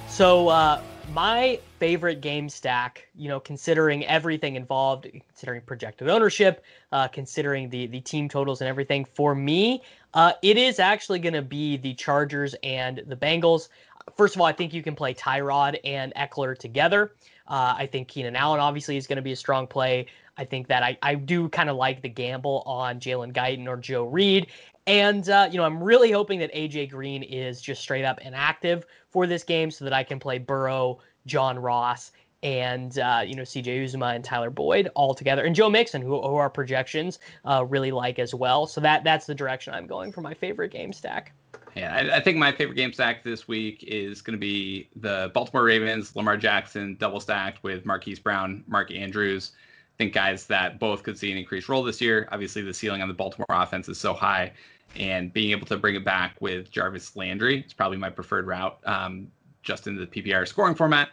So, 0.09 0.49
uh, 0.49 0.81
my 1.13 1.61
favorite 1.79 2.19
game 2.19 2.49
stack, 2.49 3.07
you 3.15 3.29
know, 3.29 3.39
considering 3.39 4.05
everything 4.05 4.57
involved, 4.57 5.07
considering 5.09 5.61
projected 5.61 6.09
ownership, 6.09 6.61
uh, 6.91 7.07
considering 7.07 7.69
the 7.69 7.87
the 7.87 8.01
team 8.01 8.27
totals 8.27 8.59
and 8.59 8.67
everything, 8.67 9.05
for 9.05 9.33
me, 9.33 9.81
uh, 10.13 10.33
it 10.41 10.57
is 10.57 10.77
actually 10.77 11.19
going 11.19 11.31
to 11.31 11.41
be 11.41 11.77
the 11.77 11.93
Chargers 11.93 12.53
and 12.63 13.01
the 13.07 13.15
Bengals. 13.15 13.69
First 14.17 14.35
of 14.35 14.41
all, 14.41 14.47
I 14.47 14.51
think 14.51 14.73
you 14.73 14.83
can 14.83 14.93
play 14.93 15.13
Tyrod 15.13 15.79
and 15.85 16.13
Ekeler 16.15 16.57
together. 16.57 17.13
Uh, 17.47 17.75
I 17.77 17.85
think 17.85 18.09
Keenan 18.09 18.35
Allen 18.35 18.59
obviously 18.59 18.97
is 18.97 19.07
going 19.07 19.17
to 19.17 19.21
be 19.21 19.31
a 19.31 19.37
strong 19.37 19.67
play. 19.67 20.07
I 20.37 20.45
think 20.45 20.67
that 20.67 20.83
I, 20.83 20.97
I 21.01 21.15
do 21.15 21.49
kind 21.49 21.69
of 21.69 21.75
like 21.75 22.01
the 22.01 22.09
gamble 22.09 22.63
on 22.65 22.99
Jalen 22.99 23.33
Guyton 23.33 23.67
or 23.67 23.77
Joe 23.77 24.05
Reed. 24.05 24.47
And, 24.85 25.29
uh, 25.29 25.47
you 25.49 25.57
know, 25.57 25.63
I'm 25.63 25.81
really 25.81 26.11
hoping 26.11 26.39
that 26.39 26.53
AJ 26.53 26.89
Green 26.89 27.23
is 27.23 27.61
just 27.61 27.81
straight 27.81 28.03
up 28.03 28.19
inactive 28.21 28.85
for 29.09 29.27
this 29.27 29.43
game 29.43 29.71
so 29.71 29.85
that 29.85 29.93
I 29.93 30.03
can 30.03 30.19
play 30.19 30.39
Burrow, 30.39 30.99
John 31.25 31.57
Ross, 31.57 32.11
and, 32.41 32.99
uh, 32.99 33.23
you 33.25 33.35
know, 33.35 33.43
CJ 33.43 33.85
Uzomah 33.85 34.15
and 34.15 34.23
Tyler 34.23 34.49
Boyd 34.49 34.89
all 34.95 35.13
together. 35.13 35.45
And 35.45 35.55
Joe 35.55 35.69
Mixon, 35.69 36.01
who, 36.01 36.21
who 36.21 36.35
our 36.35 36.49
projections 36.49 37.19
uh, 37.45 37.63
really 37.65 37.91
like 37.91 38.19
as 38.19 38.35
well. 38.35 38.67
So 38.67 38.81
that 38.81 39.05
that's 39.05 39.25
the 39.25 39.35
direction 39.35 39.73
I'm 39.73 39.87
going 39.87 40.11
for 40.11 40.19
my 40.19 40.33
favorite 40.33 40.71
game 40.71 40.91
stack. 40.91 41.31
Yeah, 41.75 41.93
I, 41.95 42.17
I 42.17 42.19
think 42.19 42.37
my 42.37 42.51
favorite 42.51 42.75
game 42.75 42.91
stack 42.91 43.23
this 43.23 43.47
week 43.47 43.83
is 43.87 44.21
going 44.21 44.37
to 44.37 44.39
be 44.39 44.89
the 44.97 45.31
Baltimore 45.33 45.63
Ravens, 45.63 46.15
Lamar 46.15 46.35
Jackson 46.35 46.97
double 46.99 47.21
stacked 47.21 47.63
with 47.63 47.85
Marquise 47.85 48.19
Brown, 48.19 48.63
Mark 48.67 48.91
Andrews. 48.91 49.53
Think 49.97 50.13
guys 50.13 50.45
that 50.47 50.79
both 50.79 51.03
could 51.03 51.17
see 51.17 51.31
an 51.31 51.37
increased 51.37 51.69
role 51.69 51.83
this 51.83 52.01
year. 52.01 52.27
Obviously, 52.31 52.61
the 52.61 52.73
ceiling 52.73 53.01
on 53.01 53.07
the 53.07 53.13
Baltimore 53.13 53.45
offense 53.49 53.87
is 53.89 53.99
so 53.99 54.13
high, 54.13 54.51
and 54.95 55.31
being 55.31 55.51
able 55.51 55.67
to 55.67 55.77
bring 55.77 55.95
it 55.95 56.03
back 56.03 56.35
with 56.39 56.71
Jarvis 56.71 57.15
Landry 57.15 57.63
is 57.65 57.73
probably 57.73 57.97
my 57.97 58.09
preferred 58.09 58.47
route, 58.47 58.79
um, 58.85 59.27
just 59.61 59.87
in 59.87 59.95
the 59.95 60.07
PPR 60.07 60.47
scoring 60.47 60.75
format. 60.75 61.09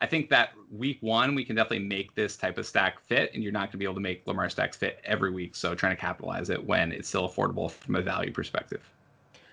I 0.00 0.06
think 0.06 0.28
that 0.30 0.50
week 0.70 0.98
one, 1.00 1.34
we 1.34 1.44
can 1.44 1.56
definitely 1.56 1.86
make 1.86 2.14
this 2.14 2.36
type 2.36 2.58
of 2.58 2.66
stack 2.66 3.00
fit, 3.00 3.30
and 3.32 3.42
you're 3.42 3.52
not 3.52 3.60
going 3.60 3.72
to 3.72 3.78
be 3.78 3.84
able 3.84 3.94
to 3.94 4.00
make 4.00 4.26
Lamar 4.26 4.50
stacks 4.50 4.76
fit 4.76 5.00
every 5.04 5.30
week. 5.30 5.54
So 5.54 5.74
trying 5.74 5.94
to 5.94 6.00
capitalize 6.00 6.50
it 6.50 6.62
when 6.62 6.92
it's 6.92 7.08
still 7.08 7.28
affordable 7.28 7.70
from 7.70 7.96
a 7.96 8.02
value 8.02 8.32
perspective. 8.32 8.82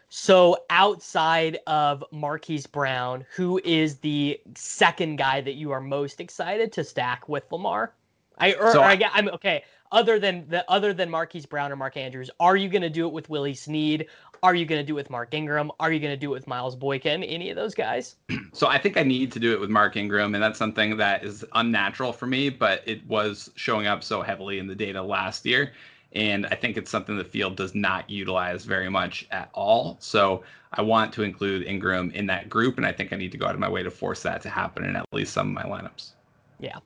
So 0.10 0.58
outside 0.70 1.60
of 1.68 2.04
Marquise 2.12 2.68
Brown, 2.68 3.26
who 3.34 3.62
is 3.64 4.00
the 4.00 4.42
second 4.56 5.18
guy 5.18 5.40
that 5.40 5.54
you 5.54 5.72
are 5.72 5.80
most 5.80 6.20
excited 6.20 6.74
to 6.74 6.84
stack 6.84 7.30
with 7.30 7.50
Lamar? 7.50 7.94
I 8.38 8.54
or, 8.54 8.72
so 8.72 8.82
or 8.82 8.86
I, 8.86 9.00
I'm 9.14 9.30
okay. 9.30 9.64
Other 9.92 10.20
than 10.20 10.48
the 10.48 10.70
other 10.70 10.94
than 10.94 11.10
Marquise 11.10 11.46
Brown 11.46 11.72
or 11.72 11.76
Mark 11.76 11.98
Andrews, 11.98 12.30
are 12.40 12.56
you 12.56 12.70
going 12.70 12.82
to 12.82 12.90
do 12.90 13.06
it 13.08 13.14
with 13.14 13.30
Willie 13.30 13.54
Snead? 13.54 14.08
Are 14.44 14.56
you 14.56 14.66
going 14.66 14.80
to 14.80 14.86
do 14.86 14.94
it 14.94 14.96
with 14.96 15.10
Mark 15.10 15.34
Ingram? 15.34 15.72
Are 15.80 15.92
you 15.92 16.00
going 16.00 16.14
to 16.14 16.18
do 16.18 16.32
it 16.32 16.36
with 16.36 16.48
Miles 16.48 16.76
Boykin? 16.76 17.24
Any 17.24 17.50
of 17.50 17.56
those 17.56 17.76
guys? 17.76 18.16
So 18.54 18.68
I 18.68 18.78
think 18.78 18.98
I 18.98 19.04
need 19.04 19.32
to 19.32 19.40
do 19.40 19.54
it 19.54 19.62
with 19.62 19.70
Mark 19.70 19.96
Ingram, 19.96 20.36
and 20.36 20.44
that's 20.44 20.60
something 20.60 20.98
that 20.98 21.24
is 21.24 21.46
unnatural 21.54 22.12
for 22.12 22.28
me, 22.28 22.50
but 22.50 22.84
it 22.86 23.06
was 23.08 23.50
showing 23.56 23.88
up 23.88 24.04
so 24.04 24.22
heavily 24.22 24.60
in 24.60 24.68
the 24.68 24.76
data 24.76 25.02
last 25.02 25.46
year. 25.46 25.72
And 26.12 26.46
I 26.48 26.56
think 26.56 26.76
it's 26.76 26.92
something 26.92 27.16
the 27.16 27.24
field 27.24 27.56
does 27.56 27.74
not 27.74 28.10
utilize 28.10 28.66
very 28.66 28.90
much 28.90 29.26
at 29.32 29.50
all. 29.54 29.96
So 30.02 30.44
I 30.74 30.82
want 30.82 31.14
to 31.14 31.24
include 31.24 31.66
Ingram 31.66 32.12
in 32.12 32.26
that 32.26 32.50
group, 32.50 32.76
and 32.76 32.86
I 32.86 32.92
think 32.92 33.14
I 33.14 33.16
need 33.16 33.32
to 33.32 33.38
go 33.38 33.46
out 33.46 33.54
of 33.54 33.60
my 33.60 33.70
way 33.70 33.84
to 33.84 33.92
force 33.92 34.22
that 34.24 34.42
to 34.42 34.50
happen 34.50 34.84
in 34.84 34.98
at 34.98 35.06
least 35.14 35.32
some 35.34 35.48
of 35.48 35.54
my 35.54 35.64
lineups. 35.64 36.12
Yeah. 36.60 36.80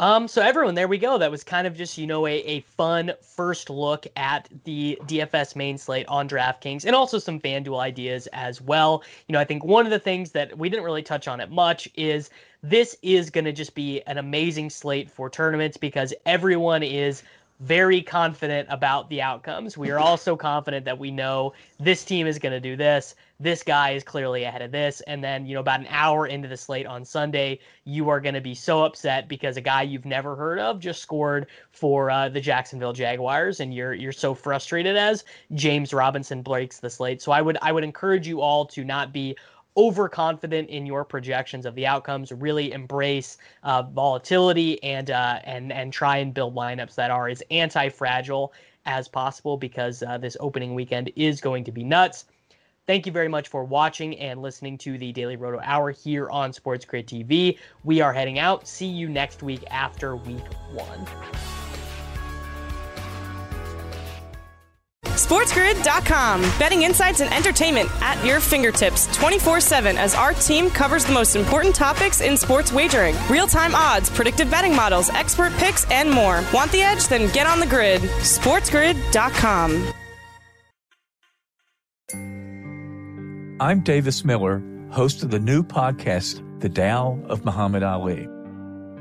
Um, 0.00 0.28
so 0.28 0.40
everyone, 0.40 0.76
there 0.76 0.86
we 0.86 0.96
go. 0.96 1.18
That 1.18 1.30
was 1.30 1.42
kind 1.42 1.66
of 1.66 1.76
just, 1.76 1.98
you 1.98 2.06
know, 2.06 2.24
a, 2.28 2.34
a 2.34 2.60
fun 2.60 3.12
first 3.20 3.68
look 3.68 4.06
at 4.14 4.48
the 4.62 4.96
DFS 5.06 5.56
main 5.56 5.76
slate 5.76 6.06
on 6.06 6.28
DraftKings 6.28 6.84
and 6.84 6.94
also 6.94 7.18
some 7.18 7.40
FanDuel 7.40 7.80
ideas 7.80 8.28
as 8.28 8.60
well. 8.60 9.02
You 9.26 9.32
know, 9.32 9.40
I 9.40 9.44
think 9.44 9.64
one 9.64 9.86
of 9.86 9.90
the 9.90 9.98
things 9.98 10.30
that 10.32 10.56
we 10.56 10.68
didn't 10.68 10.84
really 10.84 11.02
touch 11.02 11.26
on 11.26 11.40
it 11.40 11.50
much 11.50 11.88
is 11.96 12.30
this 12.62 12.96
is 13.02 13.28
going 13.28 13.44
to 13.46 13.52
just 13.52 13.74
be 13.74 14.00
an 14.02 14.18
amazing 14.18 14.70
slate 14.70 15.10
for 15.10 15.28
tournaments 15.28 15.76
because 15.76 16.14
everyone 16.26 16.84
is 16.84 17.24
very 17.60 18.00
confident 18.00 18.68
about 18.70 19.08
the 19.10 19.20
outcomes. 19.20 19.76
We 19.76 19.90
are 19.90 19.98
also 19.98 20.36
confident 20.36 20.84
that 20.84 20.98
we 20.98 21.10
know 21.10 21.52
this 21.80 22.04
team 22.04 22.26
is 22.26 22.38
going 22.38 22.52
to 22.52 22.60
do 22.60 22.76
this. 22.76 23.16
This 23.40 23.62
guy 23.62 23.90
is 23.90 24.02
clearly 24.02 24.44
ahead 24.44 24.62
of 24.62 24.70
this. 24.70 25.00
And 25.02 25.22
then, 25.22 25.46
you 25.46 25.54
know, 25.54 25.60
about 25.60 25.80
an 25.80 25.86
hour 25.90 26.26
into 26.26 26.48
the 26.48 26.56
slate 26.56 26.86
on 26.86 27.04
Sunday, 27.04 27.58
you 27.84 28.08
are 28.08 28.20
going 28.20 28.34
to 28.34 28.40
be 28.40 28.54
so 28.54 28.84
upset 28.84 29.28
because 29.28 29.56
a 29.56 29.60
guy 29.60 29.82
you've 29.82 30.04
never 30.04 30.36
heard 30.36 30.58
of 30.58 30.78
just 30.78 31.02
scored 31.02 31.46
for 31.70 32.10
uh, 32.10 32.28
the 32.28 32.40
Jacksonville 32.40 32.92
Jaguars, 32.92 33.60
and 33.60 33.74
you're 33.74 33.94
you're 33.94 34.12
so 34.12 34.34
frustrated 34.34 34.96
as 34.96 35.24
James 35.54 35.92
Robinson 35.92 36.42
breaks 36.42 36.78
the 36.80 36.90
slate. 36.90 37.22
So 37.22 37.32
I 37.32 37.42
would 37.42 37.58
I 37.62 37.72
would 37.72 37.84
encourage 37.84 38.26
you 38.26 38.40
all 38.40 38.66
to 38.66 38.84
not 38.84 39.12
be 39.12 39.36
overconfident 39.78 40.68
in 40.68 40.84
your 40.84 41.04
projections 41.04 41.64
of 41.64 41.74
the 41.74 41.86
outcomes. 41.86 42.32
Really 42.32 42.72
embrace 42.72 43.38
uh, 43.62 43.82
volatility 43.82 44.82
and 44.82 45.10
uh, 45.10 45.38
and 45.44 45.72
and 45.72 45.92
try 45.92 46.18
and 46.18 46.34
build 46.34 46.54
lineups 46.54 46.96
that 46.96 47.10
are 47.10 47.28
as 47.28 47.42
anti-fragile 47.50 48.52
as 48.84 49.08
possible 49.08 49.56
because 49.56 50.02
uh, 50.02 50.18
this 50.18 50.36
opening 50.40 50.74
weekend 50.74 51.10
is 51.16 51.40
going 51.40 51.64
to 51.64 51.72
be 51.72 51.84
nuts. 51.84 52.24
Thank 52.86 53.04
you 53.04 53.12
very 53.12 53.28
much 53.28 53.48
for 53.48 53.64
watching 53.64 54.18
and 54.18 54.40
listening 54.40 54.78
to 54.78 54.96
the 54.96 55.12
Daily 55.12 55.36
Roto 55.36 55.60
Hour 55.62 55.90
here 55.90 56.30
on 56.30 56.54
Sports 56.54 56.86
Grid 56.86 57.06
TV. 57.06 57.58
We 57.84 58.00
are 58.00 58.14
heading 58.14 58.38
out. 58.38 58.66
See 58.66 58.86
you 58.86 59.10
next 59.10 59.42
week 59.42 59.62
after 59.70 60.16
week 60.16 60.46
one. 60.72 61.06
SportsGrid.com. 65.18 66.42
Betting 66.58 66.82
insights 66.82 67.20
and 67.20 67.32
entertainment 67.34 67.90
at 68.00 68.24
your 68.24 68.40
fingertips 68.40 69.06
24 69.16 69.60
7 69.60 69.96
as 69.98 70.14
our 70.14 70.32
team 70.32 70.70
covers 70.70 71.04
the 71.04 71.12
most 71.12 71.34
important 71.36 71.74
topics 71.74 72.20
in 72.20 72.36
sports 72.36 72.72
wagering 72.72 73.16
real 73.28 73.46
time 73.46 73.74
odds, 73.74 74.08
predictive 74.10 74.50
betting 74.50 74.74
models, 74.74 75.10
expert 75.10 75.52
picks, 75.54 75.90
and 75.90 76.10
more. 76.10 76.44
Want 76.54 76.70
the 76.72 76.82
edge? 76.82 77.08
Then 77.08 77.30
get 77.32 77.46
on 77.46 77.60
the 77.60 77.66
grid. 77.66 78.00
SportsGrid.com. 78.02 79.92
I'm 83.60 83.80
Davis 83.80 84.24
Miller, 84.24 84.62
host 84.90 85.24
of 85.24 85.32
the 85.32 85.40
new 85.40 85.64
podcast, 85.64 86.40
The 86.60 86.68
Tao 86.68 87.18
of 87.28 87.44
Muhammad 87.44 87.82
Ali. 87.82 88.28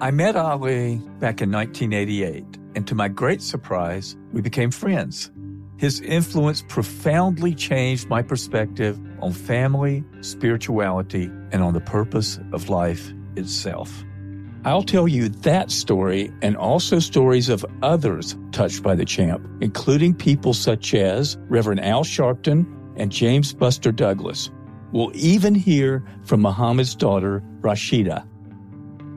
I 0.02 0.10
met 0.10 0.36
Ali 0.36 0.96
back 1.20 1.44
in 1.44 1.52
1988, 1.52 2.44
and 2.74 2.88
to 2.88 2.96
my 2.96 3.08
great 3.08 3.44
surprise, 3.44 4.16
we 4.32 4.42
became 4.42 4.72
friends. 4.72 5.30
His 5.78 6.02
influence 6.02 6.64
profoundly 6.68 7.54
changed 7.54 8.10
my 8.10 8.24
perspective 8.24 9.00
on 9.22 9.32
family, 9.32 10.04
spirituality, 10.22 11.26
and 11.52 11.62
on 11.62 11.74
the 11.74 11.82
purpose 11.82 12.40
of 12.52 12.70
life 12.70 13.14
itself. 13.36 14.04
I'll 14.66 14.84
tell 14.84 15.08
you 15.08 15.30
that 15.30 15.72
story 15.72 16.34
and 16.42 16.58
also 16.58 17.00
stories 17.00 17.48
of 17.48 17.66
others 17.84 18.36
touched 18.52 18.82
by 18.82 18.96
the 18.96 19.06
champ, 19.06 19.48
including 19.62 20.14
people 20.14 20.54
such 20.54 20.94
as 20.94 21.38
Reverend 21.48 21.86
Al 21.86 22.04
Sharpton 22.04 22.66
and 22.98 23.12
James 23.12 23.54
Buster 23.54 23.92
Douglas. 23.92 24.50
We'll 24.92 25.12
even 25.14 25.54
hear 25.54 26.04
from 26.24 26.42
Muhammad's 26.42 26.96
daughter, 26.96 27.44
Rasheda. 27.62 28.28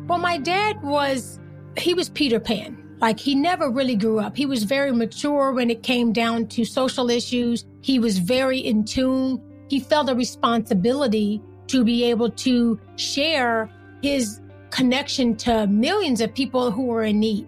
Well, 0.06 0.18
my 0.18 0.36
dad 0.36 0.82
was, 0.82 1.40
he 1.78 1.94
was 1.94 2.11
Peter 2.11 2.38
Pan. 2.38 2.80
Like 3.01 3.18
he 3.18 3.34
never 3.34 3.70
really 3.70 3.96
grew 3.96 4.20
up. 4.20 4.36
He 4.36 4.46
was 4.46 4.64
very 4.64 4.92
mature 4.92 5.53
when 5.53 5.70
it 5.70 5.82
came 5.82 6.12
down 6.12 6.48
to 6.48 6.64
social 6.64 7.09
issues. 7.11 7.64
He 7.80 7.98
was 7.98 8.18
very 8.18 8.59
in 8.59 8.84
tune. 8.84 9.40
He 9.68 9.80
felt 9.80 10.11
a 10.11 10.14
responsibility 10.14 11.40
to 11.68 11.84
be 11.84 12.05
able 12.05 12.30
to 12.30 12.78
share 12.96 13.70
his 14.03 14.40
connection 14.70 15.36
to 15.36 15.66
millions 15.66 16.20
of 16.20 16.34
people 16.34 16.70
who 16.70 16.86
were 16.86 17.03
in 17.03 17.20
need. 17.20 17.46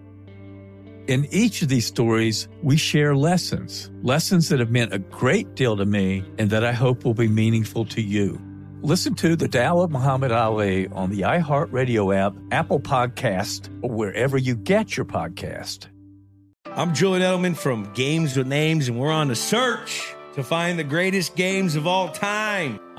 In 1.09 1.26
each 1.30 1.62
of 1.62 1.68
these 1.68 1.86
stories, 1.86 2.48
we 2.62 2.76
share 2.76 3.16
lessons, 3.16 3.90
lessons 4.03 4.48
that 4.48 4.61
have 4.61 4.70
meant 4.70 4.94
a 4.94 5.00
great 5.00 5.55
deal 5.57 5.76
to 5.76 5.84
me 5.84 6.24
and 6.38 6.48
that 6.50 6.64
I 6.64 6.72
hope 6.72 7.05
will 7.05 7.14
be 7.14 7.28
meaningful 7.28 7.84
to 7.86 8.00
you. 8.00 8.40
Listen 8.85 9.14
to 9.14 9.37
The 9.37 9.47
Tao 9.47 9.78
of 9.78 9.93
Muhammad 9.93 10.33
Ali 10.33 10.89
on 10.89 11.09
the 11.09 11.20
iHeartRadio 11.20 12.16
app, 12.16 12.35
Apple 12.51 12.80
Podcast, 12.80 13.68
or 13.80 13.93
wherever 13.93 14.37
you 14.37 14.57
get 14.57 14.97
your 14.97 15.07
podcast. 15.07 15.87
I'm 16.66 16.93
Julian 16.93 17.22
Edelman 17.22 17.57
from 17.57 17.93
Games 17.93 18.37
with 18.37 18.49
Names, 18.49 18.89
and 18.89 18.99
we're 18.99 19.12
on 19.12 19.28
the 19.28 19.37
search 19.37 20.12
to 20.35 20.43
find 20.43 20.80
the 20.80 20.85
greatest 20.85 21.37
games 21.37 21.76
of 21.76 21.87
all 21.87 22.09
time. 22.09 22.80